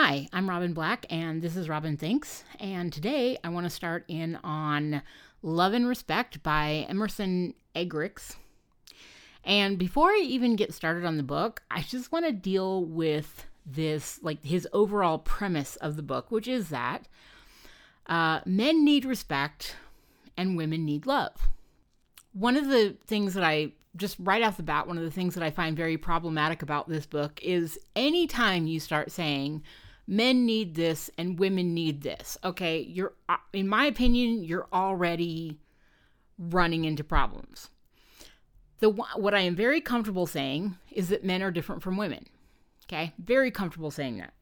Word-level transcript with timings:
Hi, 0.00 0.28
I'm 0.32 0.48
Robin 0.48 0.74
Black, 0.74 1.06
and 1.10 1.42
this 1.42 1.56
is 1.56 1.68
Robin 1.68 1.96
Thinks. 1.96 2.44
And 2.60 2.92
today 2.92 3.36
I 3.42 3.48
want 3.48 3.66
to 3.66 3.70
start 3.70 4.04
in 4.06 4.38
on 4.44 5.02
Love 5.42 5.72
and 5.72 5.88
Respect 5.88 6.40
by 6.44 6.86
Emerson 6.88 7.52
Eggerichs. 7.74 8.36
And 9.42 9.76
before 9.76 10.10
I 10.10 10.20
even 10.22 10.54
get 10.54 10.72
started 10.72 11.04
on 11.04 11.16
the 11.16 11.24
book, 11.24 11.62
I 11.68 11.82
just 11.82 12.12
want 12.12 12.26
to 12.26 12.32
deal 12.32 12.84
with 12.84 13.46
this, 13.66 14.20
like 14.22 14.44
his 14.44 14.68
overall 14.72 15.18
premise 15.18 15.74
of 15.74 15.96
the 15.96 16.02
book, 16.04 16.30
which 16.30 16.46
is 16.46 16.68
that 16.68 17.08
uh, 18.06 18.38
men 18.46 18.84
need 18.84 19.04
respect 19.04 19.74
and 20.36 20.56
women 20.56 20.84
need 20.84 21.06
love. 21.06 21.48
One 22.32 22.56
of 22.56 22.68
the 22.68 22.96
things 23.08 23.34
that 23.34 23.42
I 23.42 23.72
just 23.96 24.14
right 24.20 24.44
off 24.44 24.58
the 24.58 24.62
bat, 24.62 24.86
one 24.86 24.96
of 24.96 25.02
the 25.02 25.10
things 25.10 25.34
that 25.34 25.42
I 25.42 25.50
find 25.50 25.76
very 25.76 25.98
problematic 25.98 26.62
about 26.62 26.88
this 26.88 27.04
book 27.04 27.40
is 27.42 27.80
anytime 27.96 28.68
you 28.68 28.78
start 28.78 29.10
saying 29.10 29.64
men 30.08 30.46
need 30.46 30.74
this 30.74 31.10
and 31.18 31.38
women 31.38 31.74
need 31.74 32.00
this, 32.00 32.38
okay, 32.42 32.80
you're, 32.80 33.12
uh, 33.28 33.36
in 33.52 33.68
my 33.68 33.84
opinion, 33.84 34.42
you're 34.42 34.66
already 34.72 35.60
running 36.38 36.86
into 36.86 37.04
problems. 37.04 37.68
The 38.80 38.88
what 38.90 39.34
I 39.34 39.40
am 39.40 39.54
very 39.54 39.80
comfortable 39.80 40.26
saying 40.26 40.76
is 40.92 41.08
that 41.08 41.24
men 41.24 41.42
are 41.42 41.50
different 41.50 41.82
from 41.82 41.96
women. 41.96 42.26
Okay, 42.86 43.12
very 43.18 43.50
comfortable 43.50 43.90
saying 43.90 44.18
that. 44.18 44.32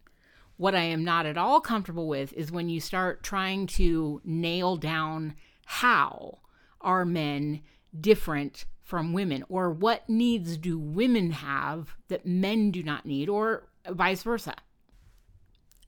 What 0.58 0.74
I 0.74 0.82
am 0.82 1.04
not 1.04 1.26
at 1.26 1.38
all 1.38 1.60
comfortable 1.60 2.06
with 2.06 2.32
is 2.34 2.52
when 2.52 2.68
you 2.68 2.80
start 2.80 3.22
trying 3.22 3.66
to 3.68 4.20
nail 4.24 4.76
down 4.76 5.34
how 5.64 6.38
are 6.80 7.04
men 7.04 7.62
different 7.98 8.66
from 8.82 9.12
women 9.12 9.42
or 9.48 9.70
what 9.70 10.08
needs 10.08 10.58
do 10.58 10.78
women 10.78 11.32
have 11.32 11.96
that 12.08 12.26
men 12.26 12.70
do 12.70 12.82
not 12.82 13.06
need 13.06 13.28
or 13.28 13.68
vice 13.90 14.22
versa 14.22 14.54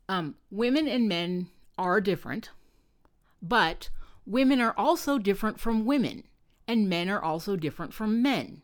um, 0.08 0.34
women 0.50 0.88
and 0.88 1.08
men 1.08 1.48
are 1.76 2.00
different 2.00 2.50
but 3.42 3.90
women 4.26 4.60
are 4.60 4.74
also 4.76 5.18
different 5.18 5.58
from 5.60 5.84
women 5.84 6.24
and 6.66 6.88
men 6.88 7.08
are 7.08 7.22
also 7.22 7.56
different 7.56 7.94
from 7.94 8.22
men. 8.22 8.62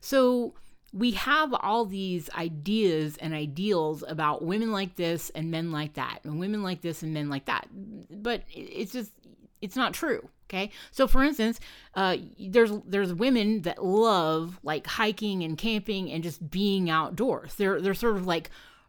So 0.00 0.54
we 0.92 1.12
have 1.12 1.54
all 1.54 1.84
these 1.84 2.30
ideas 2.30 3.16
and 3.18 3.34
ideals 3.34 4.04
about 4.06 4.44
women 4.44 4.72
like 4.72 4.96
this 4.96 5.30
and 5.30 5.50
men 5.50 5.72
like 5.72 5.94
that 5.94 6.20
and 6.24 6.38
women 6.38 6.62
like 6.62 6.82
this 6.82 7.02
and 7.02 7.14
men 7.14 7.28
like 7.28 7.46
that. 7.46 7.68
But 8.10 8.42
it's 8.50 8.92
just 8.92 9.12
it's 9.60 9.76
not 9.76 9.94
true 9.94 10.28
Okay, 10.50 10.70
so 10.92 11.06
for 11.06 11.22
instance, 11.22 11.60
uh, 11.94 12.16
there's 12.40 12.70
there's 12.86 13.12
women 13.12 13.62
that 13.62 13.84
love 13.84 14.58
like 14.62 14.86
hiking 14.86 15.42
and 15.42 15.58
camping 15.58 16.10
and 16.10 16.22
just 16.22 16.50
being 16.50 16.88
outdoors. 16.88 17.54
They're 17.56 17.82
they're 17.82 17.92
sort 17.92 18.16
of 18.16 18.26
like 18.26 18.48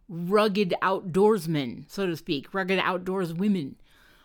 rugged 0.10 0.74
outdoorsmen, 0.82 1.90
so 1.90 2.08
to 2.08 2.18
speak, 2.18 2.54
rugged 2.54 2.80
outdoors 2.80 3.34
women. 3.34 3.76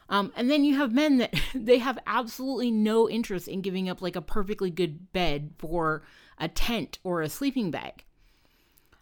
Um, 0.08 0.32
and 0.36 0.50
then 0.50 0.64
you 0.64 0.76
have 0.76 0.92
men 0.92 1.18
that 1.18 1.34
they 1.54 1.78
have 1.78 1.98
absolutely 2.06 2.70
no 2.70 3.08
interest 3.08 3.46
in 3.46 3.60
giving 3.60 3.88
up 3.88 4.02
like 4.02 4.16
a 4.16 4.22
perfectly 4.22 4.70
good 4.70 5.12
bed 5.12 5.52
for 5.58 6.02
a 6.38 6.48
tent 6.48 6.98
or 7.04 7.22
a 7.22 7.28
sleeping 7.28 7.70
bag. 7.70 8.04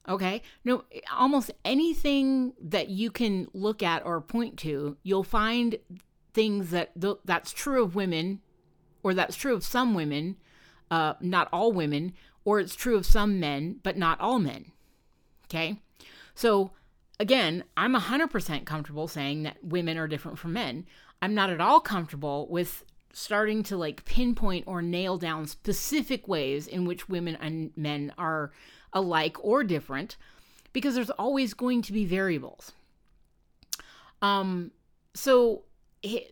Okay, 0.08 0.42
no, 0.64 0.83
almost 1.16 1.52
anything 1.64 2.55
that 2.61 2.89
you 2.89 3.11
can 3.11 3.46
look 3.55 3.84
at 3.84 4.05
or 4.05 4.20
point 4.20 4.58
to, 4.58 4.96
you'll 5.05 5.22
find 5.22 5.77
things 6.34 6.70
that 6.70 7.00
th- 7.00 7.19
that's 7.24 7.52
true 7.52 7.84
of 7.84 7.94
women, 7.94 8.41
or 9.05 9.14
that's 9.14 9.36
true 9.36 9.55
of 9.55 9.64
some 9.64 9.94
women, 9.94 10.36
uh, 10.91 11.14
not 11.20 11.48
all 11.52 11.70
women, 11.70 12.14
or 12.44 12.58
it's 12.58 12.74
true 12.74 12.96
of 12.96 13.06
some 13.06 13.39
men, 13.39 13.78
but 13.84 13.96
not 13.96 14.20
all 14.20 14.41
men. 14.41 14.72
Okay, 15.46 15.80
so 16.34 16.72
again, 17.19 17.64
I'm 17.77 17.94
100% 17.94 18.64
comfortable 18.64 19.08
saying 19.08 19.44
that 19.44 19.62
women 19.62 19.98
are 19.98 20.08
different 20.08 20.39
from 20.39 20.52
men. 20.52 20.86
I'm 21.20 21.34
not 21.34 21.50
at 21.50 21.61
all 21.61 21.80
comfortable 21.80 22.48
with 22.48 22.84
starting 23.12 23.62
to 23.64 23.77
like 23.77 24.05
pinpoint 24.05 24.64
or 24.66 24.83
nail 24.83 25.18
down 25.18 25.46
specific 25.46 26.27
ways 26.27 26.67
in 26.67 26.84
which 26.84 27.08
women 27.08 27.36
and 27.40 27.70
men 27.77 28.12
are 28.17 28.52
alike 28.92 29.36
or 29.45 29.62
different 29.62 30.17
because 30.73 30.95
there's 30.95 31.11
always 31.11 31.55
going 31.55 31.83
to 31.83 31.92
be 31.92 32.05
variables. 32.05 32.73
Um 34.23 34.73
so 35.14 35.64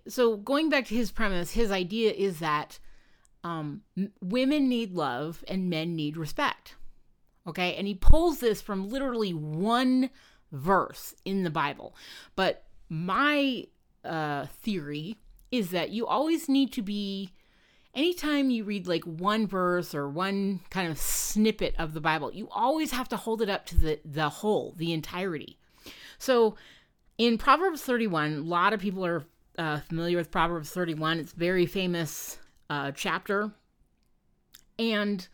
so 0.08 0.36
going 0.36 0.68
back 0.68 0.86
to 0.86 0.94
his 0.94 1.12
premise, 1.12 1.52
his 1.52 1.70
idea 1.70 2.12
is 2.12 2.40
that 2.40 2.78
um, 3.44 3.82
women 4.20 4.68
need 4.68 4.92
love 4.92 5.44
and 5.48 5.70
men 5.70 5.94
need 5.94 6.16
respect. 6.16 6.74
Okay, 7.50 7.74
and 7.74 7.86
he 7.86 7.94
pulls 7.94 8.40
this 8.40 8.60
from 8.60 8.88
literally 8.88 9.32
one 9.32 10.10
verse 10.52 11.14
in 11.24 11.42
the 11.42 11.50
Bible. 11.50 11.94
But 12.36 12.64
my 12.88 13.66
uh, 14.04 14.46
theory 14.46 15.18
is 15.50 15.70
that 15.70 15.90
you 15.90 16.06
always 16.06 16.48
need 16.48 16.72
to 16.72 16.82
be 16.82 17.32
anytime 17.94 18.50
you 18.50 18.64
read 18.64 18.86
like 18.86 19.04
one 19.04 19.46
verse 19.46 19.94
or 19.94 20.08
one 20.08 20.60
kind 20.70 20.90
of 20.90 20.98
snippet 20.98 21.74
of 21.78 21.92
the 21.92 22.00
Bible, 22.00 22.32
you 22.32 22.48
always 22.50 22.92
have 22.92 23.08
to 23.08 23.16
hold 23.16 23.42
it 23.42 23.48
up 23.48 23.66
to 23.66 23.76
the 23.76 24.00
the 24.04 24.28
whole, 24.28 24.74
the 24.76 24.92
entirety. 24.92 25.58
So 26.18 26.56
in 27.18 27.36
Proverbs 27.38 27.82
31, 27.82 28.32
a 28.32 28.40
lot 28.42 28.72
of 28.72 28.80
people 28.80 29.04
are 29.04 29.24
uh, 29.58 29.80
familiar 29.80 30.16
with 30.16 30.30
Proverbs 30.30 30.70
31, 30.70 31.18
it's 31.18 31.32
very 31.32 31.66
famous 31.66 32.38
uh, 32.70 32.92
chapter. 32.92 33.52
And 34.78 35.26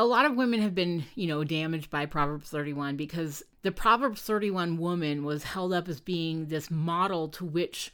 a 0.00 0.04
lot 0.04 0.24
of 0.24 0.34
women 0.34 0.62
have 0.62 0.74
been, 0.74 1.04
you 1.14 1.26
know, 1.26 1.44
damaged 1.44 1.90
by 1.90 2.06
Proverbs 2.06 2.48
31 2.48 2.96
because 2.96 3.42
the 3.60 3.70
Proverbs 3.70 4.22
31 4.22 4.78
woman 4.78 5.24
was 5.24 5.44
held 5.44 5.74
up 5.74 5.88
as 5.88 6.00
being 6.00 6.46
this 6.46 6.70
model 6.70 7.28
to 7.28 7.44
which 7.44 7.92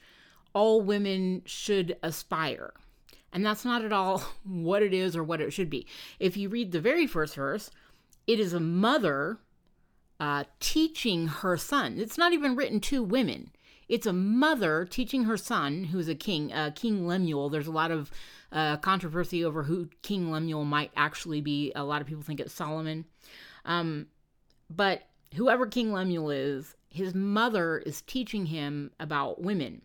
all 0.52 0.80
women 0.80 1.42
should 1.46 1.96
aspire. 2.04 2.72
And 3.32 3.44
that's 3.44 3.64
not 3.64 3.84
at 3.84 3.92
all 3.92 4.18
what 4.44 4.84
it 4.84 4.94
is 4.94 5.16
or 5.16 5.24
what 5.24 5.40
it 5.40 5.52
should 5.52 5.68
be. 5.68 5.84
If 6.20 6.36
you 6.36 6.48
read 6.48 6.70
the 6.70 6.80
very 6.80 7.08
first 7.08 7.34
verse, 7.34 7.72
it 8.28 8.38
is 8.38 8.52
a 8.52 8.60
mother 8.60 9.38
uh, 10.20 10.44
teaching 10.60 11.26
her 11.26 11.56
son. 11.56 11.98
It's 11.98 12.16
not 12.16 12.32
even 12.32 12.54
written 12.54 12.78
to 12.82 13.02
women. 13.02 13.50
It's 13.88 14.06
a 14.06 14.12
mother 14.12 14.84
teaching 14.84 15.24
her 15.24 15.36
son, 15.36 15.84
who's 15.84 16.08
a 16.08 16.14
king, 16.14 16.52
uh, 16.52 16.72
King 16.74 17.06
Lemuel. 17.06 17.48
There's 17.48 17.68
a 17.68 17.72
lot 17.72 17.90
of 17.90 18.10
uh, 18.50 18.78
controversy 18.78 19.44
over 19.44 19.62
who 19.62 19.88
King 20.02 20.30
Lemuel 20.30 20.64
might 20.64 20.90
actually 20.96 21.40
be. 21.40 21.72
A 21.76 21.84
lot 21.84 22.00
of 22.00 22.08
people 22.08 22.22
think 22.22 22.40
it's 22.40 22.52
Solomon. 22.52 23.04
Um, 23.64 24.08
but 24.68 25.02
whoever 25.34 25.66
King 25.66 25.92
Lemuel 25.92 26.30
is, 26.30 26.74
his 26.88 27.14
mother 27.14 27.78
is 27.78 28.02
teaching 28.02 28.46
him 28.46 28.90
about 28.98 29.40
women. 29.40 29.82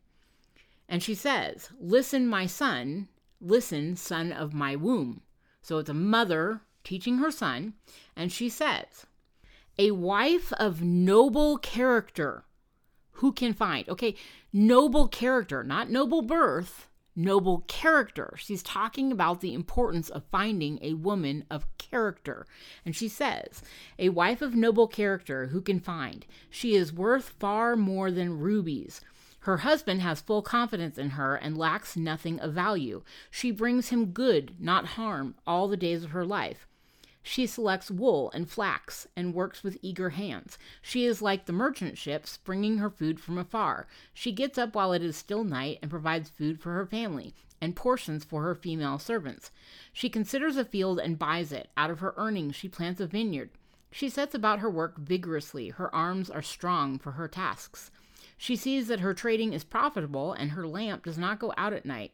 And 0.89 1.03
she 1.03 1.13
says, 1.13 1.69
Listen, 1.79 2.27
my 2.27 2.47
son, 2.47 3.07
listen, 3.39 3.95
son 3.95 4.31
of 4.31 4.53
my 4.53 4.75
womb. 4.75 5.21
So 5.61 5.77
it's 5.77 5.89
a 5.89 5.93
mother 5.93 6.61
teaching 6.83 7.19
her 7.19 7.31
son. 7.31 7.73
And 8.15 8.31
she 8.31 8.49
says, 8.49 9.05
A 9.77 9.91
wife 9.91 10.51
of 10.53 10.81
noble 10.81 11.57
character 11.59 12.45
who 13.21 13.31
can 13.31 13.53
find? 13.53 13.87
Okay, 13.87 14.15
noble 14.51 15.07
character, 15.07 15.63
not 15.63 15.91
noble 15.91 16.23
birth, 16.23 16.87
noble 17.15 17.63
character. 17.67 18.33
She's 18.35 18.63
talking 18.63 19.11
about 19.11 19.41
the 19.41 19.53
importance 19.53 20.09
of 20.09 20.23
finding 20.31 20.79
a 20.81 20.95
woman 20.95 21.45
of 21.47 21.67
character. 21.77 22.47
And 22.83 22.95
she 22.95 23.07
says, 23.07 23.61
A 23.99 24.09
wife 24.09 24.41
of 24.41 24.55
noble 24.55 24.87
character 24.87 25.47
who 25.47 25.61
can 25.61 25.79
find? 25.79 26.25
She 26.49 26.73
is 26.73 26.91
worth 26.91 27.35
far 27.37 27.75
more 27.75 28.09
than 28.09 28.39
rubies. 28.39 29.01
Her 29.41 29.57
husband 29.57 30.01
has 30.01 30.19
full 30.19 30.41
confidence 30.41 30.97
in 30.97 31.11
her 31.11 31.35
and 31.35 31.55
lacks 31.55 31.95
nothing 31.95 32.39
of 32.39 32.53
value. 32.53 33.03
She 33.29 33.51
brings 33.51 33.89
him 33.89 34.13
good, 34.13 34.55
not 34.59 34.97
harm, 34.97 35.35
all 35.45 35.67
the 35.67 35.77
days 35.77 36.03
of 36.03 36.09
her 36.09 36.25
life. 36.25 36.67
She 37.23 37.45
selects 37.45 37.91
wool 37.91 38.31
and 38.33 38.49
flax 38.49 39.07
and 39.15 39.33
works 39.33 39.63
with 39.63 39.77
eager 39.81 40.09
hands. 40.09 40.57
She 40.81 41.05
is 41.05 41.21
like 41.21 41.45
the 41.45 41.53
merchant 41.53 41.97
ships, 41.97 42.37
bringing 42.37 42.79
her 42.79 42.89
food 42.89 43.19
from 43.19 43.37
afar. 43.37 43.87
She 44.13 44.31
gets 44.31 44.57
up 44.57 44.73
while 44.73 44.91
it 44.91 45.03
is 45.03 45.15
still 45.15 45.43
night 45.43 45.79
and 45.81 45.91
provides 45.91 46.29
food 46.29 46.59
for 46.59 46.73
her 46.73 46.85
family 46.85 47.33
and 47.61 47.75
portions 47.75 48.23
for 48.23 48.41
her 48.41 48.55
female 48.55 48.97
servants. 48.97 49.51
She 49.93 50.09
considers 50.09 50.57
a 50.57 50.65
field 50.65 50.99
and 50.99 51.19
buys 51.19 51.51
it. 51.51 51.69
Out 51.77 51.91
of 51.91 51.99
her 51.99 52.15
earnings, 52.17 52.55
she 52.55 52.67
plants 52.67 52.99
a 52.99 53.05
vineyard. 53.05 53.51
She 53.91 54.09
sets 54.09 54.33
about 54.33 54.59
her 54.59 54.69
work 54.69 54.97
vigorously. 54.97 55.69
Her 55.69 55.93
arms 55.93 56.29
are 56.29 56.41
strong 56.41 56.97
for 56.97 57.11
her 57.11 57.27
tasks. 57.27 57.91
She 58.35 58.55
sees 58.55 58.87
that 58.87 59.01
her 59.01 59.13
trading 59.13 59.53
is 59.53 59.63
profitable 59.63 60.33
and 60.33 60.51
her 60.51 60.65
lamp 60.65 61.05
does 61.05 61.19
not 61.19 61.37
go 61.37 61.53
out 61.55 61.73
at 61.73 61.85
night. 61.85 62.11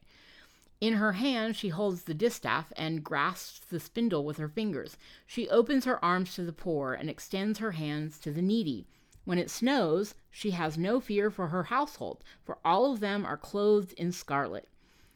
In 0.79 0.93
her 0.93 1.13
hand, 1.13 1.55
she 1.55 1.69
holds 1.69 2.03
the 2.03 2.13
distaff 2.13 2.71
and 2.75 3.03
grasps 3.03 3.59
the 3.59 3.79
spindle 3.79 4.23
with 4.23 4.37
her 4.37 4.47
fingers. 4.47 4.95
She 5.25 5.49
opens 5.49 5.85
her 5.85 6.03
arms 6.05 6.35
to 6.35 6.43
the 6.43 6.53
poor 6.53 6.93
and 6.93 7.09
extends 7.09 7.57
her 7.57 7.71
hands 7.71 8.19
to 8.19 8.31
the 8.31 8.43
needy. 8.43 8.85
When 9.25 9.39
it 9.39 9.49
snows, 9.49 10.13
she 10.29 10.51
has 10.51 10.77
no 10.77 10.99
fear 10.99 11.31
for 11.31 11.47
her 11.47 11.63
household, 11.63 12.23
for 12.43 12.59
all 12.63 12.93
of 12.93 12.99
them 12.99 13.25
are 13.25 13.37
clothed 13.37 13.93
in 13.93 14.11
scarlet. 14.11 14.69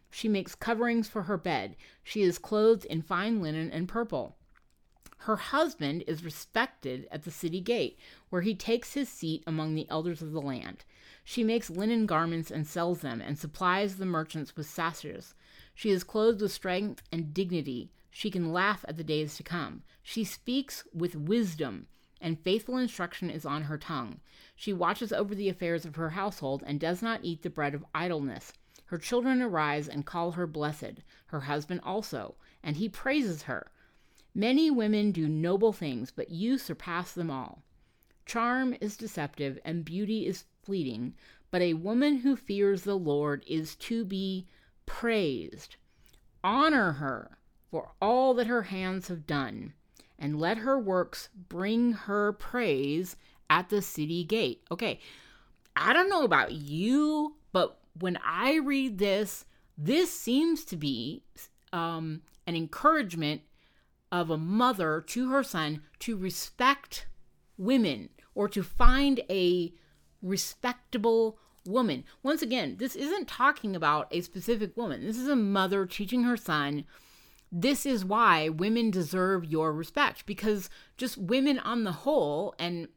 She 0.09 0.27
makes 0.27 0.55
coverings 0.55 1.07
for 1.07 1.23
her 1.23 1.37
bed. 1.37 1.75
She 2.03 2.23
is 2.23 2.39
clothed 2.39 2.85
in 2.85 3.03
fine 3.03 3.39
linen 3.39 3.71
and 3.71 3.87
purple. 3.87 4.37
Her 5.25 5.35
husband 5.35 6.03
is 6.07 6.25
respected 6.25 7.07
at 7.11 7.23
the 7.23 7.31
city 7.31 7.61
gate, 7.61 7.99
where 8.31 8.41
he 8.41 8.55
takes 8.55 8.95
his 8.95 9.07
seat 9.07 9.43
among 9.45 9.75
the 9.75 9.87
elders 9.89 10.23
of 10.23 10.31
the 10.31 10.41
land. 10.41 10.83
She 11.23 11.43
makes 11.43 11.69
linen 11.69 12.07
garments 12.07 12.49
and 12.49 12.65
sells 12.65 13.01
them, 13.01 13.21
and 13.21 13.37
supplies 13.37 13.97
the 13.97 14.05
merchants 14.07 14.57
with 14.57 14.67
sashes. 14.67 15.35
She 15.81 15.89
is 15.89 16.03
clothed 16.03 16.41
with 16.41 16.51
strength 16.51 17.01
and 17.11 17.33
dignity. 17.33 17.89
She 18.11 18.29
can 18.29 18.53
laugh 18.53 18.85
at 18.87 18.97
the 18.97 19.03
days 19.03 19.35
to 19.37 19.41
come. 19.41 19.81
She 20.03 20.23
speaks 20.23 20.83
with 20.93 21.15
wisdom, 21.15 21.87
and 22.21 22.39
faithful 22.39 22.77
instruction 22.77 23.31
is 23.31 23.47
on 23.47 23.63
her 23.63 23.79
tongue. 23.79 24.19
She 24.55 24.73
watches 24.73 25.11
over 25.11 25.33
the 25.33 25.49
affairs 25.49 25.83
of 25.83 25.95
her 25.95 26.11
household 26.11 26.63
and 26.67 26.79
does 26.79 27.01
not 27.01 27.21
eat 27.23 27.41
the 27.41 27.49
bread 27.49 27.73
of 27.73 27.83
idleness. 27.95 28.53
Her 28.85 28.99
children 28.99 29.41
arise 29.41 29.89
and 29.89 30.05
call 30.05 30.33
her 30.33 30.45
blessed, 30.45 31.01
her 31.25 31.39
husband 31.39 31.81
also, 31.83 32.35
and 32.61 32.75
he 32.77 32.87
praises 32.87 33.41
her. 33.41 33.71
Many 34.35 34.69
women 34.69 35.11
do 35.11 35.27
noble 35.27 35.73
things, 35.73 36.11
but 36.11 36.29
you 36.29 36.59
surpass 36.59 37.11
them 37.11 37.31
all. 37.31 37.63
Charm 38.27 38.75
is 38.81 38.97
deceptive 38.97 39.57
and 39.65 39.83
beauty 39.83 40.27
is 40.27 40.45
fleeting, 40.61 41.15
but 41.49 41.63
a 41.63 41.73
woman 41.73 42.17
who 42.17 42.35
fears 42.35 42.83
the 42.83 42.99
Lord 42.99 43.43
is 43.47 43.75
to 43.77 44.05
be 44.05 44.45
praised. 44.85 45.75
Honor 46.43 46.93
her 46.93 47.37
for 47.69 47.91
all 48.01 48.33
that 48.33 48.47
her 48.47 48.63
hands 48.63 49.07
have 49.07 49.25
done, 49.25 49.73
and 50.19 50.39
let 50.39 50.57
her 50.57 50.77
works 50.79 51.29
bring 51.49 51.93
her 51.93 52.33
praise 52.33 53.15
at 53.49 53.69
the 53.69 53.81
city 53.81 54.23
gate. 54.23 54.63
Okay, 54.71 54.99
I 55.75 55.93
don't 55.93 56.09
know 56.09 56.23
about 56.23 56.51
you, 56.51 57.35
but 57.51 57.79
when 57.99 58.17
I 58.23 58.55
read 58.55 58.97
this, 58.97 59.45
this 59.77 60.11
seems 60.11 60.65
to 60.65 60.77
be 60.77 61.23
um, 61.73 62.21
an 62.45 62.55
encouragement 62.55 63.41
of 64.11 64.29
a 64.29 64.37
mother 64.37 65.01
to 65.07 65.29
her 65.29 65.43
son 65.43 65.81
to 65.99 66.17
respect 66.17 67.07
women 67.57 68.09
or 68.35 68.49
to 68.49 68.63
find 68.63 69.21
a 69.29 69.73
respectable 70.21 71.37
woman. 71.65 72.03
Once 72.23 72.41
again, 72.41 72.77
this 72.79 72.95
isn't 72.95 73.27
talking 73.27 73.75
about 73.75 74.07
a 74.11 74.21
specific 74.21 74.75
woman. 74.75 75.05
This 75.05 75.17
is 75.17 75.27
a 75.27 75.35
mother 75.35 75.85
teaching 75.85 76.23
her 76.23 76.37
son 76.37 76.85
this 77.51 77.85
is 77.85 78.05
why 78.05 78.47
women 78.47 78.91
deserve 78.91 79.45
your 79.45 79.73
respect 79.73 80.25
because 80.25 80.69
just 80.97 81.17
women 81.17 81.59
on 81.59 81.83
the 81.83 81.91
whole 81.91 82.55
and 82.57 82.87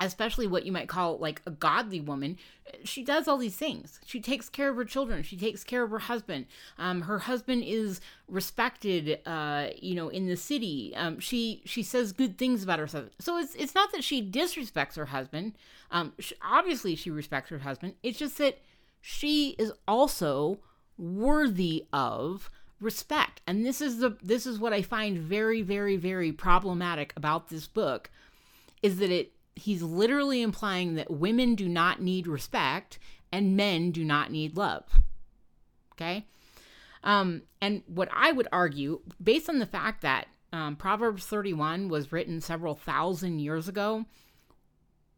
especially 0.00 0.46
what 0.46 0.66
you 0.66 0.72
might 0.72 0.88
call 0.88 1.18
like 1.18 1.40
a 1.46 1.50
godly 1.50 2.00
woman 2.00 2.36
she 2.82 3.02
does 3.02 3.28
all 3.28 3.36
these 3.36 3.56
things. 3.56 4.00
She 4.06 4.20
takes 4.20 4.48
care 4.48 4.70
of 4.70 4.76
her 4.76 4.84
children. 4.84 5.22
She 5.22 5.36
takes 5.36 5.64
care 5.64 5.82
of 5.82 5.90
her 5.90 5.98
husband. 5.98 6.46
Um, 6.78 7.02
her 7.02 7.20
husband 7.20 7.64
is 7.64 8.00
respected 8.28 9.20
uh, 9.26 9.68
you 9.80 9.94
know 9.94 10.08
in 10.08 10.26
the 10.26 10.36
city. 10.36 10.92
Um, 10.96 11.20
she 11.20 11.62
she 11.64 11.82
says 11.82 12.12
good 12.12 12.38
things 12.38 12.62
about 12.62 12.78
herself 12.78 13.06
so 13.18 13.38
it's 13.38 13.54
it's 13.54 13.74
not 13.74 13.92
that 13.92 14.04
she 14.04 14.28
disrespects 14.28 14.96
her 14.96 15.06
husband. 15.06 15.54
Um, 15.90 16.12
she, 16.18 16.34
obviously 16.42 16.96
she 16.96 17.10
respects 17.10 17.50
her 17.50 17.58
husband. 17.58 17.94
It's 18.02 18.18
just 18.18 18.38
that 18.38 18.58
she 19.00 19.50
is 19.58 19.72
also 19.86 20.58
worthy 20.96 21.86
of 21.92 22.50
respect. 22.80 23.40
And 23.46 23.64
this 23.64 23.80
is 23.80 23.98
the 23.98 24.16
this 24.22 24.46
is 24.46 24.58
what 24.58 24.72
i 24.72 24.82
find 24.82 25.18
very 25.18 25.62
very 25.62 25.96
very 25.96 26.32
problematic 26.32 27.12
about 27.16 27.48
this 27.48 27.66
book 27.66 28.10
is 28.82 28.98
that 28.98 29.10
it 29.10 29.33
he's 29.56 29.82
literally 29.82 30.42
implying 30.42 30.94
that 30.94 31.10
women 31.10 31.54
do 31.54 31.68
not 31.68 32.00
need 32.00 32.26
respect 32.26 32.98
and 33.32 33.56
men 33.56 33.90
do 33.90 34.04
not 34.04 34.30
need 34.30 34.56
love. 34.56 34.84
Okay? 35.92 36.26
Um, 37.02 37.42
and 37.60 37.82
what 37.86 38.08
I 38.12 38.32
would 38.32 38.48
argue, 38.52 39.00
based 39.22 39.48
on 39.48 39.58
the 39.58 39.66
fact 39.66 40.02
that 40.02 40.26
um, 40.52 40.76
Proverbs 40.76 41.26
31 41.26 41.88
was 41.88 42.12
written 42.12 42.40
several 42.40 42.74
thousand 42.74 43.40
years 43.40 43.68
ago, 43.68 44.06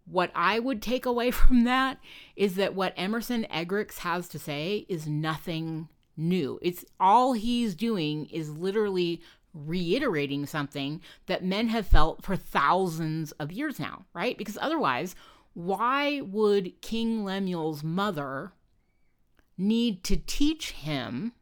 what 0.06 0.30
I 0.34 0.58
would 0.58 0.82
take 0.82 1.06
away 1.06 1.30
from 1.32 1.64
that 1.64 1.98
is 2.34 2.56
that 2.56 2.74
what 2.74 2.94
Emerson 2.96 3.46
Eggerichs 3.50 3.98
has 3.98 4.28
to 4.28 4.38
say 4.38 4.86
is 4.88 5.06
nothing 5.06 5.88
new. 6.16 6.58
It's 6.62 6.84
all 6.98 7.34
he's 7.34 7.74
doing 7.74 8.26
is 8.26 8.50
literally 8.50 9.20
reiterating 9.56 10.46
something 10.46 11.00
that 11.26 11.44
men 11.44 11.68
have 11.68 11.86
felt 11.86 12.22
for 12.22 12.36
thousands 12.36 13.32
of 13.32 13.52
years 13.52 13.80
now, 13.80 14.04
right? 14.12 14.36
Because 14.36 14.58
otherwise, 14.60 15.14
why 15.54 16.20
would 16.20 16.80
King 16.82 17.24
Lemuel's 17.24 17.82
mother 17.82 18.52
need 19.56 20.04
to 20.04 20.16
teach 20.16 20.72
him 20.72 21.32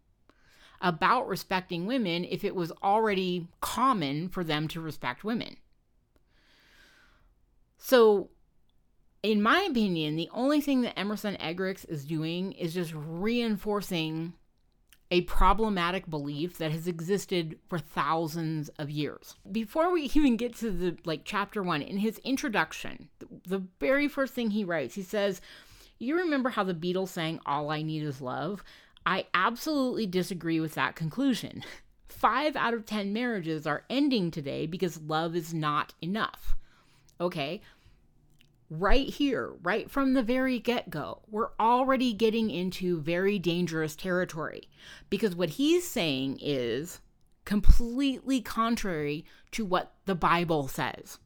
about 0.80 1.26
respecting 1.26 1.86
women 1.86 2.24
if 2.24 2.44
it 2.44 2.54
was 2.54 2.70
already 2.82 3.48
common 3.60 4.28
for 4.28 4.44
them 4.44 4.68
to 4.68 4.80
respect 4.80 5.24
women? 5.24 5.56
So, 7.76 8.30
in 9.22 9.42
my 9.42 9.62
opinion, 9.62 10.16
the 10.16 10.30
only 10.32 10.60
thing 10.60 10.82
that 10.82 10.98
Emerson 10.98 11.36
Eggerichs 11.40 11.88
is 11.88 12.04
doing 12.04 12.52
is 12.52 12.74
just 12.74 12.92
reinforcing 12.94 14.34
a 15.10 15.22
problematic 15.22 16.08
belief 16.08 16.58
that 16.58 16.72
has 16.72 16.88
existed 16.88 17.58
for 17.68 17.78
thousands 17.78 18.68
of 18.78 18.90
years. 18.90 19.34
Before 19.50 19.92
we 19.92 20.02
even 20.14 20.36
get 20.36 20.56
to 20.56 20.70
the 20.70 20.96
like 21.04 21.22
chapter 21.24 21.62
1 21.62 21.82
in 21.82 21.98
his 21.98 22.18
introduction, 22.18 23.08
the, 23.46 23.62
very 23.80 24.08
first 24.08 24.34
thing 24.34 24.50
he 24.50 24.64
writes, 24.64 24.94
he 24.94 25.02
says, 25.02 25.40
"You 25.98 26.16
remember 26.16 26.50
how 26.50 26.64
the 26.64 26.74
Beatles 26.74 27.08
sang 27.08 27.40
all 27.46 27.70
I 27.70 27.82
need 27.82 28.02
is 28.02 28.20
love?" 28.20 28.64
I 29.06 29.26
absolutely 29.34 30.06
disagree 30.06 30.60
with 30.60 30.74
that 30.74 30.96
conclusion. 30.96 31.62
5 32.08 32.56
out 32.56 32.72
of 32.74 32.86
10 32.86 33.12
marriages 33.12 33.66
are 33.66 33.84
ending 33.90 34.30
today 34.30 34.66
because 34.66 35.00
love 35.02 35.36
is 35.36 35.52
not 35.52 35.92
enough. 36.00 36.56
Okay, 37.20 37.60
right 38.70 39.08
here, 39.08 39.54
right 39.62 39.90
from 39.90 40.14
the 40.14 40.22
very 40.22 40.58
get 40.58 40.90
go, 40.90 41.22
we're 41.28 41.50
already 41.60 42.12
getting 42.12 42.50
into 42.50 43.00
very 43.00 43.38
dangerous 43.38 43.94
territory 43.94 44.68
because 45.10 45.36
what 45.36 45.50
he's 45.50 45.86
saying 45.86 46.38
is 46.40 47.00
completely 47.44 48.40
contrary 48.40 49.24
to 49.52 49.64
what 49.64 49.94
the 50.06 50.14
Bible 50.14 50.68
says. 50.68 51.18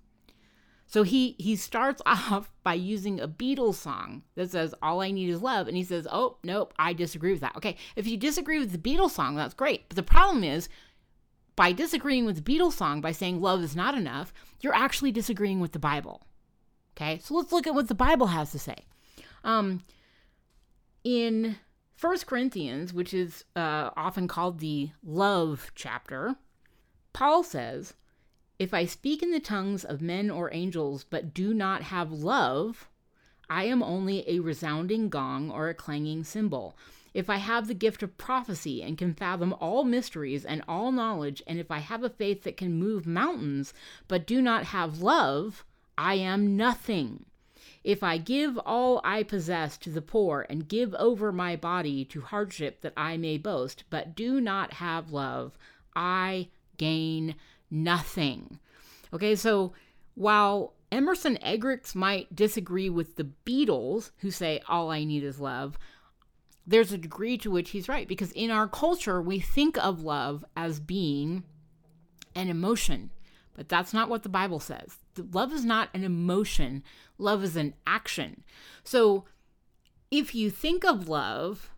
So 0.86 1.02
he 1.02 1.36
he 1.38 1.54
starts 1.54 2.02
off 2.06 2.50
by 2.62 2.74
using 2.74 3.20
a 3.20 3.28
Beatles 3.28 3.74
song 3.74 4.22
that 4.34 4.50
says 4.50 4.74
all 4.82 5.00
I 5.00 5.10
need 5.10 5.30
is 5.30 5.42
love 5.42 5.68
and 5.68 5.76
he 5.76 5.84
says, 5.84 6.08
"Oh, 6.10 6.38
nope, 6.42 6.74
I 6.78 6.92
disagree 6.92 7.32
with 7.32 7.40
that." 7.42 7.56
Okay, 7.56 7.76
if 7.94 8.06
you 8.06 8.16
disagree 8.16 8.58
with 8.58 8.72
the 8.72 8.78
Beatles 8.78 9.10
song, 9.10 9.36
that's 9.36 9.54
great. 9.54 9.88
But 9.88 9.96
the 9.96 10.02
problem 10.02 10.42
is 10.42 10.68
by 11.54 11.72
disagreeing 11.72 12.24
with 12.24 12.42
the 12.42 12.58
Beatles 12.58 12.74
song 12.74 13.00
by 13.00 13.12
saying 13.12 13.40
love 13.40 13.62
is 13.62 13.76
not 13.76 13.96
enough, 13.96 14.32
you're 14.60 14.74
actually 14.74 15.12
disagreeing 15.12 15.60
with 15.60 15.72
the 15.72 15.78
Bible. 15.78 16.27
Okay, 17.00 17.20
so 17.22 17.34
let's 17.34 17.52
look 17.52 17.68
at 17.68 17.74
what 17.74 17.86
the 17.86 17.94
Bible 17.94 18.26
has 18.26 18.50
to 18.50 18.58
say. 18.58 18.74
Um, 19.44 19.84
in 21.04 21.56
First 21.94 22.26
Corinthians, 22.26 22.92
which 22.92 23.14
is 23.14 23.44
uh, 23.54 23.90
often 23.96 24.26
called 24.26 24.58
the 24.58 24.90
love 25.04 25.70
chapter, 25.76 26.34
Paul 27.12 27.44
says, 27.44 27.94
If 28.58 28.74
I 28.74 28.84
speak 28.84 29.22
in 29.22 29.30
the 29.30 29.38
tongues 29.38 29.84
of 29.84 30.02
men 30.02 30.28
or 30.28 30.52
angels, 30.52 31.04
but 31.04 31.32
do 31.32 31.54
not 31.54 31.82
have 31.82 32.10
love, 32.10 32.88
I 33.48 33.64
am 33.64 33.80
only 33.80 34.28
a 34.28 34.40
resounding 34.40 35.08
gong 35.08 35.52
or 35.52 35.68
a 35.68 35.74
clanging 35.74 36.24
cymbal. 36.24 36.76
If 37.14 37.30
I 37.30 37.36
have 37.36 37.68
the 37.68 37.74
gift 37.74 38.02
of 38.02 38.18
prophecy 38.18 38.82
and 38.82 38.98
can 38.98 39.14
fathom 39.14 39.54
all 39.60 39.84
mysteries 39.84 40.44
and 40.44 40.64
all 40.66 40.90
knowledge, 40.90 41.44
and 41.46 41.60
if 41.60 41.70
I 41.70 41.78
have 41.78 42.02
a 42.02 42.10
faith 42.10 42.42
that 42.42 42.56
can 42.56 42.74
move 42.74 43.06
mountains, 43.06 43.72
but 44.08 44.26
do 44.26 44.42
not 44.42 44.64
have 44.64 45.00
love, 45.00 45.64
I 45.98 46.14
am 46.14 46.56
nothing. 46.56 47.24
If 47.82 48.04
I 48.04 48.18
give 48.18 48.56
all 48.58 49.00
I 49.02 49.24
possess 49.24 49.76
to 49.78 49.90
the 49.90 50.00
poor 50.00 50.46
and 50.48 50.68
give 50.68 50.94
over 50.94 51.32
my 51.32 51.56
body 51.56 52.04
to 52.06 52.20
hardship 52.20 52.82
that 52.82 52.92
I 52.96 53.16
may 53.16 53.36
boast, 53.36 53.82
but 53.90 54.14
do 54.14 54.40
not 54.40 54.74
have 54.74 55.12
love, 55.12 55.58
I 55.96 56.48
gain 56.76 57.34
nothing. 57.68 58.60
Okay, 59.12 59.34
so 59.34 59.72
while 60.14 60.74
Emerson 60.92 61.36
Eggerichs 61.44 61.96
might 61.96 62.34
disagree 62.34 62.88
with 62.88 63.16
the 63.16 63.30
Beatles, 63.44 64.12
who 64.18 64.30
say 64.30 64.60
all 64.68 64.92
I 64.92 65.02
need 65.02 65.24
is 65.24 65.40
love, 65.40 65.78
there's 66.64 66.92
a 66.92 66.98
degree 66.98 67.36
to 67.38 67.50
which 67.50 67.70
he's 67.70 67.88
right 67.88 68.06
because 68.06 68.30
in 68.32 68.52
our 68.52 68.68
culture, 68.68 69.20
we 69.20 69.40
think 69.40 69.76
of 69.78 70.04
love 70.04 70.44
as 70.56 70.78
being 70.78 71.42
an 72.36 72.48
emotion. 72.48 73.10
But 73.54 73.68
that's 73.68 73.92
not 73.92 74.08
what 74.08 74.22
the 74.22 74.28
Bible 74.28 74.60
says. 74.60 74.98
Love 75.18 75.52
is 75.52 75.64
not 75.64 75.88
an 75.94 76.04
emotion, 76.04 76.82
love 77.18 77.42
is 77.44 77.56
an 77.56 77.74
action. 77.86 78.44
So 78.84 79.24
if 80.10 80.34
you 80.34 80.50
think 80.50 80.84
of 80.84 81.08
love 81.08 81.70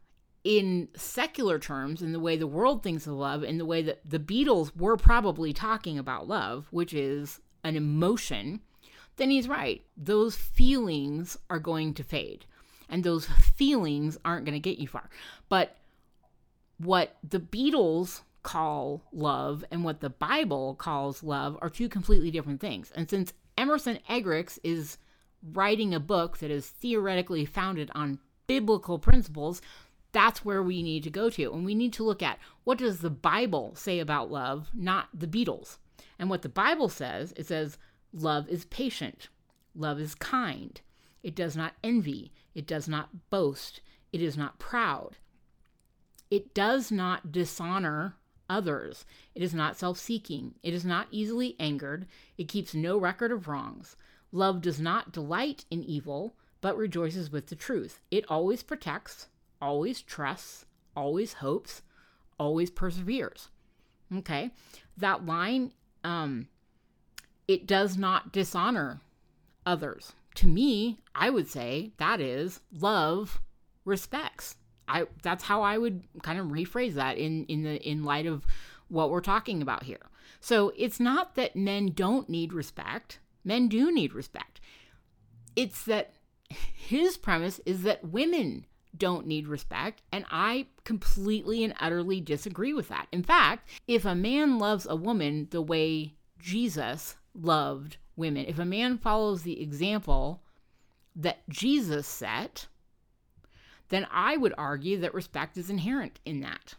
in 0.44 0.88
secular 0.94 1.58
terms, 1.58 2.02
in 2.02 2.12
the 2.12 2.20
way 2.20 2.36
the 2.36 2.46
world 2.46 2.82
thinks 2.82 3.06
of 3.06 3.14
love, 3.14 3.44
in 3.44 3.58
the 3.58 3.66
way 3.66 3.82
that 3.82 4.00
the 4.08 4.18
Beatles 4.18 4.74
were 4.76 4.96
probably 4.96 5.52
talking 5.52 5.98
about 5.98 6.28
love, 6.28 6.66
which 6.70 6.94
is 6.94 7.40
an 7.64 7.76
emotion, 7.76 8.60
then 9.16 9.30
he's 9.30 9.48
right. 9.48 9.82
Those 9.96 10.36
feelings 10.36 11.36
are 11.50 11.58
going 11.58 11.94
to 11.94 12.04
fade, 12.04 12.46
and 12.88 13.04
those 13.04 13.26
feelings 13.26 14.16
aren't 14.24 14.46
going 14.46 14.54
to 14.54 14.60
get 14.60 14.78
you 14.78 14.88
far. 14.88 15.10
But 15.48 15.76
what 16.78 17.16
the 17.28 17.40
Beatles 17.40 18.22
call 18.42 19.02
love 19.12 19.64
and 19.70 19.84
what 19.84 20.00
the 20.00 20.10
Bible 20.10 20.74
calls 20.74 21.22
love 21.22 21.58
are 21.60 21.70
two 21.70 21.88
completely 21.88 22.30
different 22.30 22.60
things. 22.60 22.90
And 22.94 23.08
since 23.08 23.32
Emerson 23.56 23.98
Eggerichs 24.08 24.58
is 24.64 24.98
writing 25.42 25.94
a 25.94 26.00
book 26.00 26.38
that 26.38 26.50
is 26.50 26.68
theoretically 26.68 27.44
founded 27.44 27.90
on 27.94 28.18
biblical 28.46 28.98
principles, 28.98 29.60
that's 30.12 30.44
where 30.44 30.62
we 30.62 30.82
need 30.82 31.02
to 31.04 31.10
go 31.10 31.30
to. 31.30 31.52
And 31.52 31.64
we 31.64 31.74
need 31.74 31.92
to 31.94 32.02
look 32.02 32.22
at 32.22 32.38
what 32.64 32.78
does 32.78 33.00
the 33.00 33.10
Bible 33.10 33.74
say 33.74 34.00
about 34.00 34.30
love, 34.30 34.68
not 34.74 35.08
the 35.14 35.26
Beatles. 35.26 35.78
And 36.18 36.28
what 36.28 36.42
the 36.42 36.48
Bible 36.48 36.88
says, 36.88 37.32
it 37.36 37.46
says 37.46 37.78
love 38.12 38.48
is 38.48 38.64
patient, 38.66 39.28
love 39.74 40.00
is 40.00 40.14
kind, 40.14 40.80
it 41.22 41.34
does 41.34 41.56
not 41.56 41.74
envy, 41.84 42.32
it 42.54 42.66
does 42.66 42.88
not 42.88 43.30
boast, 43.30 43.80
it 44.12 44.20
is 44.20 44.36
not 44.36 44.58
proud. 44.58 45.16
It 46.30 46.54
does 46.54 46.92
not 46.92 47.32
dishonor 47.32 48.14
others. 48.50 49.06
It 49.34 49.42
is 49.42 49.54
not 49.54 49.78
self 49.78 49.96
seeking. 49.96 50.56
It 50.62 50.74
is 50.74 50.84
not 50.84 51.06
easily 51.10 51.56
angered. 51.58 52.06
It 52.36 52.48
keeps 52.48 52.74
no 52.74 52.98
record 52.98 53.32
of 53.32 53.48
wrongs. 53.48 53.96
Love 54.32 54.60
does 54.60 54.80
not 54.80 55.12
delight 55.12 55.64
in 55.70 55.82
evil, 55.84 56.34
but 56.60 56.76
rejoices 56.76 57.30
with 57.30 57.46
the 57.46 57.56
truth. 57.56 58.00
It 58.10 58.24
always 58.28 58.62
protects, 58.62 59.28
always 59.62 60.02
trusts, 60.02 60.66
always 60.94 61.34
hopes, 61.34 61.82
always 62.38 62.70
perseveres. 62.70 63.48
Okay. 64.14 64.50
That 64.96 65.24
line, 65.24 65.72
um, 66.04 66.48
it 67.48 67.66
does 67.66 67.96
not 67.96 68.32
dishonor 68.32 69.00
others. 69.64 70.12
To 70.36 70.46
me, 70.46 70.98
I 71.14 71.30
would 71.30 71.48
say 71.48 71.92
that 71.98 72.20
is 72.20 72.60
love 72.72 73.40
respects. 73.84 74.56
I 74.90 75.06
that's 75.22 75.44
how 75.44 75.62
I 75.62 75.78
would 75.78 76.04
kind 76.22 76.38
of 76.38 76.46
rephrase 76.46 76.94
that 76.94 77.16
in 77.18 77.44
in 77.46 77.62
the 77.62 77.80
in 77.88 78.04
light 78.04 78.26
of 78.26 78.44
what 78.88 79.10
we're 79.10 79.20
talking 79.20 79.62
about 79.62 79.84
here. 79.84 80.10
So 80.40 80.72
it's 80.76 80.98
not 80.98 81.34
that 81.36 81.56
men 81.56 81.92
don't 81.94 82.28
need 82.28 82.52
respect. 82.52 83.20
Men 83.44 83.68
do 83.68 83.92
need 83.92 84.12
respect. 84.12 84.60
It's 85.54 85.84
that 85.84 86.14
his 86.48 87.16
premise 87.16 87.60
is 87.64 87.82
that 87.82 88.08
women 88.08 88.66
don't 88.96 89.26
need 89.26 89.46
respect, 89.46 90.02
and 90.12 90.24
I 90.30 90.66
completely 90.84 91.62
and 91.62 91.74
utterly 91.80 92.20
disagree 92.20 92.72
with 92.72 92.88
that. 92.88 93.06
In 93.12 93.22
fact, 93.22 93.68
if 93.86 94.04
a 94.04 94.14
man 94.14 94.58
loves 94.58 94.86
a 94.88 94.96
woman 94.96 95.46
the 95.50 95.62
way 95.62 96.14
Jesus 96.38 97.16
loved 97.34 97.98
women, 98.16 98.46
if 98.46 98.58
a 98.58 98.64
man 98.64 98.98
follows 98.98 99.42
the 99.42 99.62
example 99.62 100.42
that 101.14 101.48
Jesus 101.48 102.06
set, 102.06 102.66
then 103.90 104.06
I 104.10 104.36
would 104.36 104.54
argue 104.56 104.98
that 105.00 105.14
respect 105.14 105.56
is 105.56 105.70
inherent 105.70 106.18
in 106.24 106.40
that. 106.40 106.74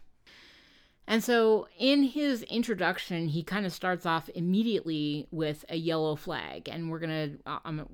And 1.06 1.22
so 1.22 1.68
in 1.78 2.04
his 2.04 2.42
introduction, 2.44 3.28
he 3.28 3.42
kind 3.42 3.66
of 3.66 3.72
starts 3.72 4.06
off 4.06 4.28
immediately 4.34 5.26
with 5.30 5.64
a 5.68 5.76
yellow 5.76 6.16
flag. 6.16 6.68
And 6.68 6.90
we're 6.90 7.00
going 7.00 7.10
to, 7.30 7.50
uh, 7.50 7.58
I'm, 7.64 7.86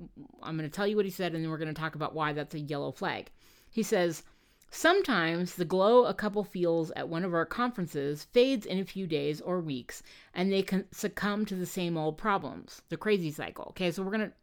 I'm 0.43 0.57
going 0.57 0.69
to 0.69 0.75
tell 0.75 0.87
you 0.87 0.95
what 0.95 1.05
he 1.05 1.11
said, 1.11 1.33
and 1.33 1.43
then 1.43 1.51
we're 1.51 1.57
going 1.57 1.73
to 1.73 1.79
talk 1.79 1.95
about 1.95 2.13
why 2.13 2.33
that's 2.33 2.55
a 2.55 2.59
yellow 2.59 2.91
flag. 2.91 3.31
He 3.69 3.83
says, 3.83 4.23
Sometimes 4.71 5.55
the 5.55 5.65
glow 5.65 6.05
a 6.05 6.13
couple 6.13 6.43
feels 6.43 6.91
at 6.91 7.09
one 7.09 7.25
of 7.25 7.33
our 7.33 7.45
conferences 7.45 8.25
fades 8.25 8.67
in 8.67 8.77
a 8.77 8.85
few 8.85 9.07
days 9.07 9.41
or 9.41 9.59
weeks, 9.59 10.03
and 10.31 10.51
they 10.51 10.61
can 10.61 10.85
succumb 10.91 11.43
to 11.47 11.55
the 11.55 11.65
same 11.65 11.97
old 11.97 12.19
problems, 12.19 12.83
the 12.89 12.97
crazy 12.97 13.31
cycle. 13.31 13.65
Okay, 13.69 13.89
so 13.89 14.03
we're 14.03 14.11
going 14.11 14.29
to 14.29 14.33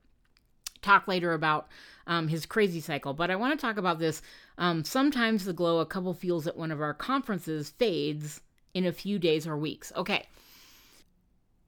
talk 0.86 1.08
later 1.08 1.32
about 1.32 1.68
um, 2.06 2.28
his 2.28 2.46
crazy 2.46 2.80
cycle, 2.80 3.14
but 3.14 3.30
I 3.30 3.36
want 3.36 3.58
to 3.58 3.66
talk 3.66 3.76
about 3.76 3.98
this. 3.98 4.22
Um, 4.58 4.84
sometimes 4.84 5.44
the 5.44 5.52
glow 5.52 5.80
a 5.80 5.86
couple 5.86 6.14
feels 6.14 6.46
at 6.46 6.56
one 6.56 6.70
of 6.70 6.80
our 6.80 6.94
conferences 6.94 7.70
fades 7.70 8.40
in 8.74 8.86
a 8.86 8.92
few 8.92 9.18
days 9.18 9.46
or 9.46 9.56
weeks. 9.56 9.92
Okay. 9.96 10.26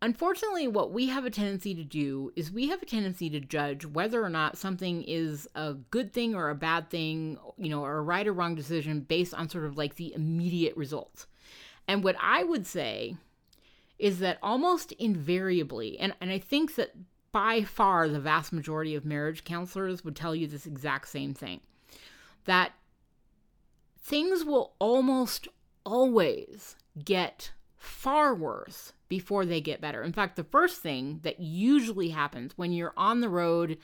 Unfortunately, 0.00 0.68
what 0.68 0.92
we 0.92 1.08
have 1.08 1.24
a 1.24 1.30
tendency 1.30 1.74
to 1.74 1.82
do 1.82 2.32
is 2.36 2.52
we 2.52 2.68
have 2.68 2.80
a 2.80 2.86
tendency 2.86 3.28
to 3.30 3.40
judge 3.40 3.84
whether 3.84 4.22
or 4.22 4.28
not 4.28 4.56
something 4.56 5.02
is 5.02 5.48
a 5.56 5.74
good 5.90 6.12
thing 6.12 6.36
or 6.36 6.50
a 6.50 6.54
bad 6.54 6.88
thing, 6.88 7.36
you 7.56 7.68
know, 7.68 7.82
or 7.82 7.96
a 7.96 8.02
right 8.02 8.28
or 8.28 8.32
wrong 8.32 8.54
decision 8.54 9.00
based 9.00 9.34
on 9.34 9.48
sort 9.48 9.64
of 9.64 9.76
like 9.76 9.96
the 9.96 10.14
immediate 10.14 10.76
results. 10.76 11.26
And 11.88 12.04
what 12.04 12.14
I 12.20 12.44
would 12.44 12.64
say 12.64 13.16
is 13.98 14.20
that 14.20 14.38
almost 14.40 14.92
invariably, 14.92 15.98
and, 15.98 16.14
and 16.20 16.30
I 16.30 16.38
think 16.38 16.76
that 16.76 16.94
by 17.32 17.62
far 17.62 18.08
the 18.08 18.20
vast 18.20 18.52
majority 18.52 18.94
of 18.94 19.04
marriage 19.04 19.44
counselors 19.44 20.04
would 20.04 20.16
tell 20.16 20.34
you 20.34 20.46
this 20.46 20.66
exact 20.66 21.08
same 21.08 21.34
thing 21.34 21.60
that 22.44 22.72
things 24.00 24.44
will 24.44 24.74
almost 24.78 25.48
always 25.84 26.76
get 27.04 27.52
far 27.76 28.34
worse 28.34 28.92
before 29.08 29.44
they 29.44 29.60
get 29.60 29.80
better. 29.80 30.02
In 30.02 30.12
fact, 30.12 30.36
the 30.36 30.44
first 30.44 30.82
thing 30.82 31.20
that 31.22 31.40
usually 31.40 32.10
happens 32.10 32.52
when 32.56 32.72
you're 32.72 32.94
on 32.96 33.20
the 33.20 33.28
road 33.28 33.78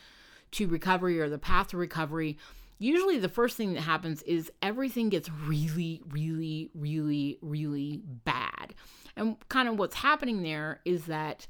to 0.53 0.67
recovery 0.67 1.21
or 1.21 1.29
the 1.29 1.39
path 1.39 1.69
to 1.69 1.77
recovery, 1.77 2.39
usually 2.79 3.19
the 3.19 3.29
first 3.29 3.57
thing 3.57 3.75
that 3.75 3.83
happens 3.83 4.23
is 4.23 4.51
everything 4.63 5.09
gets 5.09 5.31
really, 5.31 6.03
really, 6.09 6.71
really, 6.75 7.39
really 7.41 8.03
bad. 8.25 8.75
And 9.17 9.37
kind 9.49 9.69
of 9.69 9.79
what's 9.79 9.97
happening 9.97 10.43
there 10.43 10.81
is 10.85 11.07
that 11.07 11.47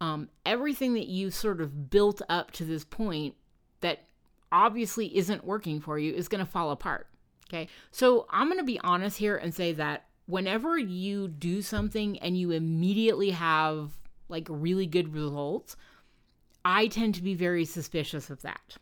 um, 0.00 0.28
everything 0.46 0.94
that 0.94 1.06
you 1.06 1.30
sort 1.30 1.60
of 1.60 1.90
built 1.90 2.22
up 2.28 2.50
to 2.52 2.64
this 2.64 2.84
point 2.84 3.34
that 3.80 4.04
obviously 4.52 5.16
isn't 5.16 5.44
working 5.44 5.80
for 5.80 5.98
you 5.98 6.12
is 6.12 6.28
going 6.28 6.44
to 6.44 6.50
fall 6.50 6.70
apart. 6.70 7.08
Okay. 7.48 7.68
So 7.90 8.26
I'm 8.30 8.48
going 8.48 8.58
to 8.58 8.64
be 8.64 8.80
honest 8.80 9.18
here 9.18 9.36
and 9.36 9.54
say 9.54 9.72
that 9.72 10.04
whenever 10.26 10.78
you 10.78 11.28
do 11.28 11.62
something 11.62 12.18
and 12.18 12.38
you 12.38 12.50
immediately 12.50 13.30
have 13.30 13.92
like 14.28 14.46
really 14.50 14.86
good 14.86 15.14
results, 15.14 15.76
I 16.64 16.86
tend 16.88 17.14
to 17.14 17.22
be 17.22 17.34
very 17.34 17.64
suspicious 17.64 18.28
of 18.30 18.42
that. 18.42 18.76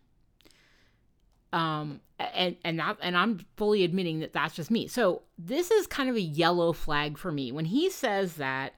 Um, 1.52 2.00
and 2.18 2.56
and 2.64 2.78
that 2.80 2.98
and 3.00 3.16
I'm 3.16 3.46
fully 3.56 3.84
admitting 3.84 4.20
that 4.20 4.32
that's 4.32 4.54
just 4.54 4.70
me. 4.70 4.88
So 4.88 5.22
this 5.38 5.70
is 5.70 5.86
kind 5.86 6.10
of 6.10 6.16
a 6.16 6.20
yellow 6.20 6.72
flag 6.72 7.16
for 7.16 7.30
me 7.30 7.52
when 7.52 7.66
he 7.66 7.88
says 7.90 8.34
that 8.34 8.74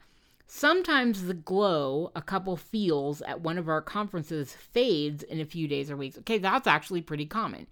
sometimes 0.48 1.24
the 1.24 1.34
glow 1.34 2.10
a 2.16 2.22
couple 2.22 2.56
feels 2.56 3.22
at 3.22 3.40
one 3.40 3.58
of 3.58 3.68
our 3.68 3.80
conferences 3.80 4.52
fades 4.52 5.22
in 5.22 5.40
a 5.40 5.44
few 5.44 5.68
days 5.68 5.90
or 5.90 5.96
weeks. 5.96 6.18
Okay, 6.18 6.38
that's 6.38 6.66
actually 6.66 7.02
pretty 7.02 7.26
common 7.26 7.68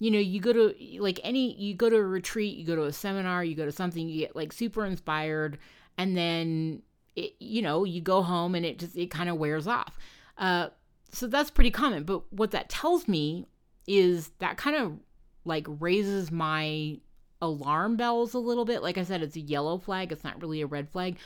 you 0.00 0.10
know, 0.10 0.18
you 0.18 0.40
go 0.40 0.52
to 0.52 0.74
like 0.98 1.20
any, 1.22 1.54
you 1.56 1.74
go 1.74 1.90
to 1.90 1.96
a 1.96 2.02
retreat, 2.02 2.56
you 2.56 2.64
go 2.64 2.74
to 2.74 2.84
a 2.84 2.92
seminar, 2.92 3.44
you 3.44 3.54
go 3.54 3.66
to 3.66 3.72
something, 3.72 4.08
you 4.08 4.20
get 4.20 4.34
like 4.34 4.52
super 4.52 4.86
inspired, 4.86 5.58
and 5.98 6.16
then 6.16 6.82
it, 7.14 7.34
you 7.38 7.60
know, 7.60 7.84
you 7.84 8.00
go 8.00 8.22
home 8.22 8.54
and 8.54 8.64
it 8.64 8.78
just 8.78 8.96
it 8.96 9.10
kind 9.10 9.28
of 9.28 9.36
wears 9.36 9.66
off. 9.66 9.98
Uh, 10.38 10.68
so 11.12 11.26
that's 11.26 11.50
pretty 11.50 11.70
common. 11.70 12.04
But 12.04 12.32
what 12.32 12.50
that 12.52 12.70
tells 12.70 13.06
me 13.06 13.46
is 13.86 14.30
that 14.38 14.56
kind 14.56 14.76
of 14.76 14.98
like 15.44 15.66
raises 15.68 16.32
my 16.32 16.98
alarm 17.42 17.96
bells 17.96 18.32
a 18.32 18.38
little 18.38 18.64
bit. 18.64 18.82
Like 18.82 18.96
I 18.96 19.04
said, 19.04 19.22
it's 19.22 19.36
a 19.36 19.40
yellow 19.40 19.76
flag. 19.76 20.12
It's 20.12 20.24
not 20.24 20.40
really 20.40 20.62
a 20.62 20.66
red 20.66 20.88
flag, 20.88 21.18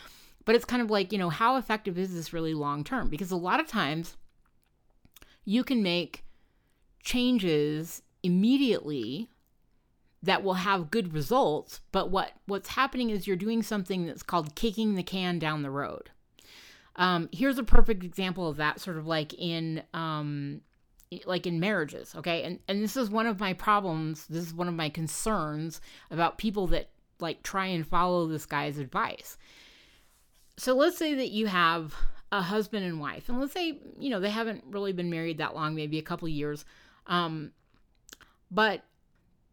but 0.44 0.54
it's 0.54 0.64
kind 0.64 0.82
of 0.82 0.90
like 0.90 1.12
you 1.12 1.18
know, 1.18 1.30
how 1.30 1.56
effective 1.56 1.98
is 1.98 2.14
this 2.14 2.32
really 2.32 2.54
long 2.54 2.84
term? 2.84 3.08
Because 3.08 3.30
a 3.30 3.36
lot 3.36 3.60
of 3.60 3.66
times 3.66 4.16
you 5.44 5.64
can 5.64 5.82
make 5.82 6.24
changes 7.02 8.02
immediately 8.22 9.28
that 10.22 10.42
will 10.42 10.54
have 10.54 10.90
good 10.90 11.12
results 11.12 11.80
but 11.92 12.10
what 12.10 12.32
what's 12.46 12.70
happening 12.70 13.10
is 13.10 13.26
you're 13.26 13.36
doing 13.36 13.62
something 13.62 14.06
that's 14.06 14.22
called 14.22 14.54
kicking 14.54 14.94
the 14.94 15.02
can 15.02 15.38
down 15.38 15.62
the 15.62 15.70
road. 15.70 16.10
Um, 16.96 17.28
here's 17.32 17.58
a 17.58 17.64
perfect 17.64 18.04
example 18.04 18.48
of 18.48 18.56
that 18.56 18.80
sort 18.80 18.96
of 18.96 19.06
like 19.06 19.34
in 19.34 19.82
um, 19.92 20.62
like 21.26 21.46
in 21.46 21.60
marriages 21.60 22.14
okay? 22.16 22.42
And 22.42 22.58
and 22.68 22.82
this 22.82 22.96
is 22.96 23.10
one 23.10 23.26
of 23.26 23.38
my 23.38 23.52
problems 23.52 24.26
this 24.26 24.46
is 24.46 24.54
one 24.54 24.68
of 24.68 24.74
my 24.74 24.88
concerns 24.88 25.80
about 26.10 26.38
people 26.38 26.66
that 26.68 26.88
like 27.20 27.42
try 27.42 27.66
and 27.66 27.86
follow 27.86 28.26
this 28.26 28.46
guy's 28.46 28.78
advice 28.78 29.36
so 30.56 30.74
let's 30.74 30.96
say 30.96 31.14
that 31.14 31.30
you 31.30 31.46
have 31.46 31.94
a 32.32 32.42
husband 32.42 32.84
and 32.84 33.00
wife 33.00 33.28
and 33.28 33.40
let's 33.40 33.52
say 33.52 33.78
you 33.98 34.10
know 34.10 34.20
they 34.20 34.30
haven't 34.30 34.64
really 34.68 34.92
been 34.92 35.10
married 35.10 35.38
that 35.38 35.54
long 35.54 35.74
maybe 35.74 35.98
a 35.98 36.02
couple 36.02 36.28
years 36.28 36.64
um, 37.06 37.52
but 38.50 38.84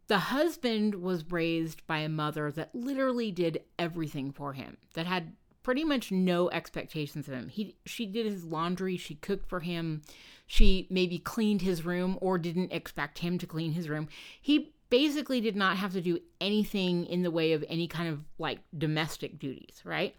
the 0.08 0.18
husband 0.18 0.96
was 0.96 1.30
raised 1.30 1.86
by 1.86 2.00
a 2.00 2.08
mother 2.08 2.50
that 2.52 2.74
literally 2.74 3.30
did 3.30 3.62
everything 3.78 4.30
for 4.30 4.52
him, 4.52 4.76
that 4.94 5.06
had 5.06 5.34
pretty 5.62 5.84
much 5.84 6.10
no 6.10 6.50
expectations 6.50 7.28
of 7.28 7.34
him. 7.34 7.48
He 7.48 7.76
she 7.86 8.06
did 8.06 8.26
his 8.26 8.44
laundry, 8.44 8.96
she 8.96 9.14
cooked 9.14 9.48
for 9.48 9.60
him, 9.60 10.02
she 10.46 10.86
maybe 10.90 11.18
cleaned 11.18 11.62
his 11.62 11.84
room 11.84 12.18
or 12.20 12.36
didn't 12.36 12.72
expect 12.72 13.20
him 13.20 13.38
to 13.38 13.46
clean 13.46 13.72
his 13.72 13.88
room. 13.88 14.08
He 14.40 14.74
basically 14.90 15.40
did 15.40 15.56
not 15.56 15.78
have 15.78 15.92
to 15.92 16.00
do 16.02 16.18
anything 16.40 17.06
in 17.06 17.22
the 17.22 17.30
way 17.30 17.52
of 17.52 17.64
any 17.68 17.88
kind 17.88 18.08
of 18.10 18.20
like 18.38 18.58
domestic 18.76 19.38
duties, 19.38 19.80
right? 19.84 20.14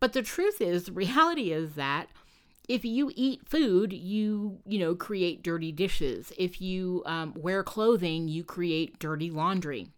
But 0.00 0.12
the 0.12 0.22
truth 0.22 0.60
is, 0.60 0.84
the 0.84 0.92
reality 0.92 1.52
is 1.52 1.74
that 1.74 2.08
if 2.68 2.84
you 2.84 3.10
eat 3.14 3.48
food, 3.48 3.92
you, 3.92 4.58
you 4.66 4.78
know, 4.78 4.94
create 4.94 5.42
dirty 5.42 5.72
dishes. 5.72 6.32
If 6.36 6.60
you 6.60 7.02
um, 7.06 7.34
wear 7.36 7.62
clothing, 7.62 8.28
you 8.28 8.44
create 8.44 8.98
dirty 8.98 9.30
laundry. 9.30 9.88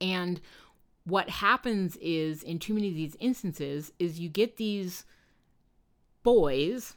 And 0.00 0.40
what 1.04 1.30
happens 1.30 1.96
is 2.00 2.42
in 2.42 2.58
too 2.58 2.74
many 2.74 2.88
of 2.88 2.94
these 2.94 3.16
instances 3.20 3.92
is 3.98 4.18
you 4.18 4.28
get 4.28 4.56
these 4.56 5.04
boys 6.22 6.96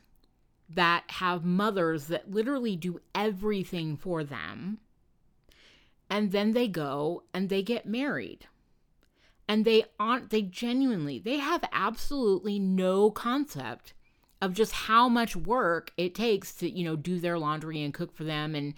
that 0.70 1.04
have 1.08 1.46
mothers 1.46 2.08
that 2.08 2.32
literally 2.32 2.76
do 2.76 3.00
everything 3.14 3.96
for 3.96 4.24
them 4.24 4.80
and 6.10 6.32
then 6.32 6.54
they 6.54 6.68
go 6.68 7.24
and 7.34 7.50
they 7.50 7.62
get 7.62 7.86
married 7.86 8.48
and 9.48 9.66
they 9.66 9.86
aren't 10.00 10.30
they 10.30 10.42
genuinely 10.42 11.20
they 11.20 11.38
have 11.38 11.64
absolutely 11.72 12.60
no 12.60 13.12
concept 13.12 13.94
of 14.42 14.54
just 14.54 14.72
how 14.72 15.10
much 15.10 15.36
work 15.36 15.92
it 15.98 16.14
takes 16.14 16.54
to 16.54 16.70
you 16.70 16.84
know 16.84 16.96
do 16.96 17.20
their 17.20 17.40
laundry 17.40 17.82
and 17.82 17.94
cook 17.94 18.16
for 18.16 18.24
them 18.24 18.56
and 18.56 18.74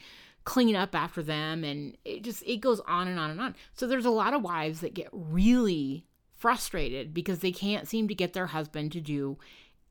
clean 0.50 0.76
up 0.76 0.96
after 0.96 1.22
them. 1.22 1.64
And 1.64 1.96
it 2.04 2.24
just 2.24 2.44
it 2.44 2.58
goes 2.58 2.80
on 2.82 3.08
and 3.08 3.20
on 3.20 3.30
and 3.30 3.40
on. 3.40 3.56
So 3.74 3.86
there's 3.86 4.06
a 4.06 4.10
lot 4.10 4.34
of 4.34 4.42
wives 4.42 4.82
that 4.82 4.96
get 4.96 5.10
really 5.12 6.06
frustrated 6.36 7.14
because 7.14 7.40
they 7.40 7.52
can't 7.52 7.88
seem 7.88 8.08
to 8.08 8.16
get 8.16 8.34
their 8.34 8.48
husband 8.48 8.92
to 8.94 9.02
do 9.02 9.38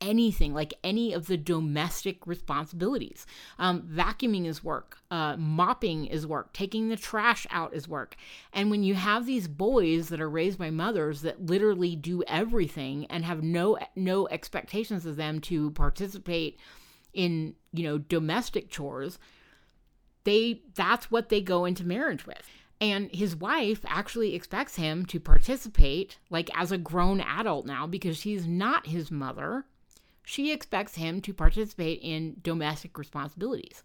anything, 0.01 0.53
like 0.53 0.73
any 0.83 1.13
of 1.13 1.27
the 1.27 1.37
domestic 1.37 2.25
responsibilities. 2.25 3.25
Um, 3.57 3.81
vacuuming 3.81 4.45
is 4.45 4.63
work, 4.63 4.99
uh, 5.11 5.35
mopping 5.37 6.05
is 6.05 6.25
work, 6.25 6.53
taking 6.53 6.89
the 6.89 6.95
trash 6.95 7.45
out 7.49 7.73
is 7.73 7.87
work. 7.87 8.15
And 8.53 8.71
when 8.71 8.83
you 8.83 8.95
have 8.95 9.25
these 9.25 9.47
boys 9.47 10.09
that 10.09 10.21
are 10.21 10.29
raised 10.29 10.57
by 10.57 10.69
mothers 10.69 11.21
that 11.21 11.45
literally 11.45 11.95
do 11.95 12.23
everything 12.23 13.05
and 13.07 13.25
have 13.25 13.43
no 13.43 13.77
no 13.95 14.27
expectations 14.29 15.05
of 15.05 15.15
them 15.15 15.41
to 15.41 15.71
participate 15.71 16.59
in 17.13 17.55
you 17.73 17.83
know 17.83 17.97
domestic 17.97 18.69
chores, 18.69 19.19
they 20.23 20.61
that's 20.75 21.11
what 21.11 21.29
they 21.29 21.41
go 21.41 21.65
into 21.65 21.85
marriage 21.85 22.25
with. 22.25 22.49
And 22.81 23.13
his 23.13 23.35
wife 23.35 23.81
actually 23.87 24.35
expects 24.35 24.77
him 24.77 25.05
to 25.07 25.19
participate 25.19 26.17
like 26.29 26.49
as 26.57 26.71
a 26.71 26.77
grown 26.77 27.19
adult 27.19 27.65
now 27.65 27.85
because 27.85 28.17
she's 28.17 28.47
not 28.47 28.87
his 28.87 29.11
mother 29.11 29.65
she 30.29 30.51
expects 30.51 30.93
him 30.93 31.21
to 31.21 31.33
participate 31.33 31.99
in 32.03 32.35
domestic 32.43 32.99
responsibilities. 32.99 33.81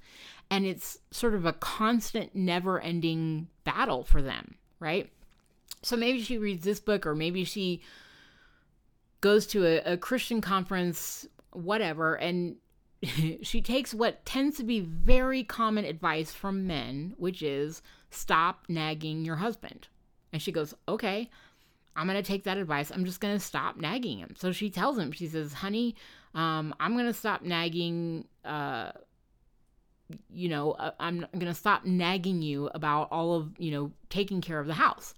And 0.51 0.67
it's 0.67 0.99
sort 1.11 1.33
of 1.33 1.47
a 1.47 1.55
constant, 1.55 2.35
never 2.35 2.79
ending 2.79 3.49
battle 3.65 4.05
for 4.05 4.21
them, 4.21 4.57
right? 4.79 5.11
So 5.83 5.97
maybe 5.97 6.21
she 6.21 6.37
reads 6.37 6.63
this 6.63 6.81
book, 6.81 7.07
or 7.07 7.15
maybe 7.15 7.45
she 7.45 7.81
goes 9.23 9.47
to 9.49 9.65
a, 9.65 9.95
a 9.95 9.97
Christian 9.97 10.43
conference, 10.43 11.27
whatever, 11.53 12.17
and 12.17 12.57
she 13.41 13.63
takes 13.63 13.95
what 13.95 14.27
tends 14.27 14.59
to 14.59 14.65
be 14.65 14.81
very 14.81 15.45
common 15.45 15.87
advice 15.87 16.31
from 16.31 16.67
men, 16.67 17.15
which 17.17 17.41
is 17.41 17.81
stop 18.11 18.65
nagging 18.69 19.25
your 19.25 19.37
husband. 19.37 19.89
And 20.31 20.43
she 20.43 20.53
goes, 20.53 20.75
okay, 20.89 21.31
I'm 21.97 22.07
going 22.07 22.23
to 22.23 22.27
take 22.27 22.45
that 22.45 22.59
advice. 22.59 22.91
I'm 22.91 23.07
just 23.07 23.21
going 23.21 23.35
to 23.35 23.41
stop 23.41 23.79
nagging 23.79 24.19
him. 24.19 24.35
So 24.37 24.53
she 24.53 24.69
tells 24.69 24.99
him, 24.99 25.11
she 25.11 25.27
says, 25.27 25.55
honey, 25.55 25.95
um, 26.35 26.75
I'm 26.81 26.95
going 26.95 27.07
to 27.07 27.15
stop 27.15 27.43
nagging. 27.43 28.27
Uh, 28.45 28.93
you 30.31 30.49
know, 30.49 30.73
uh, 30.73 30.93
I'm 31.01 31.27
going 31.33 31.47
to 31.47 31.55
stop 31.55 31.85
nagging 31.85 32.43
you 32.43 32.71
about 32.75 33.09
all 33.11 33.35
of, 33.35 33.53
you 33.59 33.71
know, 33.71 33.93
taking 34.11 34.41
care 34.41 34.61
of 34.61 34.67
the 34.67 34.75
house. 34.75 35.15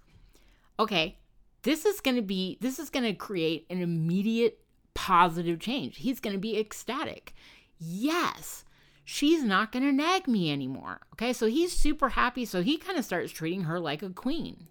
Okay. 0.79 1.19
This 1.63 1.85
is 1.85 2.01
going 2.01 2.17
to 2.17 2.23
be, 2.23 2.59
this 2.61 2.79
is 2.79 2.91
going 2.91 3.05
to 3.05 3.13
create 3.13 3.67
an 3.69 3.83
immediate 3.83 4.61
positive 4.95 5.59
change. 5.59 5.97
He's 5.97 6.21
going 6.21 6.35
to 6.35 6.41
be 6.41 6.59
ecstatic. 6.59 7.35
Yes 7.79 8.65
she's 9.07 9.43
not 9.45 9.73
going 9.73 9.85
to 9.85 9.93
nag 9.93 10.27
me 10.29 10.53
anymore. 10.53 11.01
Okay, 11.15 11.33
so 11.33 11.47
he's 11.47 11.73
super 11.73 12.11
happy. 12.11 12.45
So 12.45 12.61
he 12.61 12.77
kind 12.77 12.99
of 12.99 13.05
starts 13.05 13.33
treating 13.33 13.63
her 13.63 13.81
like 13.81 14.03
a 14.03 14.11
queen 14.11 14.67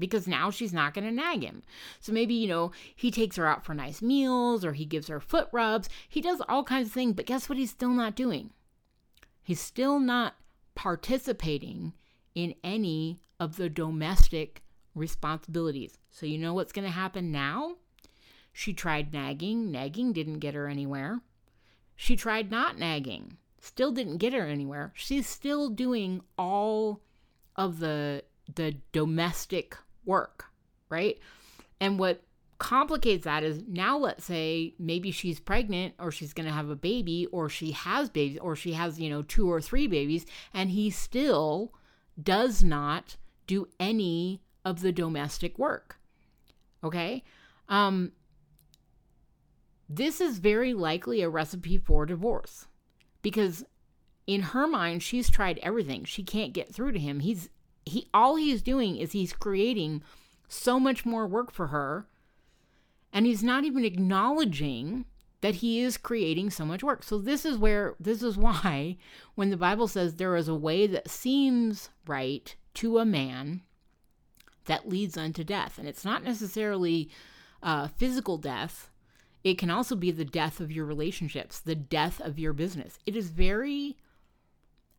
because 0.00 0.26
now 0.26 0.50
she's 0.50 0.72
not 0.72 0.94
going 0.94 1.04
to 1.04 1.12
nag 1.12 1.42
him. 1.42 1.62
So 2.00 2.12
maybe, 2.12 2.34
you 2.34 2.48
know, 2.48 2.72
he 2.96 3.10
takes 3.10 3.36
her 3.36 3.46
out 3.46 3.64
for 3.64 3.74
nice 3.74 4.02
meals 4.02 4.64
or 4.64 4.72
he 4.72 4.84
gives 4.84 5.08
her 5.08 5.20
foot 5.20 5.48
rubs. 5.52 5.88
He 6.08 6.20
does 6.20 6.42
all 6.48 6.64
kinds 6.64 6.88
of 6.88 6.92
things, 6.92 7.12
but 7.12 7.26
guess 7.26 7.48
what 7.48 7.58
he's 7.58 7.70
still 7.70 7.90
not 7.90 8.16
doing? 8.16 8.50
He's 9.42 9.60
still 9.60 10.00
not 10.00 10.34
participating 10.74 11.92
in 12.34 12.54
any 12.64 13.18
of 13.38 13.56
the 13.56 13.68
domestic 13.68 14.62
responsibilities. 14.94 15.98
So 16.10 16.26
you 16.26 16.38
know 16.38 16.54
what's 16.54 16.72
going 16.72 16.86
to 16.86 16.92
happen 16.92 17.30
now? 17.30 17.76
She 18.52 18.72
tried 18.72 19.12
nagging, 19.12 19.70
nagging 19.70 20.12
didn't 20.12 20.40
get 20.40 20.54
her 20.54 20.68
anywhere. 20.68 21.20
She 21.94 22.16
tried 22.16 22.50
not 22.50 22.78
nagging, 22.78 23.36
still 23.60 23.92
didn't 23.92 24.18
get 24.18 24.32
her 24.32 24.46
anywhere. 24.46 24.92
She's 24.94 25.28
still 25.28 25.68
doing 25.68 26.22
all 26.38 27.00
of 27.56 27.78
the 27.78 28.24
the 28.54 28.76
domestic 28.92 29.76
work, 30.04 30.46
right? 30.88 31.18
And 31.80 31.98
what 31.98 32.22
complicates 32.60 33.24
that 33.24 33.42
is 33.42 33.62
now 33.66 33.96
let's 33.96 34.24
say 34.24 34.74
maybe 34.78 35.10
she's 35.10 35.40
pregnant 35.40 35.94
or 35.98 36.12
she's 36.12 36.34
going 36.34 36.46
to 36.46 36.52
have 36.52 36.68
a 36.68 36.76
baby 36.76 37.26
or 37.32 37.48
she 37.48 37.72
has 37.72 38.10
babies 38.10 38.38
or 38.40 38.54
she 38.54 38.74
has, 38.74 39.00
you 39.00 39.08
know, 39.08 39.22
two 39.22 39.50
or 39.50 39.62
three 39.62 39.86
babies 39.86 40.26
and 40.52 40.70
he 40.70 40.90
still 40.90 41.72
does 42.22 42.62
not 42.62 43.16
do 43.46 43.66
any 43.80 44.42
of 44.62 44.82
the 44.82 44.92
domestic 44.92 45.58
work. 45.58 45.98
Okay? 46.84 47.24
Um 47.68 48.12
this 49.88 50.20
is 50.20 50.38
very 50.38 50.74
likely 50.74 51.22
a 51.22 51.30
recipe 51.30 51.78
for 51.78 52.06
divorce 52.06 52.66
because 53.22 53.64
in 54.26 54.42
her 54.42 54.68
mind 54.68 55.02
she's 55.02 55.30
tried 55.30 55.58
everything. 55.62 56.04
She 56.04 56.22
can't 56.22 56.52
get 56.52 56.72
through 56.72 56.92
to 56.92 56.98
him. 56.98 57.20
He's 57.20 57.48
he 57.84 58.08
all 58.12 58.36
he's 58.36 58.62
doing 58.62 58.96
is 58.96 59.12
he's 59.12 59.32
creating 59.32 60.02
so 60.48 60.80
much 60.80 61.06
more 61.06 61.26
work 61.26 61.52
for 61.52 61.68
her. 61.68 62.06
And 63.12 63.26
he's 63.26 63.42
not 63.42 63.64
even 63.64 63.84
acknowledging 63.84 65.04
that 65.40 65.56
he 65.56 65.80
is 65.80 65.96
creating 65.96 66.50
so 66.50 66.64
much 66.64 66.82
work. 66.82 67.02
So 67.02 67.18
this 67.18 67.44
is 67.44 67.56
where 67.56 67.94
this 67.98 68.22
is 68.22 68.36
why 68.36 68.96
when 69.34 69.50
the 69.50 69.56
Bible 69.56 69.88
says 69.88 70.14
there 70.14 70.36
is 70.36 70.48
a 70.48 70.54
way 70.54 70.86
that 70.86 71.10
seems 71.10 71.90
right 72.06 72.54
to 72.74 72.98
a 72.98 73.04
man 73.04 73.62
that 74.66 74.88
leads 74.88 75.16
unto 75.16 75.42
death. 75.42 75.78
And 75.78 75.88
it's 75.88 76.04
not 76.04 76.22
necessarily 76.22 77.10
uh, 77.62 77.88
physical 77.88 78.36
death. 78.38 78.90
It 79.42 79.58
can 79.58 79.70
also 79.70 79.96
be 79.96 80.10
the 80.10 80.24
death 80.24 80.60
of 80.60 80.70
your 80.70 80.84
relationships 80.84 81.60
the 81.60 81.74
death 81.74 82.20
of 82.20 82.38
your 82.38 82.52
business. 82.52 82.98
It 83.06 83.16
is 83.16 83.30
very 83.30 83.96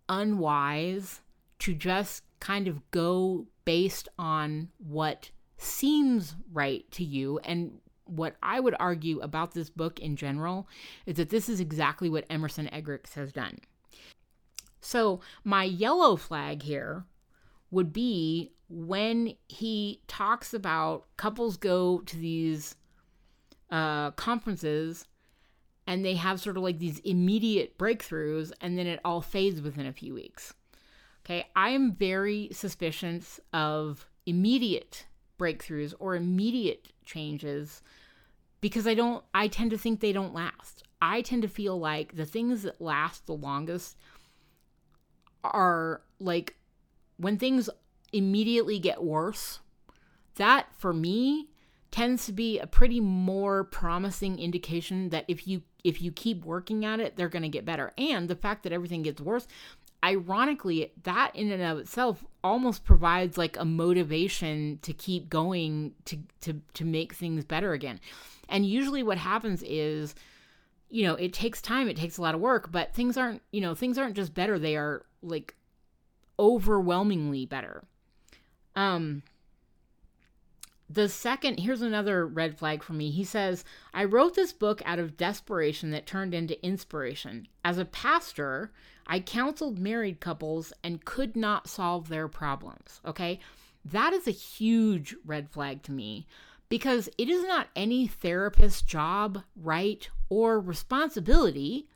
unwise 0.10 1.22
to 1.60 1.74
just 1.74 2.24
kind 2.42 2.68
of 2.68 2.92
go 2.92 3.48
based 3.64 4.10
on 4.20 4.68
what 4.78 5.32
seems 5.58 6.36
right 6.52 6.90
to 6.92 7.06
you 7.06 7.40
and 7.46 7.80
what 8.06 8.36
I 8.44 8.60
would 8.60 8.76
argue 8.80 9.20
about 9.22 9.54
this 9.54 9.70
book 9.70 10.00
in 10.00 10.18
general 10.18 10.68
is 11.06 11.16
that 11.16 11.30
this 11.30 11.48
is 11.48 11.62
exactly 11.62 12.10
what 12.10 12.26
Emerson 12.30 12.68
Eggerichs 12.74 13.14
has 13.14 13.32
done. 13.32 13.60
So, 14.82 15.22
my 15.46 15.64
yellow 15.64 16.18
flag 16.18 16.64
here 16.64 17.06
would 17.70 17.94
be 17.94 18.52
when 18.68 19.36
he 19.48 20.02
talks 20.08 20.54
about 20.54 21.06
couples 21.16 21.56
go 21.56 22.00
to 22.02 22.18
these 22.18 22.76
uh, 23.70 24.12
conferences 24.12 25.06
and 25.88 26.04
they 26.04 26.16
have 26.16 26.42
sort 26.42 26.58
of 26.58 26.64
like 26.64 26.80
these 26.80 27.00
immediate 27.00 27.78
breakthroughs 27.78 28.52
and 28.60 28.78
then 28.78 28.88
it 28.88 29.00
all 29.06 29.22
fades 29.22 29.62
within 29.62 29.86
a 29.86 29.94
few 29.94 30.14
weeks. 30.14 30.54
Okay, 31.26 31.48
I 31.56 31.70
am 31.70 31.94
very 31.94 32.50
suspicious 32.52 33.40
of 33.54 34.08
immediate 34.26 35.06
breakthroughs 35.40 35.94
or 36.00 36.16
immediate 36.16 36.90
changes 37.06 37.82
because 38.60 38.88
I 38.88 38.94
don't 38.94 39.24
I 39.34 39.48
tend 39.48 39.72
to 39.72 39.78
think 39.78 40.00
they 40.00 40.14
don't 40.14 40.34
last. 40.34 40.84
I 41.02 41.22
tend 41.22 41.42
to 41.42 41.48
feel 41.48 41.80
like 41.80 42.16
the 42.16 42.26
things 42.26 42.64
that 42.64 42.80
last 42.80 43.26
the 43.26 43.34
longest 43.34 43.98
are 45.44 46.02
like 46.20 46.56
when 47.18 47.38
things 47.38 47.70
immediately 48.14 48.80
get 48.80 49.04
worse. 49.04 49.60
That 50.36 50.68
for 50.78 50.94
me 50.94 51.50
tends 51.92 52.26
to 52.26 52.32
be 52.32 52.58
a 52.58 52.68
pretty 52.68 53.00
more 53.00 53.66
promising 53.66 54.40
indication 54.40 55.10
that 55.10 55.26
if 55.28 55.48
you 55.48 55.62
if 55.84 56.02
you 56.02 56.12
keep 56.12 56.46
working 56.46 56.86
at 56.86 57.00
it, 57.00 57.16
they're 57.16 57.28
going 57.28 57.42
to 57.42 57.50
get 57.50 57.66
better. 57.66 57.92
And 57.98 58.30
the 58.30 58.36
fact 58.36 58.64
that 58.64 58.72
everything 58.72 59.02
gets 59.02 59.20
worse 59.20 59.48
ironically, 60.04 60.92
that 61.04 61.36
in 61.36 61.52
and 61.52 61.62
of 61.62 61.80
itself 61.80 62.26
almost 62.44 62.84
provides 62.84 63.38
like 63.38 63.58
a 63.58 63.66
motivation 63.66 64.80
to 64.82 64.94
keep 64.94 65.30
going 65.30 65.94
to 66.06 66.18
to 66.42 66.62
to 66.74 66.86
make 66.86 67.14
things 67.14 67.46
better 67.46 67.74
again. 67.74 68.00
And 68.50 68.66
usually 68.66 69.04
what 69.04 69.18
happens 69.18 69.64
is 69.64 70.16
you 70.94 71.04
know, 71.04 71.16
it 71.16 71.32
takes 71.32 71.62
time, 71.62 71.88
it 71.88 71.96
takes 71.96 72.18
a 72.18 72.22
lot 72.22 72.36
of 72.36 72.42
work, 72.42 72.70
but 72.70 72.94
things 72.94 73.16
aren't, 73.16 73.42
you 73.52 73.62
know, 73.62 73.74
things 73.74 73.98
aren't 73.98 74.14
just 74.14 74.34
better, 74.34 74.60
they 74.60 74.76
are 74.76 75.06
like 75.24 75.56
overwhelmingly 76.38 77.46
better. 77.46 77.84
Um 78.76 79.24
the 80.94 81.10
second, 81.10 81.60
here's 81.60 81.82
another 81.82 82.26
red 82.26 82.58
flag 82.58 82.84
for 82.84 82.94
me. 82.94 83.12
He 83.12 83.24
says, 83.24 83.64
I 83.94 84.04
wrote 84.04 84.36
this 84.36 84.54
book 84.54 84.82
out 84.86 85.00
of 85.00 85.18
desperation 85.18 85.92
that 85.92 86.06
turned 86.06 86.34
into 86.34 86.64
inspiration. 86.66 87.48
As 87.64 87.78
a 87.78 87.86
pastor, 87.86 88.72
I 89.08 89.20
counseled 89.20 89.80
married 89.80 90.20
couples 90.20 90.74
and 90.84 91.06
could 91.06 91.36
not 91.36 91.68
solve 91.68 92.10
their 92.10 92.28
problems. 92.28 93.02
Okay. 93.06 93.40
That 93.84 94.14
is 94.14 94.28
a 94.28 94.32
huge 94.32 95.16
red 95.26 95.50
flag 95.50 95.84
to 95.84 95.92
me 95.92 96.28
because 96.70 97.10
it 97.18 97.30
is 97.30 97.44
not 97.44 97.68
any 97.76 98.08
therapist's 98.08 98.82
job, 98.82 99.44
right, 99.56 100.10
or 100.30 100.60
responsibility 100.60 101.88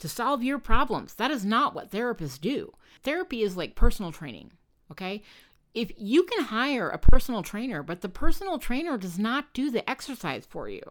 to 0.00 0.08
solve 0.08 0.42
your 0.42 0.58
problems. 0.58 1.14
That 1.14 1.30
is 1.30 1.44
not 1.44 1.74
what 1.74 1.90
therapists 1.90 2.40
do. 2.40 2.72
Therapy 3.02 3.42
is 3.42 3.56
like 3.56 3.76
personal 3.76 4.10
training, 4.10 4.52
okay? 4.90 5.22
If 5.74 5.90
you 5.96 6.22
can 6.22 6.44
hire 6.44 6.88
a 6.88 6.98
personal 6.98 7.42
trainer, 7.42 7.82
but 7.82 8.00
the 8.00 8.08
personal 8.08 8.58
trainer 8.58 8.96
does 8.96 9.18
not 9.18 9.52
do 9.52 9.70
the 9.70 9.88
exercise 9.90 10.46
for 10.48 10.68
you, 10.68 10.82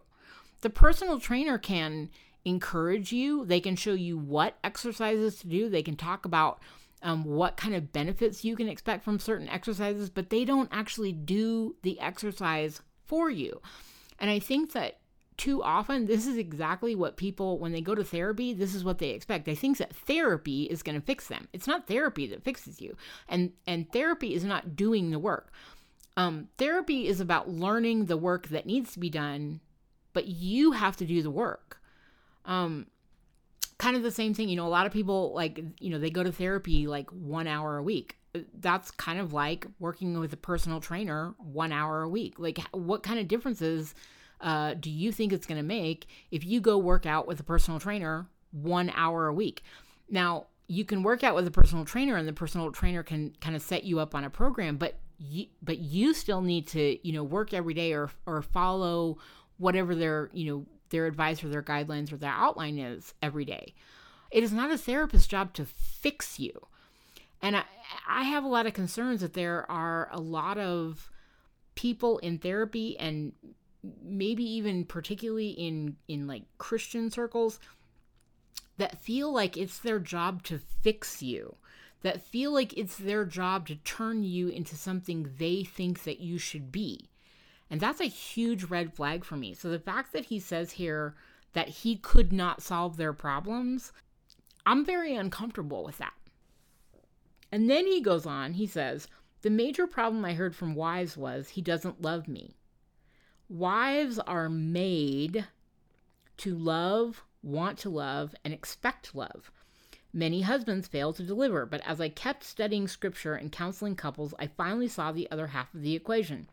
the 0.60 0.70
personal 0.70 1.18
trainer 1.18 1.58
can 1.58 2.10
encourage 2.44 3.10
you, 3.10 3.46
they 3.46 3.60
can 3.60 3.76
show 3.76 3.94
you 3.94 4.18
what 4.18 4.58
exercises 4.62 5.38
to 5.40 5.46
do, 5.46 5.68
they 5.68 5.82
can 5.82 5.96
talk 5.96 6.26
about 6.26 6.60
um, 7.02 7.24
what 7.24 7.56
kind 7.56 7.74
of 7.74 7.92
benefits 7.92 8.44
you 8.44 8.56
can 8.56 8.68
expect 8.68 9.04
from 9.04 9.18
certain 9.18 9.48
exercises, 9.48 10.10
but 10.10 10.30
they 10.30 10.44
don't 10.44 10.68
actually 10.72 11.12
do 11.12 11.76
the 11.82 11.98
exercise 12.00 12.80
for 13.04 13.30
you. 13.30 13.60
And 14.18 14.30
I 14.30 14.38
think 14.38 14.72
that 14.72 14.98
too 15.36 15.62
often 15.62 16.06
this 16.06 16.26
is 16.26 16.36
exactly 16.36 16.94
what 16.94 17.16
people 17.16 17.58
when 17.58 17.72
they 17.72 17.80
go 17.80 17.94
to 17.94 18.04
therapy 18.04 18.52
this 18.52 18.74
is 18.74 18.84
what 18.84 18.98
they 18.98 19.10
expect 19.10 19.44
they 19.44 19.54
think 19.54 19.78
that 19.78 19.94
therapy 19.94 20.64
is 20.64 20.82
going 20.82 20.98
to 20.98 21.04
fix 21.04 21.28
them 21.28 21.48
it's 21.52 21.66
not 21.66 21.86
therapy 21.86 22.26
that 22.26 22.44
fixes 22.44 22.80
you 22.80 22.96
and 23.28 23.52
and 23.66 23.90
therapy 23.92 24.34
is 24.34 24.44
not 24.44 24.76
doing 24.76 25.10
the 25.10 25.18
work 25.18 25.52
um, 26.16 26.46
therapy 26.58 27.08
is 27.08 27.20
about 27.20 27.48
learning 27.48 28.04
the 28.04 28.16
work 28.16 28.46
that 28.48 28.66
needs 28.66 28.92
to 28.92 29.00
be 29.00 29.10
done 29.10 29.60
but 30.12 30.26
you 30.26 30.72
have 30.72 30.96
to 30.96 31.04
do 31.04 31.22
the 31.22 31.30
work 31.30 31.80
um, 32.44 32.86
kind 33.78 33.96
of 33.96 34.02
the 34.02 34.10
same 34.10 34.34
thing. 34.34 34.48
You 34.48 34.56
know, 34.56 34.66
a 34.66 34.68
lot 34.68 34.86
of 34.86 34.92
people 34.92 35.32
like, 35.34 35.62
you 35.80 35.90
know, 35.90 35.98
they 35.98 36.10
go 36.10 36.22
to 36.22 36.32
therapy 36.32 36.86
like 36.86 37.10
one 37.10 37.46
hour 37.46 37.76
a 37.76 37.82
week. 37.82 38.18
That's 38.60 38.90
kind 38.90 39.20
of 39.20 39.32
like 39.32 39.66
working 39.78 40.18
with 40.18 40.32
a 40.32 40.36
personal 40.36 40.80
trainer 40.80 41.34
one 41.38 41.72
hour 41.72 42.02
a 42.02 42.08
week. 42.08 42.34
Like, 42.38 42.58
what 42.72 43.02
kind 43.02 43.20
of 43.20 43.28
differences 43.28 43.94
uh, 44.44 44.74
do 44.74 44.90
you 44.90 45.10
think 45.10 45.32
it's 45.32 45.46
going 45.46 45.58
to 45.58 45.66
make 45.66 46.06
if 46.30 46.44
you 46.44 46.60
go 46.60 46.76
work 46.76 47.06
out 47.06 47.26
with 47.26 47.40
a 47.40 47.42
personal 47.42 47.80
trainer 47.80 48.26
one 48.52 48.92
hour 48.94 49.26
a 49.26 49.32
week? 49.32 49.64
Now, 50.10 50.46
you 50.68 50.84
can 50.84 51.02
work 51.02 51.24
out 51.24 51.34
with 51.34 51.46
a 51.46 51.50
personal 51.50 51.86
trainer, 51.86 52.16
and 52.16 52.28
the 52.28 52.32
personal 52.32 52.70
trainer 52.70 53.02
can 53.02 53.34
kind 53.40 53.56
of 53.56 53.62
set 53.62 53.84
you 53.84 53.98
up 53.98 54.14
on 54.14 54.22
a 54.22 54.30
program, 54.30 54.76
but 54.76 54.96
you, 55.18 55.46
but 55.62 55.78
you 55.78 56.12
still 56.12 56.42
need 56.42 56.66
to, 56.68 56.98
you 57.06 57.12
know, 57.12 57.24
work 57.24 57.54
every 57.54 57.74
day 57.74 57.92
or 57.92 58.10
or 58.26 58.42
follow 58.42 59.18
whatever 59.56 59.94
their, 59.94 60.30
you 60.32 60.50
know, 60.50 60.66
their 60.90 61.06
advice 61.06 61.42
or 61.42 61.48
their 61.48 61.62
guidelines 61.62 62.12
or 62.12 62.16
their 62.18 62.30
outline 62.30 62.78
is 62.78 63.14
every 63.22 63.46
day. 63.46 63.74
It 64.30 64.42
is 64.42 64.52
not 64.52 64.70
a 64.70 64.76
therapist's 64.76 65.26
job 65.26 65.54
to 65.54 65.64
fix 65.64 66.38
you. 66.38 66.66
And 67.40 67.56
I, 67.56 67.64
I 68.06 68.24
have 68.24 68.44
a 68.44 68.48
lot 68.48 68.66
of 68.66 68.74
concerns 68.74 69.20
that 69.20 69.34
there 69.34 69.70
are 69.70 70.08
a 70.12 70.20
lot 70.20 70.58
of 70.58 71.10
people 71.74 72.18
in 72.18 72.38
therapy 72.38 72.98
and 72.98 73.32
maybe 74.02 74.44
even 74.44 74.84
particularly 74.84 75.50
in 75.50 75.96
in 76.08 76.26
like 76.26 76.44
Christian 76.58 77.10
circles 77.10 77.60
that 78.76 79.00
feel 79.00 79.32
like 79.32 79.56
it's 79.56 79.78
their 79.78 79.98
job 79.98 80.42
to 80.44 80.58
fix 80.58 81.22
you 81.22 81.56
that 82.02 82.20
feel 82.20 82.52
like 82.52 82.76
it's 82.76 82.96
their 82.96 83.24
job 83.24 83.66
to 83.66 83.76
turn 83.76 84.22
you 84.22 84.48
into 84.48 84.76
something 84.76 85.30
they 85.38 85.64
think 85.64 86.04
that 86.04 86.20
you 86.20 86.38
should 86.38 86.70
be 86.70 87.08
and 87.70 87.80
that's 87.80 88.00
a 88.00 88.04
huge 88.04 88.64
red 88.64 88.94
flag 88.94 89.24
for 89.24 89.36
me. 89.36 89.54
So 89.54 89.68
the 89.68 89.78
fact 89.78 90.12
that 90.12 90.26
he 90.26 90.38
says 90.38 90.72
here 90.72 91.14
that 91.54 91.68
he 91.68 91.96
could 91.96 92.32
not 92.32 92.62
solve 92.62 92.96
their 92.96 93.12
problems, 93.12 93.92
I'm 94.66 94.84
very 94.84 95.14
uncomfortable 95.14 95.84
with 95.84 95.98
that. 95.98 96.14
And 97.50 97.70
then 97.70 97.86
he 97.86 98.00
goes 98.00 98.26
on, 98.26 98.54
he 98.54 98.66
says, 98.66 99.08
The 99.42 99.50
major 99.50 99.86
problem 99.86 100.24
I 100.24 100.34
heard 100.34 100.54
from 100.54 100.74
wives 100.74 101.16
was 101.16 101.50
he 101.50 101.62
doesn't 101.62 102.02
love 102.02 102.28
me. 102.28 102.54
Wives 103.54 104.18
are 104.18 104.48
made 104.48 105.46
to 106.38 106.56
love, 106.56 107.22
want 107.40 107.78
to 107.78 107.88
love, 107.88 108.34
and 108.44 108.52
expect 108.52 109.14
love. 109.14 109.52
Many 110.12 110.40
husbands 110.40 110.88
fail 110.88 111.12
to 111.12 111.22
deliver, 111.22 111.64
but 111.64 111.80
as 111.86 112.00
I 112.00 112.08
kept 112.08 112.42
studying 112.42 112.88
scripture 112.88 113.36
and 113.36 113.52
counseling 113.52 113.94
couples, 113.94 114.34
I 114.40 114.48
finally 114.48 114.88
saw 114.88 115.12
the 115.12 115.30
other 115.30 115.46
half 115.46 115.72
of 115.72 115.82
the 115.82 115.94
equation. 115.94 116.48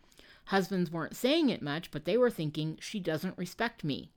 Husbands 0.45 0.91
weren't 0.91 1.15
saying 1.15 1.49
it 1.49 1.63
much, 1.63 1.89
but 1.89 2.05
they 2.05 2.17
were 2.17 2.29
thinking, 2.29 2.77
she 2.79 2.99
doesn't 2.99 3.35
respect 3.35 3.83
me. 3.83 4.11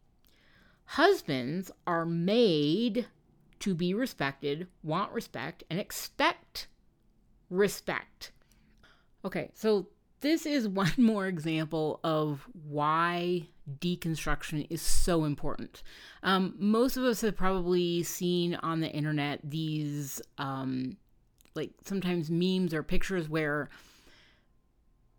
Husbands 0.85 1.71
are 1.87 2.05
made 2.05 3.07
to 3.61 3.75
be 3.75 3.95
respected, 3.95 4.67
want 4.83 5.11
respect, 5.13 5.65
and 5.71 5.81
expect 5.81 6.69
respect. 7.49 8.33
Okay, 9.25 9.51
so 9.55 9.89
this 10.25 10.47
is 10.47 10.67
one 10.67 10.91
more 10.97 11.27
example 11.29 12.01
of 12.03 12.49
why 12.69 13.47
deconstruction 13.79 14.67
is 14.71 14.83
so 14.83 15.25
important. 15.25 15.83
Um, 16.23 16.55
most 16.59 16.97
of 16.97 17.05
us 17.05 17.21
have 17.21 17.37
probably 17.37 18.03
seen 18.03 18.57
on 18.57 18.81
the 18.81 18.89
internet 18.89 19.41
these, 19.45 20.21
um, 20.39 20.97
like 21.55 21.71
sometimes 21.85 22.31
memes 22.31 22.75
or 22.75 22.83
pictures 22.83 23.29
where 23.29 23.69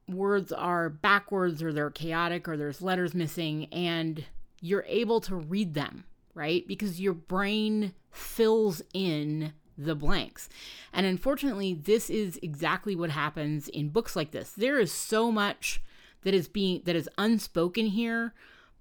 words 0.10 0.52
are 0.52 0.90
backwards 0.90 1.64
or 1.64 1.72
they're 1.72 1.92
chaotic 1.92 2.48
or 2.48 2.58
there's 2.58 2.82
letters 2.82 3.14
missing 3.14 3.66
and 3.72 4.26
you're 4.60 4.86
able 4.88 5.22
to 5.22 5.36
read 5.36 5.76
them, 5.76 6.04
right? 6.34 6.68
Because 6.68 7.00
your 7.00 7.14
brain 7.14 7.94
fills 8.12 8.82
in 8.94 9.54
the 9.78 9.96
blanks. 9.96 10.50
And 10.94 11.06
unfortunately, 11.06 11.74
this 11.74 12.10
is 12.10 12.40
exactly 12.42 12.96
what 12.96 13.10
happens 13.10 13.68
in 13.68 13.90
books 13.90 14.16
like 14.16 14.32
this. 14.32 14.52
There 14.52 14.80
is 14.80 14.92
so 14.92 15.32
much 15.32 15.82
that 16.24 16.34
is 16.34 16.48
being 16.48 16.82
that 16.86 16.96
is 16.96 17.10
unspoken 17.18 17.88
here, 17.88 18.34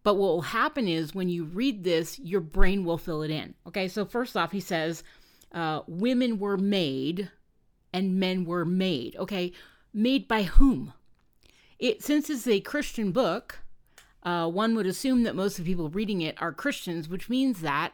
but 0.03 0.15
what 0.15 0.29
will 0.29 0.43
happen 0.43 0.89
is 0.89 1.15
when 1.15 1.29
you 1.29 1.45
read 1.45 1.85
this, 1.85 2.19
your 2.19 2.41
brain 2.41 2.85
will 2.85 2.99
fill 2.99 3.23
it 3.23 3.31
in. 3.31 3.55
Okay, 3.67 3.89
so 3.89 4.05
first 4.05 4.37
off, 4.37 4.53
he 4.53 4.61
says, 4.61 5.03
uh, 5.53 5.83
women 5.87 6.39
were 6.39 6.57
made 6.57 7.31
and 7.93 8.19
men 8.19 8.45
were 8.45 8.65
made. 8.65 9.17
Okay, 9.17 9.53
made 9.93 10.27
by 10.27 10.43
whom? 10.43 10.93
it 11.79 12.03
since 12.03 12.31
it's 12.31 12.47
a 12.47 12.61
Christian 12.61 13.13
book, 13.13 13.61
uh, 14.23 14.49
one 14.49 14.75
would 14.75 14.87
assume 14.87 15.23
that 15.25 15.37
most 15.37 15.59
of 15.59 15.65
the 15.65 15.71
people 15.71 15.91
reading 15.91 16.21
it 16.21 16.41
are 16.41 16.53
Christians, 16.53 17.09
which 17.09 17.29
means 17.29 17.61
that 17.61 17.93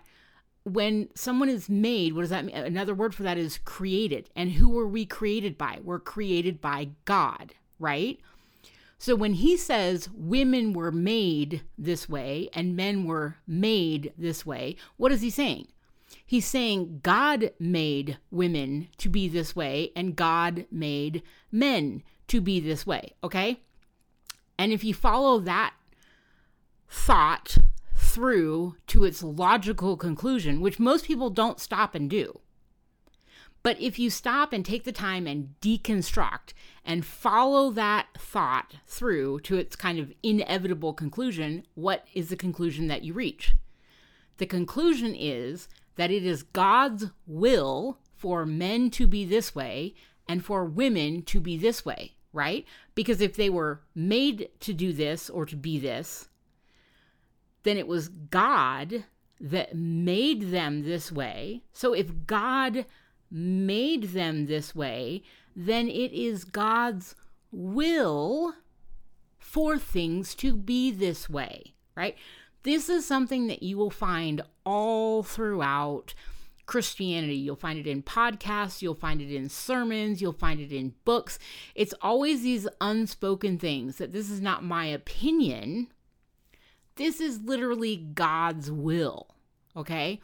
when 0.64 1.08
someone 1.14 1.48
is 1.48 1.68
made, 1.68 2.12
what 2.12 2.22
does 2.22 2.30
that 2.30 2.44
mean? 2.44 2.54
Another 2.54 2.94
word 2.94 3.14
for 3.14 3.22
that 3.22 3.38
is 3.38 3.58
created. 3.58 4.28
And 4.36 4.52
who 4.52 4.68
were 4.68 4.86
we 4.86 5.06
created 5.06 5.56
by? 5.56 5.78
We're 5.82 5.98
created 5.98 6.60
by 6.60 6.90
God, 7.04 7.54
right? 7.78 8.20
So 8.98 9.16
when 9.16 9.34
he 9.34 9.56
says 9.56 10.10
women 10.12 10.74
were 10.74 10.92
made 10.92 11.62
this 11.78 12.08
way 12.08 12.50
and 12.52 12.76
men 12.76 13.06
were 13.06 13.36
made 13.46 14.12
this 14.18 14.44
way, 14.44 14.76
what 14.98 15.12
is 15.12 15.22
he 15.22 15.30
saying? 15.30 15.68
He's 16.26 16.46
saying 16.46 17.00
God 17.02 17.52
made 17.58 18.18
women 18.30 18.88
to 18.98 19.08
be 19.08 19.28
this 19.28 19.56
way 19.56 19.90
and 19.96 20.16
God 20.16 20.66
made 20.70 21.22
men 21.50 22.02
to 22.28 22.40
be 22.42 22.60
this 22.60 22.86
way, 22.86 23.14
okay? 23.24 23.60
And 24.58 24.72
if 24.72 24.84
you 24.84 24.92
follow 24.92 25.38
that 25.40 25.72
thought 26.88 27.56
through 28.10 28.76
to 28.88 29.04
its 29.04 29.22
logical 29.22 29.96
conclusion, 29.96 30.60
which 30.60 30.78
most 30.78 31.04
people 31.04 31.30
don't 31.30 31.60
stop 31.60 31.94
and 31.94 32.10
do, 32.10 32.40
but 33.62 33.80
if 33.80 33.98
you 33.98 34.08
stop 34.08 34.52
and 34.52 34.64
take 34.64 34.84
the 34.84 34.92
time 34.92 35.26
and 35.26 35.54
deconstruct 35.60 36.54
and 36.84 37.04
follow 37.04 37.70
that 37.70 38.08
thought 38.18 38.76
through 38.86 39.40
to 39.40 39.56
its 39.56 39.76
kind 39.76 39.98
of 39.98 40.12
inevitable 40.22 40.94
conclusion, 40.94 41.66
what 41.74 42.06
is 42.14 42.30
the 42.30 42.36
conclusion 42.36 42.86
that 42.86 43.02
you 43.04 43.12
reach? 43.12 43.54
The 44.38 44.46
conclusion 44.46 45.14
is 45.14 45.68
that 45.96 46.10
it 46.10 46.24
is 46.24 46.42
God's 46.42 47.06
will 47.26 47.98
for 48.16 48.46
men 48.46 48.90
to 48.92 49.06
be 49.06 49.26
this 49.26 49.54
way 49.54 49.94
and 50.26 50.44
for 50.44 50.64
women 50.64 51.22
to 51.24 51.40
be 51.40 51.58
this 51.58 51.84
way 51.84 52.14
right? 52.32 52.64
Because 52.94 53.20
if 53.20 53.34
they 53.34 53.50
were 53.50 53.80
made 53.94 54.50
to 54.60 54.72
do 54.72 54.92
this 54.92 55.28
or 55.28 55.46
to 55.46 55.56
be 55.56 55.78
this, 55.78 56.28
then 57.62 57.76
it 57.76 57.86
was 57.86 58.08
God 58.08 59.04
that 59.40 59.74
made 59.74 60.50
them 60.50 60.82
this 60.82 61.10
way. 61.10 61.62
So 61.72 61.92
if 61.92 62.26
God 62.26 62.84
made 63.30 64.04
them 64.04 64.46
this 64.46 64.74
way, 64.74 65.22
then 65.56 65.88
it 65.88 66.12
is 66.12 66.44
God's 66.44 67.14
will 67.52 68.54
for 69.38 69.78
things 69.78 70.34
to 70.36 70.54
be 70.54 70.90
this 70.90 71.28
way, 71.28 71.74
right? 71.96 72.16
This 72.62 72.88
is 72.88 73.06
something 73.06 73.46
that 73.46 73.62
you 73.62 73.78
will 73.78 73.90
find 73.90 74.42
all 74.64 75.22
throughout 75.22 76.14
Christianity. 76.66 77.34
You'll 77.34 77.56
find 77.56 77.78
it 77.78 77.86
in 77.86 78.02
podcasts, 78.02 78.80
you'll 78.80 78.94
find 78.94 79.20
it 79.20 79.34
in 79.34 79.48
sermons, 79.48 80.22
you'll 80.22 80.32
find 80.32 80.60
it 80.60 80.70
in 80.70 80.94
books. 81.04 81.38
It's 81.74 81.94
always 82.00 82.42
these 82.42 82.68
unspoken 82.80 83.58
things 83.58 83.96
that 83.96 84.12
this 84.12 84.30
is 84.30 84.40
not 84.40 84.62
my 84.62 84.86
opinion. 84.86 85.88
This 87.00 87.18
is 87.18 87.40
literally 87.40 87.96
God's 87.96 88.70
will. 88.70 89.28
Okay? 89.74 90.20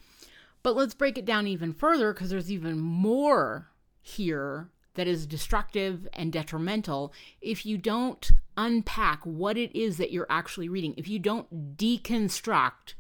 But 0.63 0.77
let's 0.77 0.93
break 0.93 1.17
it 1.17 1.25
down 1.25 1.47
even 1.47 1.73
further 1.73 2.13
because 2.13 2.29
there's 2.29 2.53
even 2.53 2.79
more 2.79 3.69
here 4.03 4.69
that 4.93 5.07
is 5.07 5.27
destructive 5.27 6.07
and 6.13 6.31
detrimental 6.31 7.15
if 7.41 7.65
you 7.65 7.79
don't 7.79 8.31
unpack 8.59 9.23
what 9.25 9.57
it 9.57 9.75
is 9.75 9.97
that 9.97 10.13
you're 10.13 10.27
actually 10.29 10.69
reading. 10.69 10.93
If 10.99 11.09
you 11.09 11.19
don't 11.19 11.79
deconstruct 11.79 12.93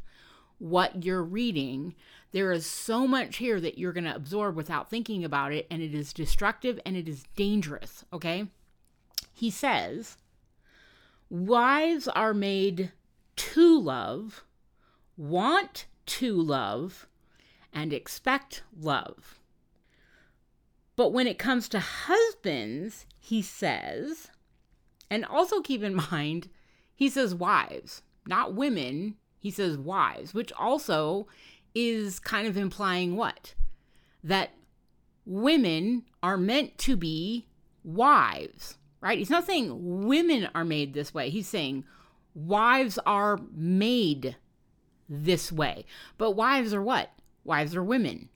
what 0.57 1.05
you're 1.05 1.23
reading, 1.23 1.95
there 2.33 2.53
is 2.53 2.65
so 2.65 3.07
much 3.07 3.37
here 3.37 3.61
that 3.61 3.77
you're 3.77 3.93
going 3.93 4.05
to 4.05 4.17
absorb 4.17 4.57
without 4.57 4.89
thinking 4.89 5.23
about 5.23 5.53
it, 5.53 5.67
and 5.71 5.83
it 5.83 5.95
is 5.95 6.15
destructive 6.15 6.81
and 6.87 6.97
it 6.97 7.11
is 7.11 7.25
dangerous. 7.37 8.07
Okay? 8.11 8.47
He 9.35 9.51
says, 9.51 10.17
Wives 11.29 12.09
are 12.09 12.33
made 12.33 12.93
to 13.37 13.81
love, 13.81 14.45
want 15.17 15.87
to 16.07 16.41
love, 16.41 17.07
and 17.73 17.93
expect 17.93 18.63
love. 18.79 19.41
But 20.97 21.13
when 21.13 21.27
it 21.27 21.39
comes 21.39 21.69
to 21.69 21.81
husbands, 21.81 23.07
he 23.19 23.43
says, 23.43 24.31
and 25.11 25.25
also 25.25 25.61
keep 25.61 25.83
in 25.83 25.95
mind, 26.11 26.49
he 26.95 27.09
says 27.09 27.35
wives, 27.35 28.03
not 28.27 28.55
women. 28.55 29.17
He 29.39 29.51
says 29.51 29.79
wives, 29.79 30.35
which 30.35 30.51
also 30.53 31.29
is 31.75 32.19
kind 32.19 32.49
of 32.49 32.57
implying 32.57 33.17
what? 33.17 33.55
That 34.25 34.51
women 35.27 36.05
are 36.23 36.39
meant 36.39 36.79
to 36.79 36.97
be 36.97 37.47
wives, 37.85 38.79
right? 39.01 39.19
He's 39.19 39.31
not 39.31 39.47
saying 39.47 40.07
women 40.07 40.49
are 40.55 40.65
made 40.65 40.95
this 40.95 41.13
way. 41.13 41.29
He's 41.29 41.47
saying 41.47 41.85
wives 42.37 42.99
are 43.07 43.41
made 43.53 44.37
this 45.09 45.51
way. 45.51 45.87
But 46.19 46.33
wives 46.33 46.75
are 46.75 46.83
what? 46.83 47.11
Wives 47.45 47.75
are 47.75 47.83
women. 47.83 48.29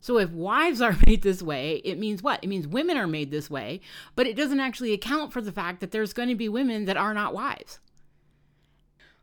So 0.00 0.18
if 0.18 0.30
wives 0.30 0.80
are 0.80 0.96
made 1.06 1.22
this 1.22 1.42
way, 1.42 1.82
it 1.84 1.98
means 1.98 2.22
what? 2.22 2.42
It 2.42 2.46
means 2.46 2.66
women 2.66 2.96
are 2.96 3.08
made 3.08 3.30
this 3.30 3.50
way, 3.50 3.80
but 4.14 4.26
it 4.26 4.36
doesn't 4.36 4.60
actually 4.60 4.92
account 4.92 5.32
for 5.32 5.42
the 5.42 5.52
fact 5.52 5.80
that 5.80 5.90
there's 5.90 6.12
going 6.12 6.28
to 6.28 6.34
be 6.34 6.48
women 6.48 6.84
that 6.84 6.96
are 6.96 7.12
not 7.12 7.34
wives. 7.34 7.80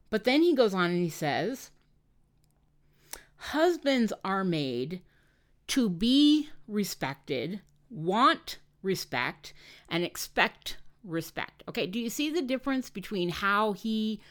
But 0.09 0.25
then 0.25 0.41
he 0.41 0.53
goes 0.53 0.73
on 0.73 0.91
and 0.91 1.03
he 1.03 1.09
says, 1.09 1.71
Husbands 3.37 4.11
are 4.25 4.43
made 4.43 5.01
to 5.67 5.89
be 5.89 6.49
respected, 6.67 7.61
want 7.89 8.57
respect, 8.81 9.53
and 9.89 10.03
expect 10.03 10.77
respect. 11.07 11.63
Okay, 11.67 11.87
do 11.87 11.99
you 11.99 12.09
see 12.09 12.29
the 12.29 12.41
difference 12.41 12.89
between 12.89 13.29
how 13.29 13.73
he 13.73 14.21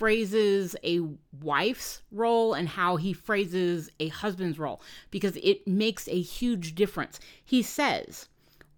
phrases 0.00 0.74
a 0.82 0.98
wife's 1.42 2.00
role 2.10 2.54
and 2.54 2.70
how 2.70 2.96
he 2.96 3.12
phrases 3.12 3.90
a 4.00 4.08
husband's 4.08 4.58
role 4.58 4.80
because 5.10 5.36
it 5.42 5.68
makes 5.68 6.08
a 6.08 6.18
huge 6.18 6.74
difference. 6.74 7.20
He 7.44 7.62
says, 7.62 8.26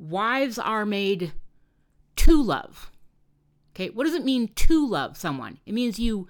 Wives 0.00 0.58
are 0.58 0.84
made 0.84 1.32
to 2.16 2.42
love. 2.42 2.90
Okay, 3.72 3.90
what 3.90 4.02
does 4.02 4.14
it 4.14 4.24
mean 4.24 4.48
to 4.48 4.84
love 4.84 5.16
someone? 5.16 5.60
It 5.64 5.74
means 5.74 6.00
you 6.00 6.26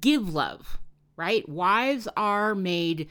give 0.00 0.34
love, 0.34 0.78
right? 1.16 1.48
Wives 1.48 2.08
are 2.16 2.56
made 2.56 3.08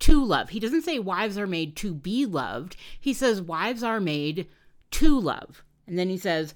to 0.00 0.22
love. 0.22 0.50
He 0.50 0.60
doesn't 0.60 0.82
say 0.82 0.98
wives 0.98 1.38
are 1.38 1.46
made 1.46 1.76
to 1.76 1.94
be 1.94 2.26
loved. 2.26 2.76
He 3.00 3.14
says 3.14 3.40
wives 3.40 3.82
are 3.82 4.00
made 4.00 4.48
to 4.90 5.18
love. 5.18 5.64
And 5.86 5.98
then 5.98 6.10
he 6.10 6.18
says, 6.18 6.52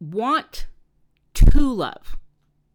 want 0.00 0.66
to 1.34 1.72
love. 1.72 2.16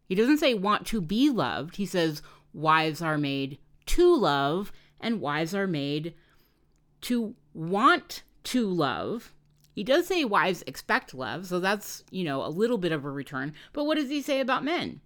He 0.08 0.14
doesn't 0.14 0.38
say 0.38 0.54
want 0.54 0.86
to 0.86 1.00
be 1.00 1.28
loved. 1.28 1.76
He 1.76 1.86
says 1.86 2.22
wives 2.52 3.02
are 3.02 3.18
made 3.18 3.58
to 3.86 4.14
love 4.14 4.72
and 5.00 5.20
wives 5.20 5.54
are 5.54 5.66
made 5.66 6.14
to 7.02 7.34
want 7.52 8.22
to 8.44 8.66
love. 8.66 9.32
He 9.74 9.84
does 9.84 10.06
say 10.06 10.24
wives 10.24 10.64
expect 10.66 11.12
love, 11.12 11.46
so 11.46 11.60
that's, 11.60 12.02
you 12.10 12.24
know, 12.24 12.42
a 12.44 12.48
little 12.48 12.78
bit 12.78 12.92
of 12.92 13.04
a 13.04 13.10
return. 13.10 13.52
But 13.72 13.84
what 13.84 13.96
does 13.96 14.08
he 14.08 14.22
say 14.22 14.40
about 14.40 14.64
men? 14.64 15.00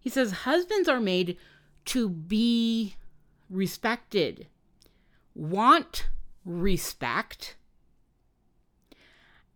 He 0.00 0.08
says 0.08 0.32
husbands 0.32 0.88
are 0.88 1.00
made 1.00 1.36
to 1.86 2.08
be 2.08 2.96
respected, 3.50 4.46
want 5.34 6.08
respect, 6.44 7.56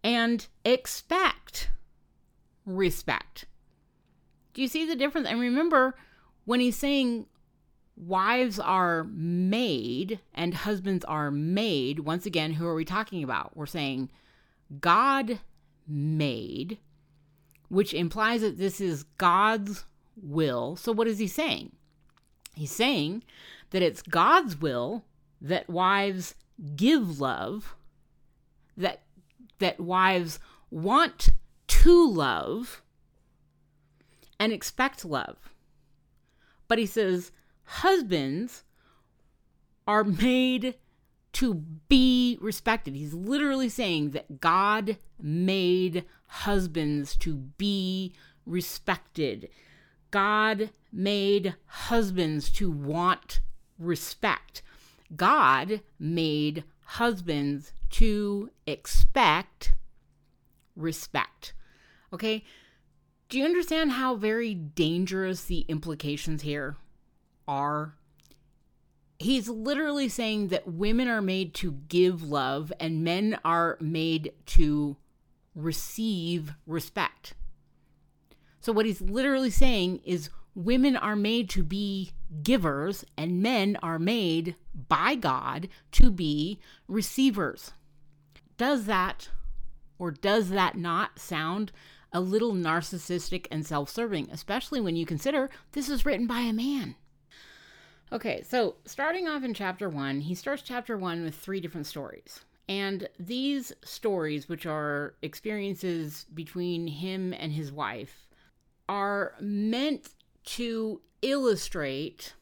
and 0.04 0.46
expect 0.64 1.70
respect. 2.68 3.46
Do 4.54 4.62
you 4.62 4.68
see 4.68 4.84
the 4.84 4.96
difference? 4.96 5.26
And 5.28 5.40
remember, 5.40 5.94
when 6.44 6.60
he's 6.60 6.76
saying 6.76 7.26
wives 7.96 8.58
are 8.58 9.04
made 9.04 10.20
and 10.34 10.54
husbands 10.54 11.04
are 11.04 11.30
made, 11.30 12.00
once 12.00 12.26
again, 12.26 12.52
who 12.54 12.66
are 12.66 12.74
we 12.74 12.84
talking 12.84 13.24
about? 13.24 13.56
We're 13.56 13.66
saying 13.66 14.10
God 14.80 15.40
made, 15.86 16.78
which 17.68 17.94
implies 17.94 18.42
that 18.42 18.58
this 18.58 18.80
is 18.80 19.04
God's 19.16 19.84
will. 20.20 20.76
So, 20.76 20.92
what 20.92 21.08
is 21.08 21.18
he 21.18 21.26
saying? 21.26 21.72
He's 22.54 22.72
saying 22.72 23.24
that 23.70 23.82
it's 23.82 24.02
God's 24.02 24.60
will 24.60 25.04
that 25.40 25.68
wives 25.70 26.34
give 26.76 27.20
love, 27.20 27.76
that 28.76 29.02
that 29.58 29.80
wives 29.80 30.38
want 30.70 31.30
to 31.82 32.10
love, 32.10 32.82
and 34.40 34.52
expect 34.52 35.04
love. 35.04 35.54
But 36.66 36.78
he 36.78 36.86
says 36.86 37.30
husbands 37.62 38.64
are 39.86 40.02
made 40.02 40.74
to 41.34 41.54
be 41.88 42.36
respected. 42.40 42.96
He's 42.96 43.14
literally 43.14 43.68
saying 43.68 44.10
that 44.10 44.40
God 44.40 44.96
made 45.20 46.04
husbands 46.26 47.16
to 47.18 47.36
be 47.36 48.12
respected. 48.44 49.48
God 50.10 50.70
made 50.92 51.54
husbands 51.66 52.50
to 52.52 52.72
want 52.72 53.40
respect. 53.78 54.62
God 55.14 55.80
made 55.98 56.64
husbands 56.84 57.72
to 57.90 58.50
expect 58.66 59.74
respect. 60.74 61.52
Okay? 62.12 62.44
Do 63.28 63.38
you 63.38 63.44
understand 63.44 63.92
how 63.92 64.14
very 64.14 64.54
dangerous 64.54 65.44
the 65.44 65.60
implications 65.68 66.42
here 66.42 66.76
are? 67.46 67.94
He's 69.18 69.48
literally 69.48 70.08
saying 70.08 70.48
that 70.48 70.68
women 70.68 71.08
are 71.08 71.20
made 71.20 71.52
to 71.54 71.72
give 71.88 72.22
love 72.22 72.72
and 72.80 73.04
men 73.04 73.38
are 73.44 73.76
made 73.80 74.32
to 74.46 74.96
receive 75.54 76.54
respect. 76.66 77.34
So, 78.60 78.72
what 78.72 78.86
he's 78.86 79.00
literally 79.00 79.50
saying 79.50 80.00
is 80.04 80.30
women 80.54 80.96
are 80.96 81.16
made 81.16 81.50
to 81.50 81.62
be 81.62 82.12
givers 82.42 83.04
and 83.16 83.42
men 83.42 83.76
are 83.82 83.98
made 83.98 84.56
by 84.88 85.14
God 85.14 85.68
to 85.92 86.10
be 86.10 86.58
receivers. 86.86 87.72
Does 88.56 88.86
that 88.86 89.28
or 89.98 90.10
does 90.10 90.50
that 90.50 90.76
not 90.76 91.18
sound 91.18 91.72
a 92.12 92.20
little 92.20 92.52
narcissistic 92.52 93.46
and 93.50 93.66
self 93.66 93.90
serving, 93.90 94.28
especially 94.30 94.80
when 94.80 94.96
you 94.96 95.06
consider 95.06 95.50
this 95.72 95.88
is 95.88 96.06
written 96.06 96.26
by 96.26 96.40
a 96.40 96.52
man. 96.52 96.96
Okay, 98.10 98.42
so 98.42 98.76
starting 98.86 99.28
off 99.28 99.44
in 99.44 99.52
chapter 99.52 99.88
one, 99.88 100.20
he 100.20 100.34
starts 100.34 100.62
chapter 100.62 100.96
one 100.96 101.22
with 101.22 101.34
three 101.34 101.60
different 101.60 101.86
stories. 101.86 102.40
And 102.68 103.08
these 103.18 103.72
stories, 103.82 104.48
which 104.48 104.66
are 104.66 105.14
experiences 105.22 106.26
between 106.34 106.86
him 106.86 107.32
and 107.32 107.52
his 107.52 107.72
wife, 107.72 108.28
are 108.88 109.34
meant 109.40 110.10
to 110.44 111.00
illustrate 111.22 112.34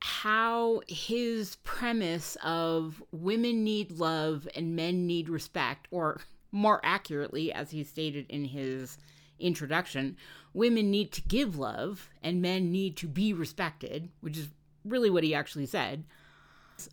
how 0.00 0.80
his 0.86 1.56
premise 1.56 2.36
of 2.44 3.02
women 3.10 3.64
need 3.64 3.92
love 3.92 4.48
and 4.54 4.76
men 4.76 5.06
need 5.06 5.28
respect, 5.28 5.88
or 5.90 6.20
more 6.56 6.80
accurately, 6.82 7.52
as 7.52 7.70
he 7.70 7.84
stated 7.84 8.26
in 8.30 8.46
his 8.46 8.96
introduction, 9.38 10.16
women 10.54 10.90
need 10.90 11.12
to 11.12 11.20
give 11.22 11.58
love 11.58 12.08
and 12.22 12.40
men 12.40 12.72
need 12.72 12.96
to 12.96 13.06
be 13.06 13.32
respected, 13.32 14.08
which 14.22 14.38
is 14.38 14.48
really 14.84 15.10
what 15.10 15.22
he 15.22 15.34
actually 15.34 15.66
said. 15.66 16.04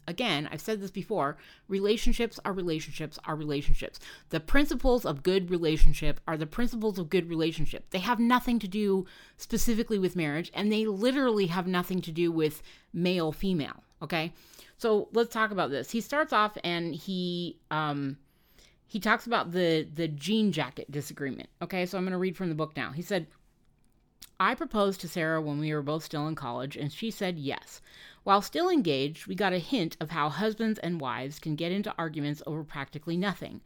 Again, 0.08 0.49
I've 0.52 0.62
said 0.62 0.82
this 0.82 0.91
before 0.91 1.38
relationships 1.67 2.39
are 2.45 2.54
relationships 2.54 3.17
are 3.26 3.36
relationships. 3.36 3.99
The 4.30 4.39
principles 4.39 5.06
of 5.06 5.23
good 5.23 5.49
relationship 5.49 6.19
are 6.28 6.38
the 6.38 6.45
principles 6.45 6.99
of 6.99 7.10
good 7.10 7.30
relationship. 7.30 7.89
They 7.89 7.99
have 7.99 8.19
nothing 8.19 8.60
to 8.60 8.67
do 8.67 9.06
specifically 9.38 9.99
with 9.99 10.15
marriage, 10.15 10.52
and 10.54 10.71
they 10.71 10.86
literally 10.86 11.47
have 11.47 11.67
nothing 11.67 12.02
to 12.02 12.12
do 12.12 12.32
with 12.32 12.62
male 12.93 13.32
female. 13.32 13.84
Okay, 14.02 14.34
so 14.78 15.08
let's 15.13 15.34
talk 15.34 15.52
about 15.52 15.69
this. 15.69 15.91
He 15.91 16.02
starts 16.02 16.34
off 16.34 16.58
and 16.63 16.93
he 16.93 17.58
um, 17.71 18.17
he 18.93 18.99
talks 18.99 19.25
about 19.25 19.53
the 19.53 19.88
the 19.91 20.08
jean 20.08 20.51
jacket 20.51 20.91
disagreement. 20.91 21.49
Okay, 21.63 21.84
so 21.84 21.97
I'm 21.97 22.03
going 22.03 22.12
to 22.12 22.17
read 22.19 22.38
from 22.38 22.49
the 22.49 22.53
book 22.53 22.77
now. 22.77 22.91
He 22.91 23.01
said, 23.01 23.25
I 24.39 24.53
proposed 24.53 25.01
to 25.01 25.08
Sarah 25.08 25.41
when 25.41 25.58
we 25.58 25.73
were 25.73 25.82
both 25.82 26.03
still 26.03 26.27
in 26.27 26.36
college, 26.36 26.77
and 26.77 26.91
she 26.91 27.10
said 27.10 27.39
yes. 27.39 27.82
While 28.23 28.43
still 28.43 28.69
engaged, 28.69 29.25
we 29.25 29.34
got 29.34 29.51
a 29.51 29.58
hint 29.58 29.97
of 29.99 30.12
how 30.12 30.29
husbands 30.29 30.77
and 30.77 31.01
wives 31.01 31.39
can 31.39 31.56
get 31.56 31.71
into 31.71 31.95
arguments 31.97 32.43
over 32.45 32.63
practically 32.63 33.17
nothing. 33.17 33.62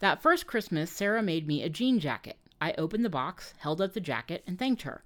That 0.00 0.20
first 0.20 0.46
Christmas, 0.46 0.90
Sarah 0.90 1.22
made 1.22 1.46
me 1.46 1.62
a 1.62 1.70
jean 1.70 1.98
jacket. 1.98 2.36
I 2.60 2.74
opened 2.76 3.02
the 3.02 3.08
box, 3.08 3.54
held 3.56 3.80
up 3.80 3.94
the 3.94 4.00
jacket, 4.00 4.44
and 4.46 4.58
thanked 4.58 4.82
her. 4.82 5.04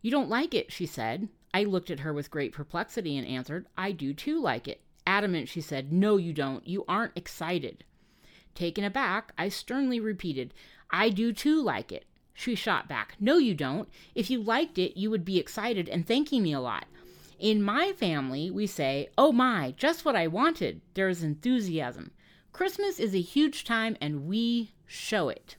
You 0.00 0.12
don't 0.12 0.30
like 0.30 0.54
it, 0.54 0.70
she 0.70 0.86
said. 0.86 1.28
I 1.52 1.64
looked 1.64 1.90
at 1.90 2.00
her 2.00 2.12
with 2.12 2.30
great 2.30 2.52
perplexity 2.52 3.18
and 3.18 3.26
answered, 3.26 3.66
I 3.76 3.90
do 3.90 4.14
too 4.14 4.40
like 4.40 4.68
it. 4.68 4.80
Adamant, 5.08 5.48
she 5.48 5.60
said, 5.60 5.92
No, 5.92 6.18
you 6.18 6.32
don't. 6.32 6.64
You 6.68 6.84
aren't 6.86 7.16
excited. 7.16 7.82
Taken 8.54 8.84
aback, 8.84 9.32
I 9.38 9.48
sternly 9.48 10.00
repeated, 10.00 10.52
I 10.90 11.08
do 11.08 11.32
too 11.32 11.62
like 11.62 11.90
it. 11.90 12.04
She 12.34 12.54
shot 12.54 12.88
back, 12.88 13.16
No, 13.20 13.38
you 13.38 13.54
don't. 13.54 13.88
If 14.14 14.30
you 14.30 14.42
liked 14.42 14.78
it, 14.78 14.98
you 14.98 15.10
would 15.10 15.24
be 15.24 15.38
excited 15.38 15.88
and 15.88 16.06
thanking 16.06 16.42
me 16.42 16.52
a 16.52 16.60
lot. 16.60 16.86
In 17.38 17.62
my 17.62 17.92
family, 17.92 18.50
we 18.50 18.66
say, 18.66 19.08
Oh 19.18 19.32
my, 19.32 19.74
just 19.76 20.04
what 20.04 20.16
I 20.16 20.26
wanted. 20.26 20.80
There's 20.94 21.22
enthusiasm. 21.22 22.12
Christmas 22.52 23.00
is 23.00 23.14
a 23.14 23.20
huge 23.20 23.64
time 23.64 23.96
and 24.00 24.26
we 24.26 24.72
show 24.86 25.28
it. 25.28 25.56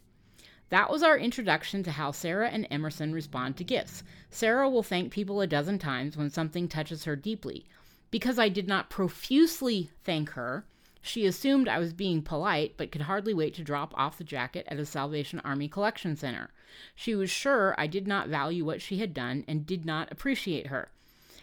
That 0.70 0.90
was 0.90 1.04
our 1.04 1.18
introduction 1.18 1.84
to 1.84 1.92
how 1.92 2.12
Sarah 2.12 2.50
and 2.50 2.68
Emerson 2.72 3.14
respond 3.14 3.58
to 3.58 3.64
gifts. 3.64 4.04
Sarah 4.30 4.70
will 4.70 4.82
thank 4.82 5.12
people 5.12 5.42
a 5.42 5.46
dozen 5.48 5.78
times 5.78 6.18
when 6.18 6.30
something 6.30 6.68
touches 6.68 7.04
her 7.04 7.16
deeply. 7.16 7.66
Because 8.10 8.40
I 8.40 8.50
did 8.50 8.68
not 8.68 8.90
profusely 8.90 9.92
thank 10.04 10.32
her, 10.32 10.66
she 11.06 11.26
assumed 11.26 11.68
I 11.68 11.80
was 11.80 11.92
being 11.92 12.22
polite, 12.22 12.76
but 12.78 12.90
could 12.90 13.02
hardly 13.02 13.34
wait 13.34 13.54
to 13.56 13.62
drop 13.62 13.94
off 13.96 14.18
the 14.18 14.24
jacket 14.24 14.66
at 14.70 14.80
a 14.80 14.86
Salvation 14.86 15.42
Army 15.42 15.68
collection 15.68 16.16
center. 16.16 16.50
She 16.96 17.14
was 17.14 17.30
sure 17.30 17.76
I 17.78 17.88
did 17.88 18.08
not 18.08 18.30
value 18.30 18.64
what 18.64 18.82
she 18.82 19.00
had 19.00 19.14
done 19.14 19.44
and 19.46 19.66
did 19.66 19.86
not 19.86 20.10
appreciate 20.14 20.68
her. 20.68 20.90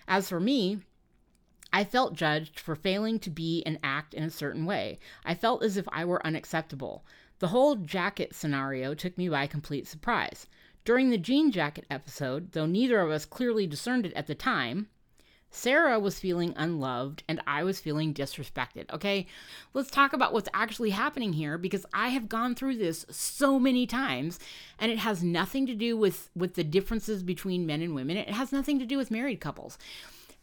As 0.08 0.30
for 0.30 0.40
me, 0.40 0.78
I 1.74 1.84
felt 1.84 2.14
judged 2.14 2.58
for 2.58 2.74
failing 2.74 3.18
to 3.18 3.28
be 3.28 3.62
and 3.66 3.78
act 3.82 4.14
in 4.14 4.22
a 4.22 4.30
certain 4.30 4.64
way. 4.64 4.98
I 5.26 5.34
felt 5.34 5.62
as 5.62 5.76
if 5.76 5.86
I 5.92 6.06
were 6.06 6.26
unacceptable. 6.26 7.04
The 7.38 7.48
whole 7.48 7.76
jacket 7.76 8.34
scenario 8.34 8.94
took 8.94 9.18
me 9.18 9.28
by 9.28 9.46
complete 9.46 9.86
surprise. 9.86 10.46
During 10.86 11.10
the 11.10 11.18
jean 11.18 11.52
jacket 11.52 11.84
episode, 11.90 12.52
though 12.52 12.64
neither 12.64 12.98
of 13.00 13.10
us 13.10 13.26
clearly 13.26 13.66
discerned 13.66 14.06
it 14.06 14.14
at 14.14 14.26
the 14.26 14.34
time, 14.34 14.88
Sarah 15.50 15.98
was 15.98 16.20
feeling 16.20 16.54
unloved 16.56 17.24
and 17.28 17.40
I 17.46 17.64
was 17.64 17.80
feeling 17.80 18.14
disrespected. 18.14 18.90
Okay, 18.92 19.26
let's 19.74 19.90
talk 19.90 20.12
about 20.12 20.32
what's 20.32 20.48
actually 20.54 20.90
happening 20.90 21.32
here 21.32 21.58
because 21.58 21.84
I 21.92 22.08
have 22.08 22.28
gone 22.28 22.54
through 22.54 22.76
this 22.76 23.04
so 23.10 23.58
many 23.58 23.86
times 23.86 24.38
and 24.78 24.92
it 24.92 24.98
has 24.98 25.24
nothing 25.24 25.66
to 25.66 25.74
do 25.74 25.96
with 25.96 26.30
with 26.36 26.54
the 26.54 26.64
differences 26.64 27.22
between 27.22 27.66
men 27.66 27.82
and 27.82 27.94
women. 27.94 28.16
It 28.16 28.30
has 28.30 28.52
nothing 28.52 28.78
to 28.78 28.86
do 28.86 28.96
with 28.96 29.10
married 29.10 29.40
couples. 29.40 29.76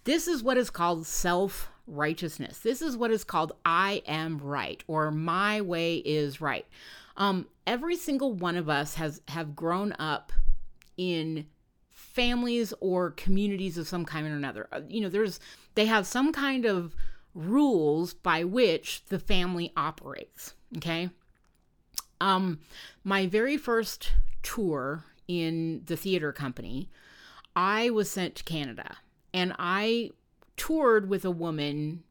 This 0.04 0.28
is 0.28 0.44
what 0.44 0.58
is 0.58 0.70
called 0.70 1.06
self 1.06 1.70
righteousness. 1.88 2.60
This 2.60 2.82
is 2.82 2.98
what 2.98 3.12
is 3.12 3.24
called 3.24 3.54
I 3.64 4.04
am 4.06 4.40
right 4.40 4.84
or 4.88 5.10
my 5.10 5.62
way 5.62 5.98
is 5.98 6.42
right. 6.42 6.66
Um, 7.16 7.48
every 7.66 7.96
single 7.96 8.34
one 8.34 8.58
of 8.58 8.70
us 8.70 8.96
has 8.96 9.22
have 9.30 9.56
grown 9.56 9.94
up 9.94 10.34
in 10.98 11.48
families 12.18 12.74
or 12.80 13.12
communities 13.12 13.78
of 13.78 13.88
some 13.88 14.04
kind 14.04 14.26
or 14.26 14.32
another. 14.32 14.68
Uh, 14.72 14.82
you 14.90 15.00
know, 15.00 15.08
there's 15.08 15.40
they 15.76 15.86
have 15.86 16.08
some 16.08 16.34
kind 16.34 16.66
of 16.66 16.96
rules 17.36 18.16
by 18.16 18.44
which 18.44 19.06
the 19.06 19.20
family 19.20 19.72
operates. 19.78 20.56
Okay. 20.78 21.12
Um, 22.20 22.60
my 23.04 23.28
very 23.28 23.56
first 23.56 24.14
tour 24.42 25.04
in 25.28 25.84
the 25.86 25.96
theater 25.96 26.34
company, 26.34 26.90
I 27.56 27.92
was 27.92 28.10
sent 28.10 28.34
to 28.38 28.44
Canada 28.44 28.98
and 29.32 29.54
I 29.60 30.10
toured 30.56 31.08
with 31.08 31.24
a 31.24 31.30
woman 31.30 32.04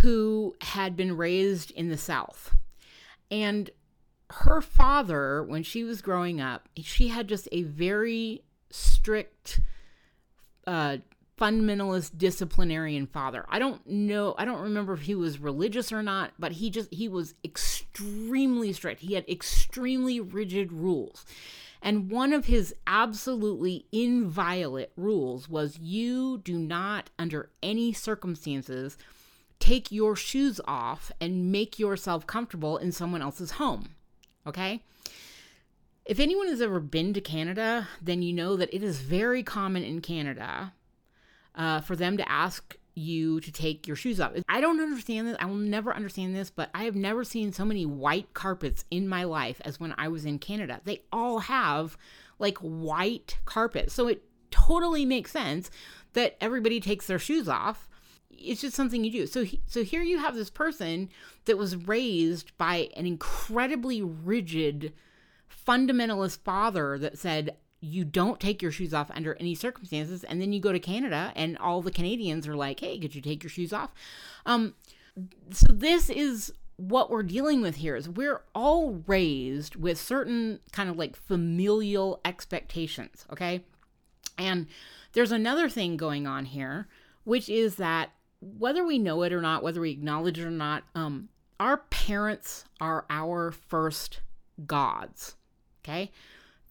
who 0.00 0.56
had 0.62 0.96
been 0.96 1.14
raised 1.14 1.72
in 1.72 1.90
the 1.90 1.98
South. 1.98 2.54
And 3.30 3.68
her 4.30 4.62
father, 4.62 5.42
when 5.42 5.62
she 5.62 5.84
was 5.84 6.00
growing 6.00 6.40
up, 6.40 6.70
she 6.82 7.08
had 7.08 7.28
just 7.28 7.48
a 7.52 7.64
very 7.64 8.42
strict, 8.70 9.60
uh, 10.66 10.98
fundamentalist 11.38 12.16
disciplinarian 12.16 13.06
father. 13.06 13.44
I 13.48 13.58
don't 13.58 13.86
know, 13.86 14.34
I 14.38 14.44
don't 14.44 14.62
remember 14.62 14.94
if 14.94 15.02
he 15.02 15.14
was 15.14 15.38
religious 15.38 15.92
or 15.92 16.02
not, 16.02 16.32
but 16.38 16.52
he 16.52 16.70
just, 16.70 16.92
he 16.92 17.08
was 17.08 17.34
extremely 17.44 18.72
strict. 18.72 19.02
He 19.02 19.14
had 19.14 19.28
extremely 19.28 20.18
rigid 20.20 20.72
rules. 20.72 21.26
And 21.82 22.10
one 22.10 22.32
of 22.32 22.46
his 22.46 22.74
absolutely 22.86 23.86
inviolate 23.92 24.90
rules 24.96 25.48
was 25.48 25.78
you 25.78 26.38
do 26.38 26.58
not, 26.58 27.10
under 27.18 27.50
any 27.62 27.92
circumstances, 27.92 28.96
take 29.60 29.92
your 29.92 30.16
shoes 30.16 30.60
off 30.64 31.12
and 31.20 31.52
make 31.52 31.78
yourself 31.78 32.26
comfortable 32.26 32.76
in 32.78 32.92
someone 32.92 33.22
else's 33.22 33.52
home. 33.52 33.90
Okay? 34.46 34.82
If 36.06 36.20
anyone 36.20 36.46
has 36.46 36.60
ever 36.60 36.78
been 36.78 37.12
to 37.14 37.20
Canada, 37.20 37.88
then 38.00 38.22
you 38.22 38.32
know 38.32 38.56
that 38.56 38.72
it 38.72 38.82
is 38.82 39.00
very 39.00 39.42
common 39.42 39.82
in 39.82 40.00
Canada 40.00 40.72
uh, 41.56 41.80
for 41.80 41.96
them 41.96 42.16
to 42.16 42.30
ask 42.30 42.76
you 42.94 43.40
to 43.40 43.50
take 43.50 43.88
your 43.88 43.96
shoes 43.96 44.20
off. 44.20 44.32
I 44.48 44.60
don't 44.60 44.80
understand 44.80 45.26
this. 45.26 45.36
I 45.40 45.46
will 45.46 45.56
never 45.56 45.92
understand 45.92 46.34
this, 46.34 46.48
but 46.48 46.70
I 46.72 46.84
have 46.84 46.94
never 46.94 47.24
seen 47.24 47.52
so 47.52 47.64
many 47.64 47.84
white 47.84 48.32
carpets 48.34 48.84
in 48.88 49.08
my 49.08 49.24
life 49.24 49.60
as 49.64 49.80
when 49.80 49.94
I 49.98 50.06
was 50.06 50.24
in 50.24 50.38
Canada. 50.38 50.80
They 50.84 51.02
all 51.12 51.40
have 51.40 51.98
like 52.38 52.58
white 52.58 53.38
carpet. 53.44 53.90
So 53.90 54.06
it 54.06 54.22
totally 54.52 55.04
makes 55.04 55.32
sense 55.32 55.72
that 56.12 56.36
everybody 56.40 56.78
takes 56.78 57.08
their 57.08 57.18
shoes 57.18 57.48
off. 57.48 57.88
It's 58.30 58.60
just 58.60 58.76
something 58.76 59.02
you 59.02 59.10
do. 59.10 59.26
So 59.26 59.44
so 59.66 59.82
here 59.82 60.02
you 60.02 60.18
have 60.18 60.36
this 60.36 60.50
person 60.50 61.08
that 61.46 61.58
was 61.58 61.74
raised 61.74 62.56
by 62.56 62.90
an 62.96 63.06
incredibly 63.06 64.02
rigid 64.02 64.92
fundamentalist 65.66 66.38
father 66.38 66.98
that 66.98 67.18
said 67.18 67.56
you 67.80 68.04
don't 68.04 68.40
take 68.40 68.62
your 68.62 68.70
shoes 68.70 68.94
off 68.94 69.10
under 69.14 69.34
any 69.34 69.54
circumstances. 69.54 70.24
And 70.24 70.40
then 70.40 70.52
you 70.52 70.60
go 70.60 70.72
to 70.72 70.78
canada 70.78 71.32
and 71.36 71.58
all 71.58 71.82
the 71.82 71.90
canadians 71.90 72.48
are 72.48 72.56
like 72.56 72.80
hey 72.80 72.98
could 72.98 73.14
you 73.14 73.20
take 73.20 73.42
your 73.42 73.50
shoes 73.50 73.72
off? 73.72 73.92
Um 74.44 74.74
so 75.50 75.66
this 75.72 76.10
is 76.10 76.52
what 76.76 77.10
we're 77.10 77.22
dealing 77.22 77.62
with 77.62 77.76
here 77.76 77.96
is 77.96 78.06
we're 78.06 78.42
all 78.54 79.02
raised 79.06 79.76
with 79.76 79.98
certain 79.98 80.60
kind 80.72 80.90
of 80.90 80.96
like 80.96 81.16
familial 81.16 82.20
expectations 82.24 83.24
okay? 83.32 83.64
And 84.38 84.66
there's 85.12 85.32
another 85.32 85.68
thing 85.68 85.96
going 85.96 86.26
on 86.26 86.46
here 86.46 86.88
which 87.24 87.48
is 87.48 87.76
that 87.76 88.10
whether 88.40 88.84
we 88.84 88.98
know 88.98 89.22
it 89.22 89.32
or 89.32 89.40
not 89.40 89.62
whether 89.62 89.80
we 89.80 89.90
acknowledge 89.90 90.38
it 90.38 90.44
or 90.44 90.50
not 90.50 90.84
um 90.94 91.28
our 91.58 91.78
parents 91.78 92.66
are 92.80 93.06
our 93.08 93.50
first 93.50 94.20
gods 94.66 95.36
okay 95.86 96.10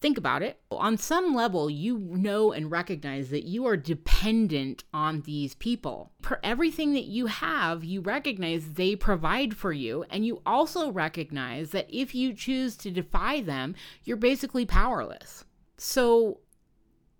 Think 0.01 0.17
about 0.17 0.43
it. 0.43 0.59
On 0.69 0.97
some 0.97 1.33
level, 1.33 1.69
you 1.69 1.97
know 1.97 2.51
and 2.51 2.69
recognize 2.69 3.29
that 3.29 3.45
you 3.45 3.65
are 3.65 3.77
dependent 3.77 4.83
on 4.93 5.21
these 5.21 5.55
people. 5.55 6.11
For 6.21 6.39
everything 6.43 6.93
that 6.93 7.05
you 7.05 7.27
have, 7.27 7.83
you 7.83 8.01
recognize 8.01 8.73
they 8.73 8.95
provide 8.95 9.55
for 9.55 9.71
you. 9.71 10.05
And 10.09 10.25
you 10.25 10.41
also 10.45 10.91
recognize 10.91 11.71
that 11.71 11.87
if 11.89 12.13
you 12.13 12.33
choose 12.33 12.75
to 12.77 12.91
defy 12.91 13.41
them, 13.41 13.73
you're 14.03 14.17
basically 14.17 14.65
powerless. 14.65 15.45
So, 15.77 16.41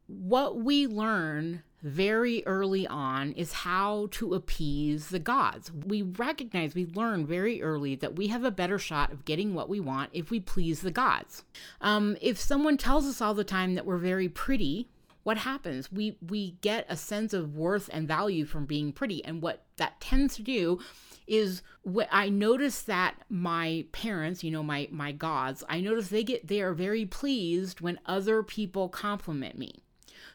what 0.08 0.58
we 0.58 0.86
learn 0.86 1.64
very 1.82 2.46
early 2.46 2.88
on 2.88 3.32
is 3.34 3.54
how 3.54 4.08
to 4.12 4.34
appease 4.34 5.10
the 5.10 5.20
gods. 5.20 5.72
We 5.72 6.02
recognize, 6.02 6.74
we 6.74 6.86
learn 6.86 7.28
very 7.28 7.62
early 7.62 7.96
that 7.96 8.16
we 8.16 8.28
have 8.28 8.44
a 8.44 8.52
better 8.52 8.80
shot 8.80 9.12
of 9.12 9.26
getting 9.26 9.54
what 9.54 9.70
we 9.70 9.80
want 9.80 10.10
if 10.14 10.32
we 10.32 10.40
please 10.40 10.82
the 10.82 10.92
gods. 10.92 11.44
Um, 11.82 12.18
if 12.22 12.40
someone 12.40 12.78
tells 12.78 13.06
us 13.06 13.22
all 13.22 13.34
the 13.34 13.44
time 13.44 13.76
that 13.76 13.86
we're 13.86 13.98
very 13.98 14.30
pretty, 14.30 14.88
what 15.26 15.38
happens? 15.40 15.92
We 15.92 16.18
we 16.22 16.52
get 16.62 16.86
a 16.88 16.96
sense 16.96 17.34
of 17.34 17.56
worth 17.56 17.90
and 17.92 18.08
value 18.08 18.46
from 18.46 18.66
being 18.66 18.92
pretty, 18.92 19.26
and 19.26 19.42
what 19.42 19.64
that 19.78 20.00
tends 20.00 20.36
to 20.36 20.44
do 20.44 20.80
is 21.26 21.64
what 21.82 22.08
I 22.12 22.30
notice 22.30 22.84
that 22.84 23.16
my 23.28 23.86
parents, 23.92 24.44
you 24.44 24.52
know, 24.52 24.62
my 24.62 24.88
my 24.92 25.12
gods, 25.12 25.64
I 25.68 25.82
notice 25.82 26.10
they 26.10 26.24
get 26.24 26.48
they 26.48 26.62
are 26.62 26.74
very 26.74 27.08
pleased 27.08 27.82
when 27.82 28.00
other 28.06 28.44
people 28.44 28.88
compliment 28.88 29.58
me. 29.58 29.84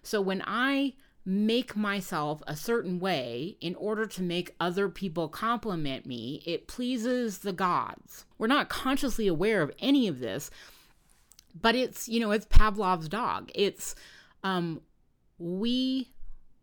So 0.03 0.21
when 0.21 0.43
I 0.45 0.95
make 1.25 1.77
myself 1.77 2.43
a 2.47 2.57
certain 2.57 2.99
way 2.99 3.57
in 3.61 3.75
order 3.75 4.07
to 4.07 4.23
make 4.23 4.55
other 4.59 4.89
people 4.89 5.29
compliment 5.29 6.07
me, 6.07 6.43
it 6.47 6.67
pleases 6.67 7.39
the 7.39 7.53
gods. 7.53 8.25
We're 8.39 8.47
not 8.47 8.69
consciously 8.69 9.27
aware 9.27 9.63
of 9.63 9.73
any 9.79 10.09
of 10.09 10.21
this, 10.21 10.51
but 11.61 11.75
it's, 11.75 12.09
you 12.09 12.21
know, 12.21 12.31
it's 12.31 12.47
Pavlov's 12.47 13.09
dog. 13.09 13.51
It's, 13.55 13.95
um, 14.43 14.81
we 15.39 16.09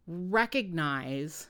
recognize 0.08 1.50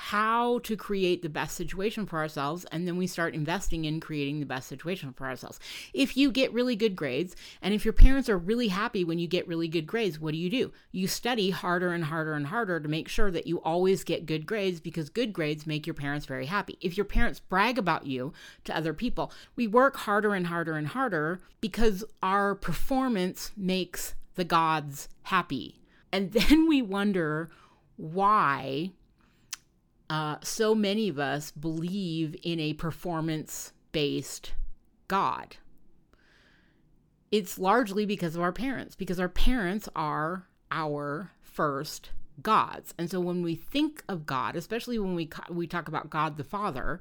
how 0.00 0.60
to 0.60 0.76
create 0.76 1.22
the 1.22 1.28
best 1.28 1.56
situation 1.56 2.06
for 2.06 2.20
ourselves, 2.20 2.64
and 2.70 2.86
then 2.86 2.96
we 2.96 3.06
start 3.08 3.34
investing 3.34 3.84
in 3.84 3.98
creating 3.98 4.38
the 4.38 4.46
best 4.46 4.68
situation 4.68 5.12
for 5.12 5.26
ourselves. 5.26 5.58
If 5.92 6.16
you 6.16 6.30
get 6.30 6.52
really 6.52 6.76
good 6.76 6.94
grades, 6.94 7.34
and 7.60 7.74
if 7.74 7.84
your 7.84 7.92
parents 7.92 8.28
are 8.28 8.38
really 8.38 8.68
happy 8.68 9.02
when 9.02 9.18
you 9.18 9.26
get 9.26 9.48
really 9.48 9.66
good 9.66 9.88
grades, 9.88 10.20
what 10.20 10.30
do 10.30 10.38
you 10.38 10.48
do? 10.48 10.70
You 10.92 11.08
study 11.08 11.50
harder 11.50 11.90
and 11.90 12.04
harder 12.04 12.34
and 12.34 12.46
harder 12.46 12.78
to 12.78 12.88
make 12.88 13.08
sure 13.08 13.32
that 13.32 13.48
you 13.48 13.60
always 13.62 14.04
get 14.04 14.24
good 14.24 14.46
grades 14.46 14.78
because 14.78 15.10
good 15.10 15.32
grades 15.32 15.66
make 15.66 15.84
your 15.84 15.94
parents 15.94 16.26
very 16.26 16.46
happy. 16.46 16.78
If 16.80 16.96
your 16.96 17.04
parents 17.04 17.40
brag 17.40 17.76
about 17.76 18.06
you 18.06 18.32
to 18.66 18.76
other 18.76 18.94
people, 18.94 19.32
we 19.56 19.66
work 19.66 19.96
harder 19.96 20.32
and 20.32 20.46
harder 20.46 20.76
and 20.76 20.86
harder 20.86 21.40
because 21.60 22.04
our 22.22 22.54
performance 22.54 23.50
makes 23.56 24.14
the 24.36 24.44
gods 24.44 25.08
happy. 25.22 25.80
And 26.12 26.30
then 26.32 26.68
we 26.68 26.82
wonder 26.82 27.50
why 27.96 28.92
uh, 30.10 30.36
so 30.42 30.74
many 30.74 31.08
of 31.08 31.18
us 31.18 31.50
believe 31.50 32.36
in 32.42 32.60
a 32.60 32.74
performance 32.74 33.72
based 33.92 34.52
God. 35.06 35.56
It's 37.30 37.58
largely 37.58 38.06
because 38.06 38.34
of 38.34 38.42
our 38.42 38.52
parents, 38.52 38.94
because 38.94 39.20
our 39.20 39.28
parents 39.28 39.88
are 39.94 40.46
our 40.70 41.32
first 41.42 42.10
gods. 42.42 42.94
And 42.96 43.10
so 43.10 43.20
when 43.20 43.42
we 43.42 43.54
think 43.54 44.02
of 44.08 44.26
God, 44.26 44.56
especially 44.56 44.98
when 44.98 45.14
we 45.14 45.28
we 45.50 45.66
talk 45.66 45.88
about 45.88 46.10
God 46.10 46.36
the 46.36 46.44
Father, 46.44 47.00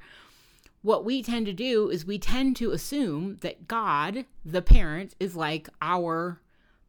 what 0.81 1.05
we 1.05 1.23
tend 1.23 1.45
to 1.45 1.53
do 1.53 1.89
is 1.89 2.05
we 2.05 2.19
tend 2.19 2.55
to 2.57 2.71
assume 2.71 3.37
that 3.41 3.67
God, 3.67 4.25
the 4.43 4.61
parent, 4.61 5.15
is 5.19 5.35
like 5.35 5.69
our 5.81 6.41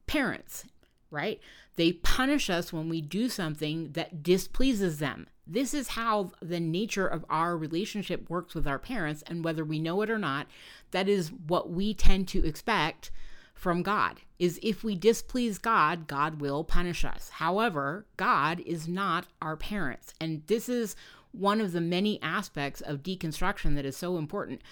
parents, 0.07 0.65
right? 1.11 1.41
They 1.77 1.93
punish 1.93 2.51
us 2.51 2.73
when 2.73 2.89
we 2.89 3.01
do 3.01 3.29
something 3.29 3.93
that 3.93 4.23
displeases 4.23 4.99
them. 4.99 5.29
This 5.47 5.73
is 5.73 5.89
how 5.89 6.33
the 6.43 6.61
nature 6.61 7.07
of 7.07 7.25
our 7.31 7.57
relationship 7.57 8.29
works 8.29 8.55
with 8.55 8.67
our 8.67 8.79
parents, 8.79 9.23
and 9.27 9.45
whether 9.45 9.65
we 9.65 9.79
know 9.79 10.03
it 10.03 10.11
or 10.11 10.19
not, 10.19 10.47
that 10.91 11.09
is 11.09 11.33
what 11.33 11.71
we 11.71 11.95
tend 11.95 12.29
to 12.29 12.45
expect 12.47 13.11
from 13.55 13.83
God. 13.83 14.21
Is 14.39 14.61
if 14.63 14.85
we 14.85 14.95
displease 14.95 15.59
God, 15.59 16.07
God 16.07 16.41
will 16.41 16.65
punish 16.65 17.05
us. 17.05 17.31
However, 17.31 18.07
God 18.17 18.61
is 18.61 18.87
not 18.87 19.27
our 19.41 19.57
parents, 19.57 20.13
and 20.21 20.43
this 20.47 20.69
is 20.69 20.95
one 21.33 21.61
of 21.61 21.73
the 21.73 21.81
many 21.81 22.21
aspects 22.23 22.81
of 22.81 23.03
deconstruction 23.03 23.75
that 23.75 23.85
is 23.85 23.97
so 23.97 24.17
important 24.19 24.63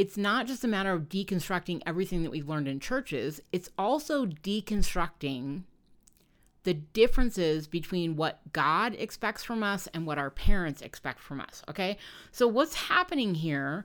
it's 0.00 0.16
not 0.16 0.46
just 0.46 0.64
a 0.64 0.68
matter 0.68 0.94
of 0.94 1.10
deconstructing 1.10 1.82
everything 1.84 2.22
that 2.22 2.30
we've 2.30 2.48
learned 2.48 2.66
in 2.66 2.80
churches, 2.80 3.38
it's 3.52 3.68
also 3.76 4.24
deconstructing 4.24 5.64
the 6.64 6.72
differences 6.72 7.66
between 7.66 8.16
what 8.16 8.40
God 8.50 8.96
expects 8.98 9.44
from 9.44 9.62
us 9.62 9.88
and 9.92 10.06
what 10.06 10.16
our 10.16 10.30
parents 10.30 10.80
expect 10.80 11.20
from 11.20 11.38
us. 11.38 11.62
Okay. 11.68 11.98
So, 12.32 12.48
what's 12.48 12.74
happening 12.74 13.34
here 13.34 13.84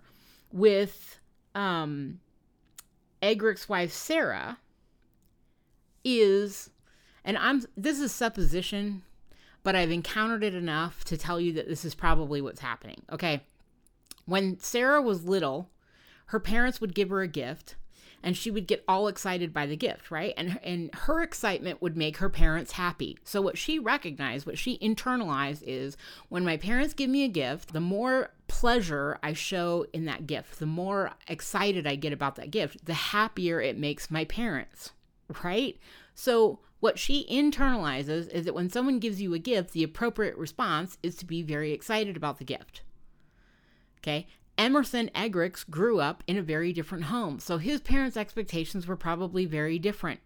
with 0.53 1.19
um, 1.53 2.21
wife, 3.67 3.91
Sarah, 3.91 4.59
is, 6.05 6.69
and 7.25 7.37
I'm, 7.37 7.61
this 7.75 7.99
is 7.99 8.13
supposition, 8.13 9.01
but 9.63 9.75
I've 9.75 9.91
encountered 9.91 10.45
it 10.45 10.55
enough 10.55 11.03
to 11.05 11.17
tell 11.17 11.41
you 11.41 11.51
that 11.51 11.67
this 11.67 11.83
is 11.83 11.93
probably 11.93 12.39
what's 12.39 12.61
happening. 12.61 13.01
Okay. 13.11 13.43
When 14.25 14.57
Sarah 14.59 15.01
was 15.01 15.25
little, 15.25 15.69
her 16.27 16.39
parents 16.39 16.81
would 16.81 16.95
give 16.95 17.09
her 17.09 17.21
a 17.21 17.27
gift 17.27 17.75
and 18.25 18.35
she 18.35 18.49
would 18.49 18.65
get 18.65 18.83
all 18.87 19.07
excited 19.07 19.53
by 19.53 19.67
the 19.67 19.77
gift, 19.77 20.09
right? 20.09 20.33
And 20.35 20.59
and 20.63 20.93
her 20.93 21.21
excitement 21.21 21.81
would 21.81 21.95
make 21.95 22.17
her 22.17 22.29
parents 22.29 22.71
happy. 22.73 23.19
So 23.23 23.39
what 23.39 23.57
she 23.57 23.77
recognized, 23.77 24.47
what 24.47 24.57
she 24.57 24.79
internalized 24.79 25.61
is 25.65 25.95
when 26.29 26.43
my 26.43 26.57
parents 26.57 26.95
give 26.95 27.09
me 27.09 27.23
a 27.23 27.29
gift, 27.29 27.71
the 27.71 27.79
more 27.79 28.31
pleasure 28.47 29.19
I 29.21 29.33
show 29.33 29.85
in 29.93 30.05
that 30.05 30.25
gift, 30.25 30.57
the 30.57 30.65
more 30.65 31.11
excited 31.27 31.85
I 31.85 31.95
get 31.95 32.13
about 32.13 32.35
that 32.35 32.49
gift, 32.49 32.85
the 32.85 32.95
happier 32.95 33.61
it 33.61 33.77
makes 33.77 34.09
my 34.09 34.25
parents, 34.25 34.91
right? 35.43 35.77
So 36.15 36.59
what 36.79 36.97
she 36.97 37.27
internalizes 37.29 38.27
is 38.29 38.45
that 38.45 38.55
when 38.55 38.71
someone 38.71 38.99
gives 38.99 39.21
you 39.21 39.35
a 39.35 39.39
gift, 39.39 39.71
the 39.71 39.83
appropriate 39.83 40.35
response 40.35 40.97
is 41.03 41.15
to 41.17 41.25
be 41.25 41.43
very 41.43 41.71
excited 41.71 42.17
about 42.17 42.39
the 42.39 42.43
gift. 42.43 42.81
Okay. 43.99 44.27
Emerson 44.57 45.09
Eggerichs 45.13 45.69
grew 45.69 45.99
up 45.99 46.23
in 46.27 46.37
a 46.37 46.41
very 46.41 46.71
different 46.71 47.05
home, 47.05 47.39
so 47.39 47.57
his 47.57 47.81
parents' 47.81 48.17
expectations 48.17 48.87
were 48.87 48.95
probably 48.95 49.45
very 49.45 49.77
different. 49.77 50.21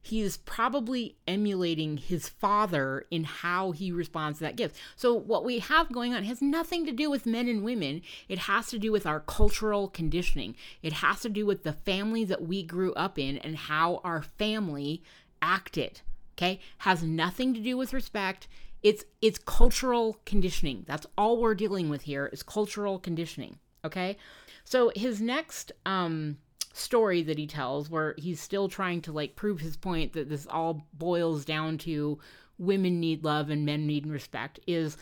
He 0.00 0.20
is 0.20 0.36
probably 0.36 1.16
emulating 1.26 1.96
his 1.96 2.28
father 2.28 3.06
in 3.10 3.24
how 3.24 3.72
he 3.72 3.90
responds 3.90 4.38
to 4.38 4.44
that 4.44 4.56
gift. 4.56 4.76
So, 4.96 5.12
what 5.12 5.44
we 5.44 5.58
have 5.58 5.92
going 5.92 6.14
on 6.14 6.24
has 6.24 6.40
nothing 6.40 6.86
to 6.86 6.92
do 6.92 7.10
with 7.10 7.26
men 7.26 7.48
and 7.48 7.64
women. 7.64 8.02
It 8.28 8.38
has 8.40 8.68
to 8.68 8.78
do 8.78 8.92
with 8.92 9.06
our 9.06 9.20
cultural 9.20 9.88
conditioning. 9.88 10.54
It 10.82 10.94
has 10.94 11.20
to 11.20 11.28
do 11.28 11.44
with 11.44 11.62
the 11.62 11.72
family 11.72 12.24
that 12.24 12.42
we 12.42 12.62
grew 12.62 12.94
up 12.94 13.18
in 13.18 13.38
and 13.38 13.56
how 13.56 14.00
our 14.04 14.22
family 14.22 15.02
acted. 15.42 16.00
Okay? 16.36 16.60
Has 16.78 17.02
nothing 17.02 17.52
to 17.54 17.60
do 17.60 17.76
with 17.76 17.92
respect 17.92 18.46
it's 18.82 19.04
it's 19.20 19.38
cultural 19.38 20.20
conditioning. 20.24 20.84
That's 20.86 21.06
all 21.16 21.40
we're 21.40 21.54
dealing 21.54 21.88
with 21.88 22.02
here 22.02 22.26
is 22.32 22.42
cultural 22.42 22.98
conditioning. 22.98 23.58
Okay, 23.84 24.16
so 24.64 24.90
his 24.94 25.20
next 25.20 25.72
um, 25.86 26.38
story 26.72 27.22
that 27.22 27.38
he 27.38 27.46
tells, 27.46 27.90
where 27.90 28.14
he's 28.18 28.40
still 28.40 28.68
trying 28.68 29.00
to 29.02 29.12
like 29.12 29.36
prove 29.36 29.60
his 29.60 29.76
point 29.76 30.12
that 30.12 30.28
this 30.28 30.46
all 30.46 30.86
boils 30.92 31.44
down 31.44 31.78
to 31.78 32.18
women 32.58 33.00
need 33.00 33.24
love 33.24 33.50
and 33.50 33.64
men 33.64 33.86
need 33.86 34.06
respect, 34.06 34.60
is 34.66 34.96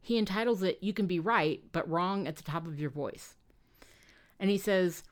he 0.00 0.18
entitles 0.18 0.62
it 0.62 0.78
"You 0.80 0.92
can 0.92 1.06
be 1.06 1.20
right 1.20 1.62
but 1.72 1.88
wrong 1.88 2.26
at 2.26 2.36
the 2.36 2.42
top 2.42 2.66
of 2.66 2.80
your 2.80 2.90
voice," 2.90 3.34
and 4.38 4.50
he 4.50 4.58
says 4.58 5.02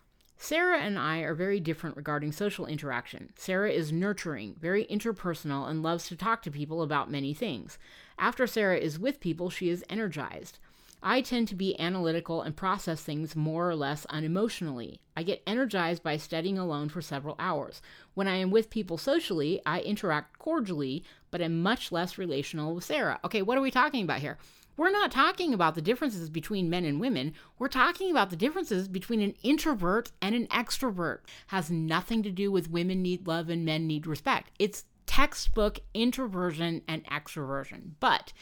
Sarah 0.41 0.79
and 0.79 0.99
I 0.99 1.19
are 1.19 1.35
very 1.35 1.59
different 1.59 1.97
regarding 1.97 2.31
social 2.31 2.65
interaction. 2.65 3.31
Sarah 3.37 3.73
is 3.73 3.91
nurturing, 3.91 4.55
very 4.61 4.87
interpersonal, 4.87 5.69
and 5.69 5.83
loves 5.83 6.07
to 6.07 6.17
talk 6.17 6.43
to 6.43 6.51
people 6.51 6.81
about 6.81 7.11
many 7.11 7.35
things. 7.35 7.77
After 8.21 8.47
Sarah 8.47 8.79
is 8.79 9.01
with 9.01 9.19
people, 9.19 9.51
she 9.51 9.69
is 9.69 9.85
energized. 9.91 10.61
I 11.03 11.23
tend 11.23 11.49
to 11.49 11.57
be 11.57 11.79
analytical 11.79 12.43
and 12.43 12.57
process 12.57 13.03
things 13.03 13.35
more 13.35 13.69
or 13.69 13.75
less 13.75 14.07
unemotionally. 14.07 14.99
I 15.17 15.25
get 15.25 15.43
energized 15.45 16.05
by 16.05 16.17
studying 16.17 16.59
alone 16.59 16.89
for 16.89 17.03
several 17.03 17.35
hours. 17.41 17.83
When 18.15 18.29
I 18.29 18.37
am 18.37 18.53
with 18.53 18.71
people 18.71 18.97
socially, 18.97 19.61
I 19.67 19.81
interact 19.81 20.39
cordially, 20.39 21.05
but 21.31 21.41
am 21.41 21.63
much 21.63 21.93
less 21.93 22.19
relational 22.19 22.75
with 22.75 22.85
Sarah. 22.85 23.21
Okay, 23.25 23.43
what 23.43 23.59
are 23.59 23.63
we 23.63 23.71
talking 23.71 24.05
about 24.05 24.21
here? 24.21 24.39
We're 24.77 24.91
not 24.91 25.11
talking 25.11 25.53
about 25.53 25.75
the 25.75 25.83
differences 25.83 26.31
between 26.31 26.71
men 26.71 26.85
and 26.85 27.01
women. 27.01 27.35
We're 27.59 27.67
talking 27.67 28.13
about 28.13 28.31
the 28.31 28.37
differences 28.37 28.87
between 28.87 29.21
an 29.21 29.35
introvert 29.43 30.13
and 30.23 30.37
an 30.37 30.47
extrovert. 30.47 31.19
Has 31.49 31.69
nothing 31.69 32.23
to 32.23 32.31
do 32.31 32.53
with 32.53 32.71
women 32.71 33.03
need 33.03 33.27
love 33.27 33.49
and 33.49 33.65
men 33.65 33.89
need 33.89 34.07
respect. 34.07 34.53
It's 34.61 34.85
textbook 35.05 35.81
introversion 35.95 36.83
and 36.87 37.05
extroversion. 37.07 37.95
But 37.99 38.33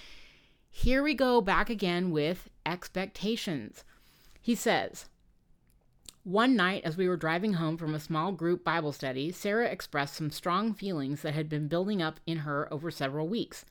here 0.68 1.03
we 1.03 1.14
go 1.14 1.41
back 1.41 1.70
again 1.70 2.11
with 2.11 2.51
expectations. 2.66 3.82
He 4.43 4.55
says, 4.55 5.07
one 6.27 6.57
night, 6.57 6.83
as 6.85 6.97
we 6.97 7.09
were 7.09 7.16
driving 7.16 7.53
home 7.53 7.77
from 7.77 7.95
a 7.95 8.01
small 8.01 8.33
group 8.33 8.64
Bible 8.64 8.91
study, 8.91 9.31
Sarah 9.31 9.68
expressed 9.68 10.16
some 10.16 10.33
strong 10.33 10.74
feelings 10.74 11.22
that 11.22 11.35
had 11.35 11.49
been 11.49 11.68
building 11.68 12.03
up 12.03 12.18
in 12.27 12.39
her 12.39 12.66
over 12.74 12.91
several 12.91 13.29
weeks. 13.29 13.64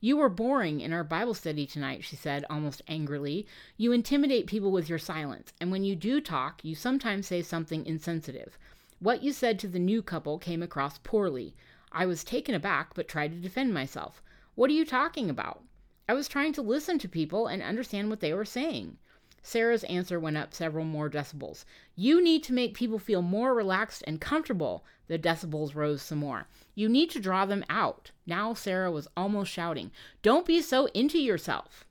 You 0.00 0.16
were 0.16 0.30
boring 0.30 0.80
in 0.80 0.94
our 0.94 1.04
Bible 1.04 1.34
study 1.34 1.66
tonight, 1.66 2.02
she 2.02 2.16
said 2.16 2.46
almost 2.48 2.80
angrily. 2.88 3.46
You 3.76 3.92
intimidate 3.92 4.46
people 4.46 4.72
with 4.72 4.88
your 4.88 4.98
silence, 4.98 5.52
and 5.60 5.70
when 5.70 5.84
you 5.84 5.94
do 5.94 6.22
talk, 6.22 6.64
you 6.64 6.74
sometimes 6.74 7.26
say 7.26 7.42
something 7.42 7.84
insensitive. 7.84 8.56
What 8.98 9.22
you 9.22 9.30
said 9.30 9.58
to 9.58 9.68
the 9.68 9.78
new 9.78 10.00
couple 10.00 10.38
came 10.38 10.62
across 10.62 10.96
poorly. 10.96 11.54
I 11.92 12.06
was 12.06 12.24
taken 12.24 12.54
aback, 12.54 12.94
but 12.94 13.06
tried 13.06 13.32
to 13.32 13.38
defend 13.38 13.74
myself. 13.74 14.22
What 14.54 14.70
are 14.70 14.74
you 14.74 14.86
talking 14.86 15.28
about? 15.28 15.62
I 16.08 16.14
was 16.14 16.26
trying 16.26 16.54
to 16.54 16.62
listen 16.62 16.98
to 17.00 17.06
people 17.06 17.48
and 17.48 17.62
understand 17.62 18.08
what 18.08 18.20
they 18.20 18.32
were 18.32 18.46
saying. 18.46 18.96
Sarah's 19.42 19.84
answer 19.84 20.20
went 20.20 20.36
up 20.36 20.54
several 20.54 20.84
more 20.84 21.10
decibels. 21.10 21.64
You 21.96 22.22
need 22.22 22.42
to 22.44 22.52
make 22.52 22.74
people 22.74 22.98
feel 22.98 23.22
more 23.22 23.54
relaxed 23.54 24.04
and 24.06 24.20
comfortable. 24.20 24.84
The 25.08 25.18
decibels 25.18 25.74
rose 25.74 26.00
some 26.00 26.18
more. 26.18 26.46
You 26.74 26.88
need 26.88 27.10
to 27.10 27.20
draw 27.20 27.44
them 27.44 27.64
out. 27.68 28.12
Now 28.26 28.54
Sarah 28.54 28.92
was 28.92 29.08
almost 29.16 29.50
shouting, 29.50 29.90
Don't 30.22 30.46
be 30.46 30.62
so 30.62 30.86
into 30.94 31.18
yourself. 31.18 31.84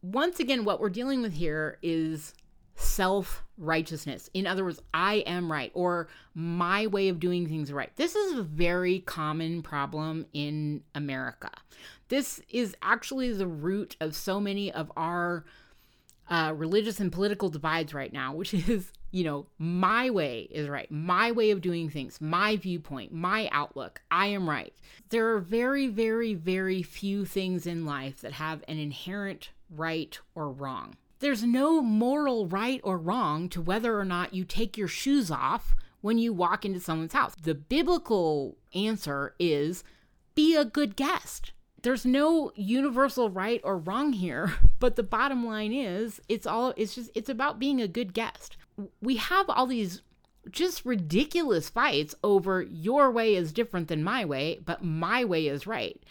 Once 0.00 0.38
again, 0.38 0.64
what 0.64 0.80
we're 0.80 0.88
dealing 0.88 1.22
with 1.22 1.34
here 1.34 1.78
is 1.82 2.34
self 2.76 3.42
righteousness. 3.58 4.30
In 4.34 4.46
other 4.46 4.64
words, 4.64 4.80
I 4.94 5.16
am 5.26 5.50
right 5.50 5.72
or 5.74 6.08
my 6.34 6.86
way 6.86 7.08
of 7.08 7.18
doing 7.18 7.48
things 7.48 7.72
right. 7.72 7.90
This 7.96 8.14
is 8.14 8.38
a 8.38 8.42
very 8.42 9.00
common 9.00 9.62
problem 9.62 10.26
in 10.32 10.82
America. 10.94 11.50
This 12.08 12.40
is 12.48 12.76
actually 12.82 13.32
the 13.32 13.46
root 13.46 13.96
of 14.00 14.14
so 14.14 14.38
many 14.38 14.70
of 14.70 14.92
our 14.96 15.44
uh, 16.28 16.52
religious 16.56 17.00
and 17.00 17.12
political 17.12 17.48
divides 17.48 17.94
right 17.94 18.12
now, 18.12 18.34
which 18.34 18.54
is 18.68 18.92
you 19.16 19.24
know, 19.24 19.46
my 19.58 20.10
way 20.10 20.40
is 20.50 20.68
right, 20.68 20.90
my 20.90 21.32
way 21.32 21.50
of 21.50 21.62
doing 21.62 21.88
things, 21.88 22.20
my 22.20 22.56
viewpoint, 22.56 23.14
my 23.14 23.48
outlook, 23.50 24.02
I 24.10 24.26
am 24.26 24.46
right. 24.46 24.74
There 25.08 25.32
are 25.32 25.38
very, 25.38 25.86
very, 25.86 26.34
very 26.34 26.82
few 26.82 27.24
things 27.24 27.66
in 27.66 27.86
life 27.86 28.20
that 28.20 28.32
have 28.32 28.62
an 28.68 28.78
inherent 28.78 29.52
right 29.70 30.18
or 30.34 30.50
wrong. 30.50 30.96
There's 31.20 31.44
no 31.44 31.80
moral 31.80 32.46
right 32.46 32.80
or 32.84 32.98
wrong 32.98 33.48
to 33.50 33.62
whether 33.62 33.98
or 33.98 34.04
not 34.04 34.34
you 34.34 34.44
take 34.44 34.76
your 34.76 34.88
shoes 34.88 35.30
off 35.30 35.74
when 36.02 36.18
you 36.18 36.34
walk 36.34 36.66
into 36.66 36.78
someone's 36.78 37.14
house. 37.14 37.34
The 37.40 37.54
biblical 37.54 38.58
answer 38.74 39.34
is 39.38 39.82
be 40.34 40.54
a 40.54 40.64
good 40.64 40.94
guest. 40.94 41.52
There's 41.86 42.04
no 42.04 42.50
universal 42.56 43.30
right 43.30 43.60
or 43.62 43.78
wrong 43.78 44.12
here, 44.12 44.54
but 44.80 44.96
the 44.96 45.04
bottom 45.04 45.46
line 45.46 45.72
is 45.72 46.20
it's 46.28 46.44
all 46.44 46.74
it's 46.76 46.96
just 46.96 47.12
it's 47.14 47.28
about 47.28 47.60
being 47.60 47.80
a 47.80 47.86
good 47.86 48.12
guest. 48.12 48.56
We 49.00 49.18
have 49.18 49.48
all 49.48 49.68
these 49.68 50.02
just 50.50 50.84
ridiculous 50.84 51.70
fights 51.70 52.12
over 52.24 52.60
your 52.60 53.12
way 53.12 53.36
is 53.36 53.52
different 53.52 53.86
than 53.86 54.02
my 54.02 54.24
way, 54.24 54.58
but 54.64 54.82
my 54.82 55.24
way 55.24 55.46
is 55.46 55.64
right. 55.68 56.02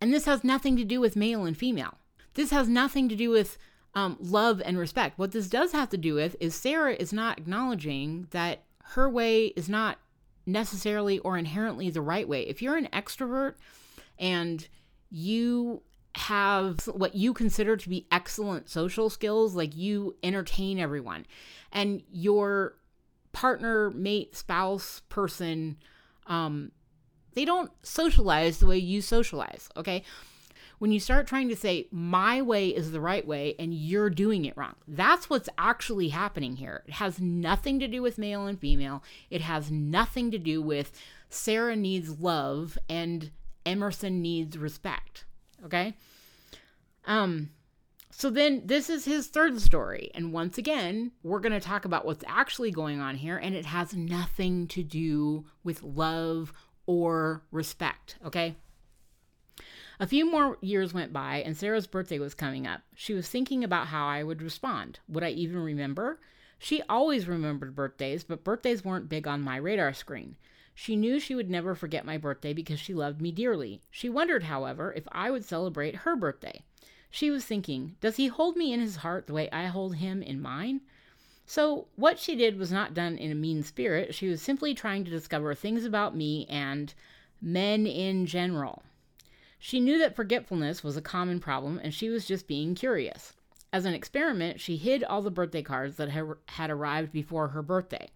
And 0.00 0.10
this 0.10 0.24
has 0.24 0.42
nothing 0.42 0.74
to 0.78 0.84
do 0.84 1.02
with 1.02 1.16
male 1.16 1.44
and 1.44 1.54
female. 1.54 1.98
This 2.32 2.50
has 2.50 2.66
nothing 2.66 3.10
to 3.10 3.14
do 3.14 3.28
with 3.28 3.58
um, 3.94 4.16
love 4.18 4.62
and 4.64 4.78
respect. 4.78 5.18
What 5.18 5.32
this 5.32 5.48
does 5.48 5.72
have 5.72 5.90
to 5.90 5.98
do 5.98 6.14
with 6.14 6.34
is 6.40 6.54
Sarah 6.54 6.94
is 6.94 7.12
not 7.12 7.36
acknowledging 7.36 8.28
that 8.30 8.62
her 8.94 9.06
way 9.06 9.48
is 9.48 9.68
not 9.68 9.98
necessarily 10.46 11.18
or 11.18 11.36
inherently 11.36 11.90
the 11.90 12.00
right 12.00 12.26
way. 12.26 12.40
If 12.46 12.62
you're 12.62 12.78
an 12.78 12.88
extrovert 12.90 13.56
and 14.18 14.66
you 15.10 15.82
have 16.16 16.80
what 16.86 17.14
you 17.14 17.34
consider 17.34 17.76
to 17.76 17.88
be 17.88 18.06
excellent 18.10 18.68
social 18.70 19.10
skills, 19.10 19.54
like 19.54 19.76
you 19.76 20.16
entertain 20.22 20.78
everyone, 20.78 21.26
and 21.72 22.02
your 22.10 22.74
partner, 23.32 23.90
mate, 23.90 24.34
spouse, 24.34 25.02
person, 25.08 25.76
um, 26.26 26.72
they 27.34 27.44
don't 27.44 27.70
socialize 27.82 28.58
the 28.58 28.66
way 28.66 28.78
you 28.78 29.02
socialize, 29.02 29.68
okay? 29.76 30.02
when 30.78 30.92
you 30.92 31.00
start 31.00 31.26
trying 31.26 31.48
to 31.48 31.56
say, 31.56 31.88
my 31.90 32.42
way 32.42 32.68
is 32.68 32.92
the 32.92 33.00
right 33.00 33.26
way 33.26 33.54
and 33.58 33.72
you're 33.72 34.10
doing 34.10 34.44
it 34.44 34.56
wrong, 34.56 34.74
that's 34.86 35.30
what's 35.30 35.48
actually 35.58 36.08
happening 36.08 36.56
here. 36.56 36.82
It 36.86 36.94
has 36.94 37.20
nothing 37.20 37.78
to 37.80 37.88
do 37.88 38.02
with 38.02 38.18
male 38.18 38.46
and 38.46 38.58
female, 38.58 39.02
it 39.30 39.40
has 39.40 39.70
nothing 39.70 40.30
to 40.30 40.38
do 40.38 40.60
with 40.60 40.92
Sarah 41.30 41.76
needs 41.76 42.20
love 42.20 42.78
and 42.88 43.30
Emerson 43.66 44.22
needs 44.22 44.56
respect. 44.56 45.24
Okay? 45.64 45.94
Um, 47.06 47.50
so 48.10 48.30
then 48.30 48.62
this 48.64 48.88
is 48.88 49.04
his 49.04 49.26
third 49.26 49.60
story. 49.60 50.10
And 50.14 50.32
once 50.32 50.56
again, 50.56 51.12
we're 51.22 51.40
going 51.40 51.52
to 51.52 51.60
talk 51.60 51.84
about 51.84 52.06
what's 52.06 52.24
actually 52.26 52.70
going 52.70 53.00
on 53.00 53.16
here, 53.16 53.36
and 53.36 53.54
it 53.54 53.66
has 53.66 53.94
nothing 53.94 54.66
to 54.68 54.82
do 54.82 55.44
with 55.62 55.82
love 55.82 56.52
or 56.86 57.42
respect. 57.50 58.16
Okay? 58.24 58.56
A 59.98 60.06
few 60.06 60.30
more 60.30 60.58
years 60.60 60.92
went 60.94 61.12
by, 61.12 61.42
and 61.44 61.56
Sarah's 61.56 61.86
birthday 61.86 62.18
was 62.18 62.34
coming 62.34 62.66
up. 62.66 62.82
She 62.94 63.14
was 63.14 63.28
thinking 63.28 63.64
about 63.64 63.88
how 63.88 64.06
I 64.06 64.22
would 64.22 64.42
respond. 64.42 65.00
Would 65.08 65.24
I 65.24 65.30
even 65.30 65.58
remember? 65.58 66.20
She 66.58 66.82
always 66.88 67.28
remembered 67.28 67.74
birthdays, 67.74 68.24
but 68.24 68.44
birthdays 68.44 68.84
weren't 68.84 69.08
big 69.08 69.26
on 69.26 69.42
my 69.42 69.56
radar 69.56 69.92
screen. 69.92 70.36
She 70.78 70.94
knew 70.94 71.18
she 71.18 71.34
would 71.34 71.48
never 71.48 71.74
forget 71.74 72.04
my 72.04 72.18
birthday 72.18 72.52
because 72.52 72.78
she 72.78 72.92
loved 72.92 73.22
me 73.22 73.32
dearly. 73.32 73.80
She 73.90 74.10
wondered, 74.10 74.42
however, 74.42 74.92
if 74.92 75.08
I 75.10 75.30
would 75.30 75.42
celebrate 75.42 75.96
her 75.96 76.14
birthday. 76.14 76.60
She 77.10 77.30
was 77.30 77.46
thinking, 77.46 77.96
Does 78.02 78.16
he 78.16 78.26
hold 78.26 78.58
me 78.58 78.74
in 78.74 78.80
his 78.80 78.96
heart 78.96 79.26
the 79.26 79.32
way 79.32 79.50
I 79.50 79.68
hold 79.68 79.96
him 79.96 80.22
in 80.22 80.38
mine? 80.38 80.82
So, 81.46 81.88
what 81.96 82.18
she 82.18 82.36
did 82.36 82.58
was 82.58 82.70
not 82.70 82.92
done 82.92 83.16
in 83.16 83.32
a 83.32 83.34
mean 83.34 83.62
spirit. 83.62 84.14
She 84.14 84.28
was 84.28 84.42
simply 84.42 84.74
trying 84.74 85.06
to 85.06 85.10
discover 85.10 85.54
things 85.54 85.86
about 85.86 86.14
me 86.14 86.44
and 86.50 86.92
men 87.40 87.86
in 87.86 88.26
general. 88.26 88.82
She 89.58 89.80
knew 89.80 89.96
that 89.96 90.14
forgetfulness 90.14 90.84
was 90.84 90.98
a 90.98 91.02
common 91.02 91.40
problem 91.40 91.80
and 91.82 91.94
she 91.94 92.10
was 92.10 92.26
just 92.26 92.46
being 92.46 92.74
curious. 92.74 93.32
As 93.72 93.86
an 93.86 93.94
experiment, 93.94 94.60
she 94.60 94.76
hid 94.76 95.02
all 95.02 95.22
the 95.22 95.30
birthday 95.30 95.62
cards 95.62 95.96
that 95.96 96.10
had 96.10 96.70
arrived 96.70 97.12
before 97.12 97.48
her 97.48 97.62
birthday. 97.62 98.10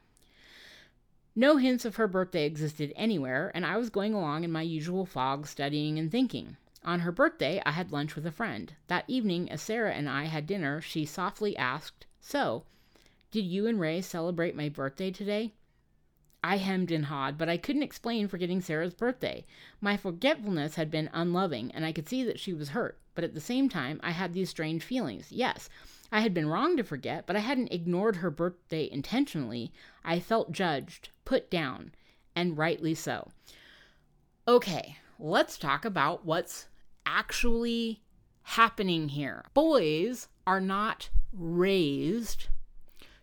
No 1.37 1.59
hints 1.59 1.85
of 1.85 1.97
her 1.97 2.09
birthday 2.09 2.45
existed 2.45 2.93
anywhere, 2.97 3.53
and 3.55 3.65
I 3.65 3.77
was 3.77 3.89
going 3.89 4.15
along 4.15 4.43
in 4.43 4.51
my 4.51 4.63
usual 4.63 5.07
fog, 5.07 5.47
studying 5.47 5.99
and 5.99 6.11
thinking. 6.11 6.57
On 6.85 7.01
her 7.01 7.13
birthday, 7.13 7.63
I 7.65 7.71
had 7.71 7.93
lunch 7.93 8.17
with 8.17 8.27
a 8.27 8.33
friend. 8.33 8.75
That 8.89 9.05
evening, 9.07 9.51
as 9.51 9.63
Sarah 9.63 9.93
and 9.93 10.09
I 10.09 10.25
had 10.25 10.47
dinner, 10.47 10.81
she 10.81 11.05
softly 11.05 11.57
asked, 11.57 12.07
So, 12.21 12.65
did 13.31 13.45
you 13.45 13.67
and 13.69 13.79
Ray 13.79 14.01
celebrate 14.01 14.57
my 14.57 14.69
birthday 14.69 15.13
today? 15.13 15.53
I 16.43 16.57
hemmed 16.57 16.91
and 16.91 17.05
hawed, 17.05 17.37
but 17.37 17.51
I 17.51 17.59
couldn't 17.59 17.83
explain 17.83 18.27
forgetting 18.27 18.61
Sarah's 18.61 18.95
birthday. 18.95 19.45
My 19.81 19.97
forgetfulness 19.97 20.75
had 20.75 20.91
been 20.91 21.11
unloving, 21.13 21.71
and 21.73 21.85
I 21.85 21.93
could 21.93 22.09
see 22.09 22.25
that 22.25 22.41
she 22.41 22.53
was 22.53 22.71
hurt. 22.71 22.99
But 23.15 23.25
at 23.25 23.35
the 23.35 23.41
same 23.41 23.69
time, 23.69 24.01
I 24.03 24.13
had 24.13 24.33
these 24.33 24.49
strange 24.49 24.83
feelings. 24.83 25.31
Yes, 25.31 25.69
I 26.11 26.23
had 26.23 26.33
been 26.33 26.49
wrong 26.49 26.77
to 26.79 26.83
forget, 26.83 27.27
but 27.27 27.37
I 27.37 27.41
hadn't 27.41 27.73
ignored 27.73 28.17
her 28.17 28.31
birthday 28.31 28.89
intentionally. 28.91 29.71
I 30.05 30.21
felt 30.21 30.53
judged, 30.53 31.11
put 31.25 31.51
down, 31.51 31.93
and 32.35 32.57
rightly 32.57 32.95
so. 32.95 33.29
Okay, 34.49 34.97
let's 35.19 35.59
talk 35.59 35.85
about 35.85 36.25
what's 36.25 36.67
actually 37.07 38.03
happening 38.43 39.11
here. 39.11 39.45
Boys 39.55 40.29
are 40.47 40.61
not 40.61 41.11
raised 41.33 42.49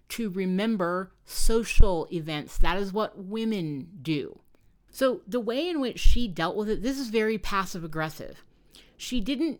to 0.10 0.30
remember 0.30 1.12
social 1.26 2.08
events. 2.12 2.58
That 2.58 2.78
is 2.78 2.94
what 2.94 3.18
women 3.18 3.90
do. 4.02 4.40
So, 4.90 5.22
the 5.28 5.40
way 5.40 5.68
in 5.70 5.80
which 5.80 6.00
she 6.00 6.28
dealt 6.28 6.56
with 6.56 6.70
it, 6.70 6.82
this 6.82 6.98
is 6.98 7.10
very 7.10 7.38
passive 7.38 7.84
aggressive. 7.84 8.44
She 8.96 9.22
didn't 9.22 9.60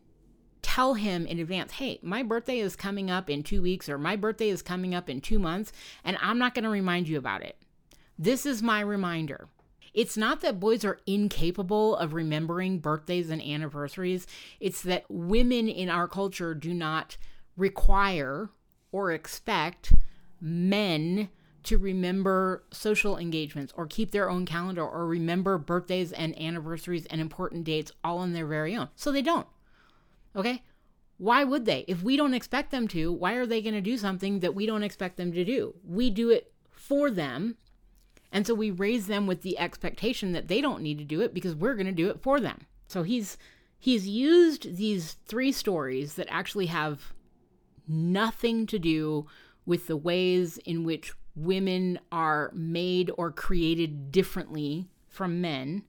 tell 0.78 0.94
him 0.94 1.26
in 1.26 1.40
advance, 1.40 1.72
hey, 1.72 1.98
my 2.04 2.22
birthday 2.22 2.60
is 2.60 2.76
coming 2.76 3.10
up 3.10 3.32
in 3.32 3.42
two 3.42 3.64
weeks, 3.64 3.90
or 3.90 3.98
my 3.98 4.16
birthday 4.16 4.48
is 4.48 4.62
coming 4.62 4.94
up 4.94 5.10
in 5.10 5.20
two 5.20 5.40
months, 5.40 5.72
and 6.04 6.16
I'm 6.22 6.38
not 6.38 6.54
going 6.54 6.66
to 6.66 6.70
remind 6.70 7.08
you 7.08 7.18
about 7.18 7.42
it. 7.42 7.58
This 8.20 8.46
is 8.46 8.62
my 8.62 8.82
reminder. 8.82 9.48
It's 9.96 10.16
not 10.16 10.42
that 10.42 10.60
boys 10.60 10.86
are 10.86 11.00
incapable 11.08 11.96
of 11.96 12.14
remembering 12.14 12.78
birthdays 12.78 13.32
and 13.32 13.42
anniversaries, 13.42 14.28
it's 14.60 14.84
that 14.84 15.06
women 15.10 15.68
in 15.68 15.90
our 15.90 16.08
culture 16.08 16.54
do 16.54 16.76
not 16.76 17.18
require 17.56 18.52
or 18.92 19.12
expect 19.12 19.94
men 20.40 21.30
to 21.64 21.80
remember 21.80 22.66
social 22.70 23.18
engagements 23.18 23.74
or 23.76 23.88
keep 23.88 24.12
their 24.12 24.30
own 24.30 24.46
calendar 24.46 24.86
or 24.86 25.08
remember 25.08 25.58
birthdays 25.58 26.12
and 26.12 26.40
anniversaries 26.40 27.08
and 27.08 27.20
important 27.20 27.64
dates 27.64 27.92
all 28.04 28.20
on 28.20 28.34
their 28.34 28.46
very 28.46 28.76
own. 28.76 28.90
So 28.96 29.12
they 29.12 29.24
don't. 29.24 29.48
Okay? 30.36 30.62
Why 31.18 31.44
would 31.44 31.66
they? 31.66 31.84
If 31.88 32.04
we 32.04 32.16
don't 32.16 32.34
expect 32.34 32.72
them 32.72 32.88
to, 32.90 33.12
why 33.12 33.34
are 33.34 33.46
they 33.46 33.62
going 33.62 33.74
to 33.74 33.82
do 33.82 33.98
something 33.98 34.40
that 34.40 34.56
we 34.56 34.66
don't 34.66 34.84
expect 34.84 35.18
them 35.18 35.32
to 35.34 35.44
do? 35.44 35.74
We 35.84 36.10
do 36.10 36.30
it 36.30 36.52
for 36.70 37.10
them. 37.10 37.58
And 38.32 38.46
so 38.46 38.54
we 38.54 38.72
raise 38.72 39.08
them 39.08 39.26
with 39.26 39.42
the 39.42 39.58
expectation 39.58 40.34
that 40.34 40.48
they 40.48 40.62
don't 40.62 40.84
need 40.84 41.00
to 41.00 41.06
do 41.06 41.22
it 41.22 41.34
because 41.34 41.56
we're 41.56 41.76
going 41.76 41.88
to 41.88 41.92
do 41.92 42.10
it 42.10 42.22
for 42.22 42.40
them. 42.40 42.60
So 42.88 43.04
he's 43.04 43.38
he's 43.80 44.08
used 44.08 44.76
these 44.76 45.14
three 45.26 45.52
stories 45.52 46.16
that 46.16 46.28
actually 46.30 46.68
have 46.68 47.14
nothing 47.88 48.66
to 48.68 48.80
do 48.80 49.28
with 49.66 49.88
the 49.88 49.98
ways 49.98 50.58
in 50.60 50.84
which 50.84 51.14
women 51.36 52.00
are 52.12 52.52
made 52.54 53.12
or 53.18 53.32
created 53.32 54.12
differently 54.12 54.90
from 55.08 55.42
men. 55.42 55.84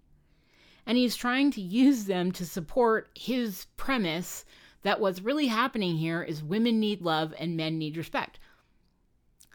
And 0.87 0.97
he's 0.97 1.17
trying 1.17 1.51
to 1.53 1.61
use 1.61 2.05
them 2.05 2.33
to 2.33 2.47
support 2.47 3.11
his 3.15 3.67
premise 3.77 4.45
that 4.83 5.01
what's 5.01 5.21
really 5.21 5.49
happening 5.49 5.97
here 5.97 6.23
is 6.23 6.43
women 6.43 6.79
need 6.81 7.03
love 7.03 7.35
and 7.39 7.57
men 7.57 7.79
need 7.79 7.97
respect. 7.97 8.39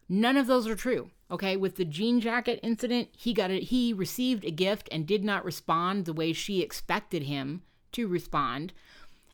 None 0.09 0.37
of 0.37 0.47
those 0.47 0.67
are 0.67 0.75
true. 0.75 1.09
Okay, 1.31 1.57
with 1.57 1.77
the 1.77 1.85
jean 1.85 2.19
jacket 2.19 2.59
incident, 2.61 3.09
he 3.17 3.33
got 3.33 3.49
it 3.49 3.63
he 3.63 3.93
received 3.93 4.45
a 4.45 4.51
gift 4.51 4.87
and 4.91 5.07
did 5.07 5.23
not 5.23 5.45
respond 5.45 6.05
the 6.05 6.13
way 6.13 6.33
she 6.33 6.61
expected 6.61 7.23
him 7.23 7.63
to 7.93 8.07
respond. 8.07 8.73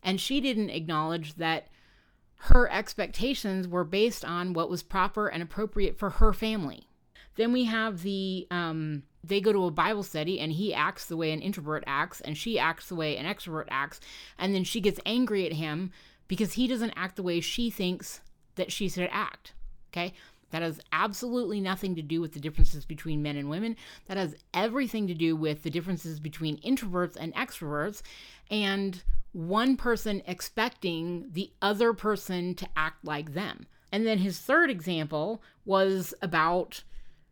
And 0.02 0.22
she 0.22 0.40
didn't 0.40 0.70
acknowledge 0.70 1.36
that 1.36 1.68
her 2.44 2.72
expectations 2.72 3.68
were 3.68 3.84
based 3.84 4.24
on 4.24 4.54
what 4.54 4.70
was 4.70 4.82
proper 4.82 5.28
and 5.28 5.44
appropriate 5.44 5.98
for 5.98 6.10
her 6.12 6.32
family. 6.32 6.88
Then 7.36 7.52
we 7.52 7.66
have 7.66 8.02
the 8.02 8.48
um, 8.50 9.04
they 9.24 9.42
go 9.42 9.52
to 9.52 9.66
a 9.66 9.72
Bible 9.72 10.04
study 10.04 10.40
and 10.40 10.52
he 10.54 10.74
acts 10.74 11.06
the 11.06 11.18
way 11.18 11.32
an 11.32 11.42
introvert 11.42 11.84
acts 11.86 12.22
and 12.22 12.38
she 12.38 12.58
acts 12.58 12.88
the 12.88 12.96
way 12.96 13.18
an 13.18 13.26
extrovert 13.26 13.68
acts. 13.70 14.00
And 14.38 14.54
then 14.54 14.64
she 14.64 14.82
gets 14.82 15.00
angry 15.06 15.46
at 15.46 15.54
him 15.54 15.92
because 16.28 16.54
he 16.54 16.68
doesn't 16.68 16.94
act 16.96 17.16
the 17.16 17.24
way 17.24 17.40
she 17.40 17.70
thinks 17.70 18.22
that 18.56 18.72
she 18.72 18.90
should 18.90 19.10
act. 19.12 19.54
Okay. 19.92 20.14
That 20.52 20.62
has 20.64 20.80
absolutely 20.92 21.60
nothing 21.60 21.96
to 21.96 22.02
do 22.02 22.22
with 22.22 22.34
the 22.34 22.40
differences 22.40 22.84
between 22.84 23.22
men 23.22 23.36
and 23.36 23.50
women. 23.50 23.76
That 24.08 24.18
has 24.18 24.36
everything 24.54 25.06
to 25.08 25.14
do 25.14 25.36
with 25.36 25.62
the 25.62 25.70
differences 25.70 26.20
between 26.20 26.58
introverts 26.62 27.16
and 27.16 27.36
extroverts 27.36 28.02
and 28.50 29.04
one 29.32 29.78
person 29.78 30.24
expecting 30.26 31.30
the 31.32 31.52
other 31.62 31.94
person 31.94 32.56
to 32.56 32.68
act 32.76 33.06
like 33.06 33.34
them. 33.34 33.68
And 33.92 34.06
then 34.06 34.20
his 34.20 34.40
third 34.40 34.70
example 34.70 35.42
was 35.66 36.14
about 36.22 36.84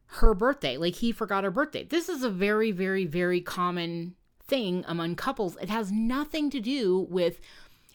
her 0.08 0.34
birthday. 0.34 0.78
Like 0.78 0.96
he 0.96 1.12
forgot 1.12 1.44
her 1.44 1.52
birthday. 1.52 1.84
This 1.84 2.10
is 2.10 2.24
a 2.24 2.30
very, 2.30 2.72
very, 2.72 3.06
very 3.06 3.42
common 3.42 4.16
thing 4.46 4.84
among 4.88 5.16
couples. 5.16 5.58
It 5.62 5.70
has 5.70 5.92
nothing 5.92 6.50
to 6.52 6.60
do 6.60 7.08
with 7.10 7.40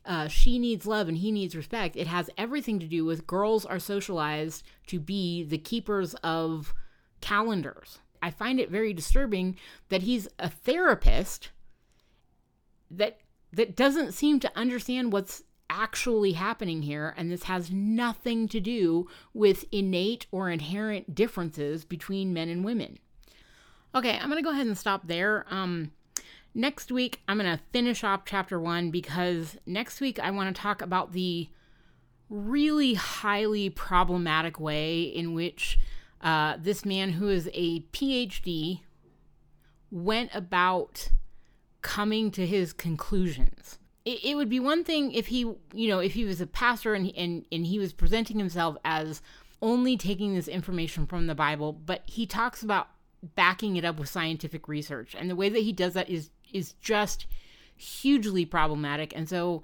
uh, 0.05 0.29
she 0.29 0.59
needs 0.59 0.87
love 0.87 1.09
and 1.09 1.19
he 1.19 1.31
needs 1.31 1.57
respect. 1.57 1.97
It 1.97 2.07
has 2.09 2.29
everything 2.37 2.79
to 2.81 2.87
do 2.87 3.05
with 3.05 3.27
girls 3.27 3.65
are 3.65 3.79
socialized 3.79 4.65
to 4.89 4.99
be 4.99 5.45
the 5.45 5.59
keepers 5.59 6.15
of 6.17 6.75
calendars. 7.21 7.99
I 8.21 8.31
find 8.31 8.61
it 8.61 8.71
very 8.71 8.93
disturbing 8.93 9.57
that 9.89 10.03
he's 10.03 10.29
a 10.39 10.49
therapist 10.49 11.51
that 12.91 13.19
that 13.53 13.77
doesn't 13.77 14.13
seem 14.13 14.41
to 14.41 14.53
understand 14.57 15.13
what's 15.13 15.43
actually 15.73 16.33
happening 16.33 16.83
here 16.83 17.15
and 17.17 17.31
this 17.31 17.45
has 17.45 17.71
nothing 17.71 18.47
to 18.49 18.61
do 18.61 19.09
with 19.33 19.65
innate 19.73 20.27
or 20.31 20.51
inherent 20.51 21.15
differences 21.15 21.85
between 21.85 22.33
men 22.33 22.49
and 22.49 22.65
women. 22.65 22.99
Okay, 23.95 24.19
I'm 24.19 24.29
to 24.31 24.43
go 24.43 24.51
ahead 24.51 24.67
and 24.67 24.79
stop 24.79 25.07
there. 25.07 25.47
Um 25.51 25.93
next 26.55 26.93
week 26.93 27.21
I'm 27.27 27.39
to 27.39 27.61
finish 27.73 28.05
off 28.05 28.25
chapter 28.25 28.61
1 28.61 28.91
because 28.91 29.57
next 29.67 30.01
week 30.01 30.21
I 30.21 30.31
want 30.31 30.55
to 30.55 30.61
talk 30.61 30.83
about 30.83 31.13
the 31.13 31.49
really 32.29 32.95
highly 32.95 33.69
problematic 33.69 34.59
way 34.59 35.03
in 35.03 35.35
which 35.35 35.79
uh, 36.23 36.57
this 36.59 36.85
man 36.85 37.11
who 37.11 37.29
is 37.29 37.51
a 37.53 37.81
PhD 37.93 38.81
went 39.91 40.31
about 40.35 41.11
coming 41.83 42.31
to 42.31 42.47
his 42.47 42.73
conclusions. 42.73 43.79
It, 44.05 44.25
it, 44.25 44.35
would 44.35 44.49
be 44.49 44.61
one 44.61 44.83
thing 44.83 45.13
if 45.13 45.29
he, 45.29 45.41
you 45.41 45.89
know, 45.89 46.01
if 46.01 46.15
he 46.15 46.25
was 46.25 46.41
a 46.41 46.47
pastor 46.47 46.95
and, 46.95 47.13
and, 47.17 47.45
and 47.53 47.67
he 47.67 47.79
was 47.79 47.93
presenting 47.93 48.39
himself 48.39 48.77
as 48.85 49.23
only 49.61 49.97
taking 49.97 50.35
this 50.35 50.49
information 50.49 51.07
from 51.07 51.29
the 51.29 51.35
Bible, 51.35 51.73
but 51.73 52.03
he 52.07 52.27
talks 52.27 52.63
about 52.63 52.89
backing 53.37 53.77
it 53.77 53.85
up 53.85 53.99
with 53.99 54.09
scientific 54.09 54.67
research. 54.67 55.15
And 55.17 55.31
the 55.31 55.37
way 55.37 55.49
that 55.49 55.61
he 55.61 55.73
does 55.73 55.95
that 55.95 56.11
is 56.11 56.31
is 56.53 56.75
just 56.83 57.27
hugely 57.77 58.45
problematic. 58.45 59.17
And 59.17 59.29
so 59.29 59.63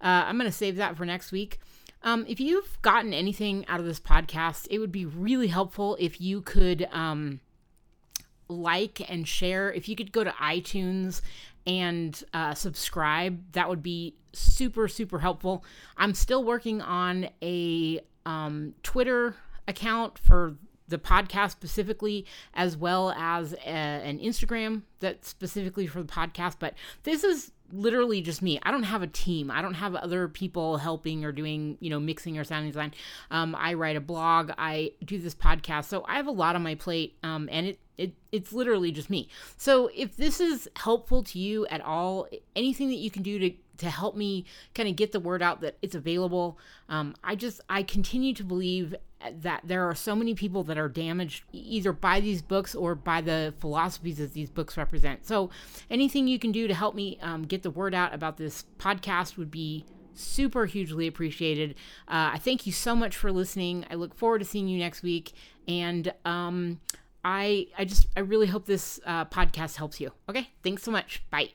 uh, 0.00 0.24
I'm 0.26 0.38
going 0.38 0.50
to 0.50 0.56
save 0.56 0.76
that 0.76 0.96
for 0.96 1.04
next 1.04 1.32
week. 1.32 1.60
Um, 2.02 2.24
if 2.26 2.40
you've 2.40 2.80
gotten 2.80 3.12
anything 3.12 3.66
out 3.68 3.78
of 3.78 3.86
this 3.86 4.00
podcast, 4.00 4.66
it 4.70 4.78
would 4.78 4.92
be 4.92 5.04
really 5.04 5.48
helpful 5.48 5.96
if 6.00 6.20
you 6.20 6.40
could 6.40 6.88
um, 6.92 7.40
like 8.48 9.08
and 9.10 9.28
share. 9.28 9.70
If 9.70 9.88
you 9.88 9.96
could 9.96 10.12
go 10.12 10.24
to 10.24 10.30
iTunes 10.30 11.20
and 11.66 12.22
uh, 12.32 12.54
subscribe, 12.54 13.52
that 13.52 13.68
would 13.68 13.82
be 13.82 14.14
super, 14.32 14.88
super 14.88 15.18
helpful. 15.18 15.64
I'm 15.96 16.14
still 16.14 16.44
working 16.44 16.80
on 16.80 17.28
a 17.42 18.00
um, 18.26 18.74
Twitter 18.82 19.36
account 19.66 20.18
for 20.18 20.56
the 20.88 20.98
podcast 20.98 21.52
specifically, 21.52 22.26
as 22.54 22.76
well 22.76 23.12
as 23.12 23.52
a, 23.52 23.68
an 23.68 24.18
Instagram 24.18 24.82
that's 24.98 25.28
specifically 25.28 25.86
for 25.86 26.02
the 26.02 26.12
podcast. 26.12 26.56
But 26.58 26.74
this 27.04 27.24
is 27.24 27.52
literally 27.72 28.20
just 28.20 28.42
me. 28.42 28.58
I 28.62 28.70
don't 28.70 28.82
have 28.82 29.02
a 29.02 29.06
team. 29.06 29.50
I 29.50 29.62
don't 29.62 29.74
have 29.74 29.94
other 29.94 30.28
people 30.28 30.78
helping 30.78 31.24
or 31.24 31.32
doing, 31.32 31.78
you 31.80 31.90
know, 31.90 32.00
mixing 32.00 32.36
or 32.38 32.44
sound 32.44 32.66
design. 32.66 32.92
Um, 33.30 33.54
I 33.54 33.74
write 33.74 33.96
a 33.96 34.00
blog. 34.00 34.50
I 34.58 34.92
do 35.04 35.18
this 35.18 35.34
podcast. 35.34 35.84
So 35.84 36.04
I 36.06 36.16
have 36.16 36.26
a 36.26 36.32
lot 36.32 36.56
on 36.56 36.62
my 36.62 36.74
plate. 36.74 37.16
Um, 37.22 37.48
and 37.52 37.68
it, 37.68 37.78
it, 38.00 38.14
it's 38.32 38.52
literally 38.52 38.90
just 38.90 39.10
me. 39.10 39.28
So 39.56 39.90
if 39.94 40.16
this 40.16 40.40
is 40.40 40.68
helpful 40.76 41.22
to 41.24 41.38
you 41.38 41.66
at 41.66 41.82
all, 41.82 42.26
anything 42.56 42.88
that 42.88 42.96
you 42.96 43.10
can 43.10 43.22
do 43.22 43.38
to 43.38 43.52
to 43.76 43.88
help 43.88 44.14
me 44.14 44.44
kind 44.74 44.90
of 44.90 44.96
get 44.96 45.10
the 45.10 45.20
word 45.20 45.40
out 45.42 45.62
that 45.62 45.78
it's 45.80 45.94
available. 45.94 46.58
Um, 46.90 47.14
I 47.24 47.34
just 47.34 47.62
I 47.68 47.82
continue 47.82 48.34
to 48.34 48.44
believe 48.44 48.94
that 49.40 49.62
there 49.64 49.84
are 49.88 49.94
so 49.94 50.14
many 50.14 50.34
people 50.34 50.64
that 50.64 50.78
are 50.78 50.88
damaged 50.88 51.44
either 51.52 51.92
by 51.92 52.20
these 52.20 52.42
books 52.42 52.74
or 52.74 52.94
by 52.94 53.20
the 53.20 53.54
philosophies 53.58 54.18
that 54.18 54.32
these 54.32 54.50
books 54.50 54.76
represent. 54.76 55.26
So, 55.26 55.50
anything 55.90 56.26
you 56.26 56.38
can 56.38 56.52
do 56.52 56.68
to 56.68 56.74
help 56.74 56.94
me 56.94 57.18
um, 57.22 57.44
get 57.44 57.62
the 57.62 57.70
word 57.70 57.94
out 57.94 58.14
about 58.14 58.36
this 58.36 58.64
podcast 58.78 59.36
would 59.36 59.50
be 59.50 59.84
super 60.14 60.66
hugely 60.66 61.06
appreciated. 61.06 61.70
Uh, 62.08 62.32
I 62.34 62.38
thank 62.38 62.66
you 62.66 62.72
so 62.72 62.94
much 62.94 63.16
for 63.16 63.32
listening. 63.32 63.86
I 63.90 63.94
look 63.94 64.14
forward 64.14 64.40
to 64.40 64.44
seeing 64.44 64.68
you 64.68 64.78
next 64.78 65.02
week, 65.02 65.32
and 65.68 66.12
um, 66.24 66.80
I 67.24 67.68
I 67.76 67.84
just 67.84 68.06
I 68.16 68.20
really 68.20 68.46
hope 68.46 68.66
this 68.66 69.00
uh, 69.04 69.24
podcast 69.26 69.76
helps 69.76 70.00
you. 70.00 70.12
Okay, 70.28 70.48
thanks 70.62 70.82
so 70.82 70.90
much. 70.90 71.22
Bye. 71.30 71.50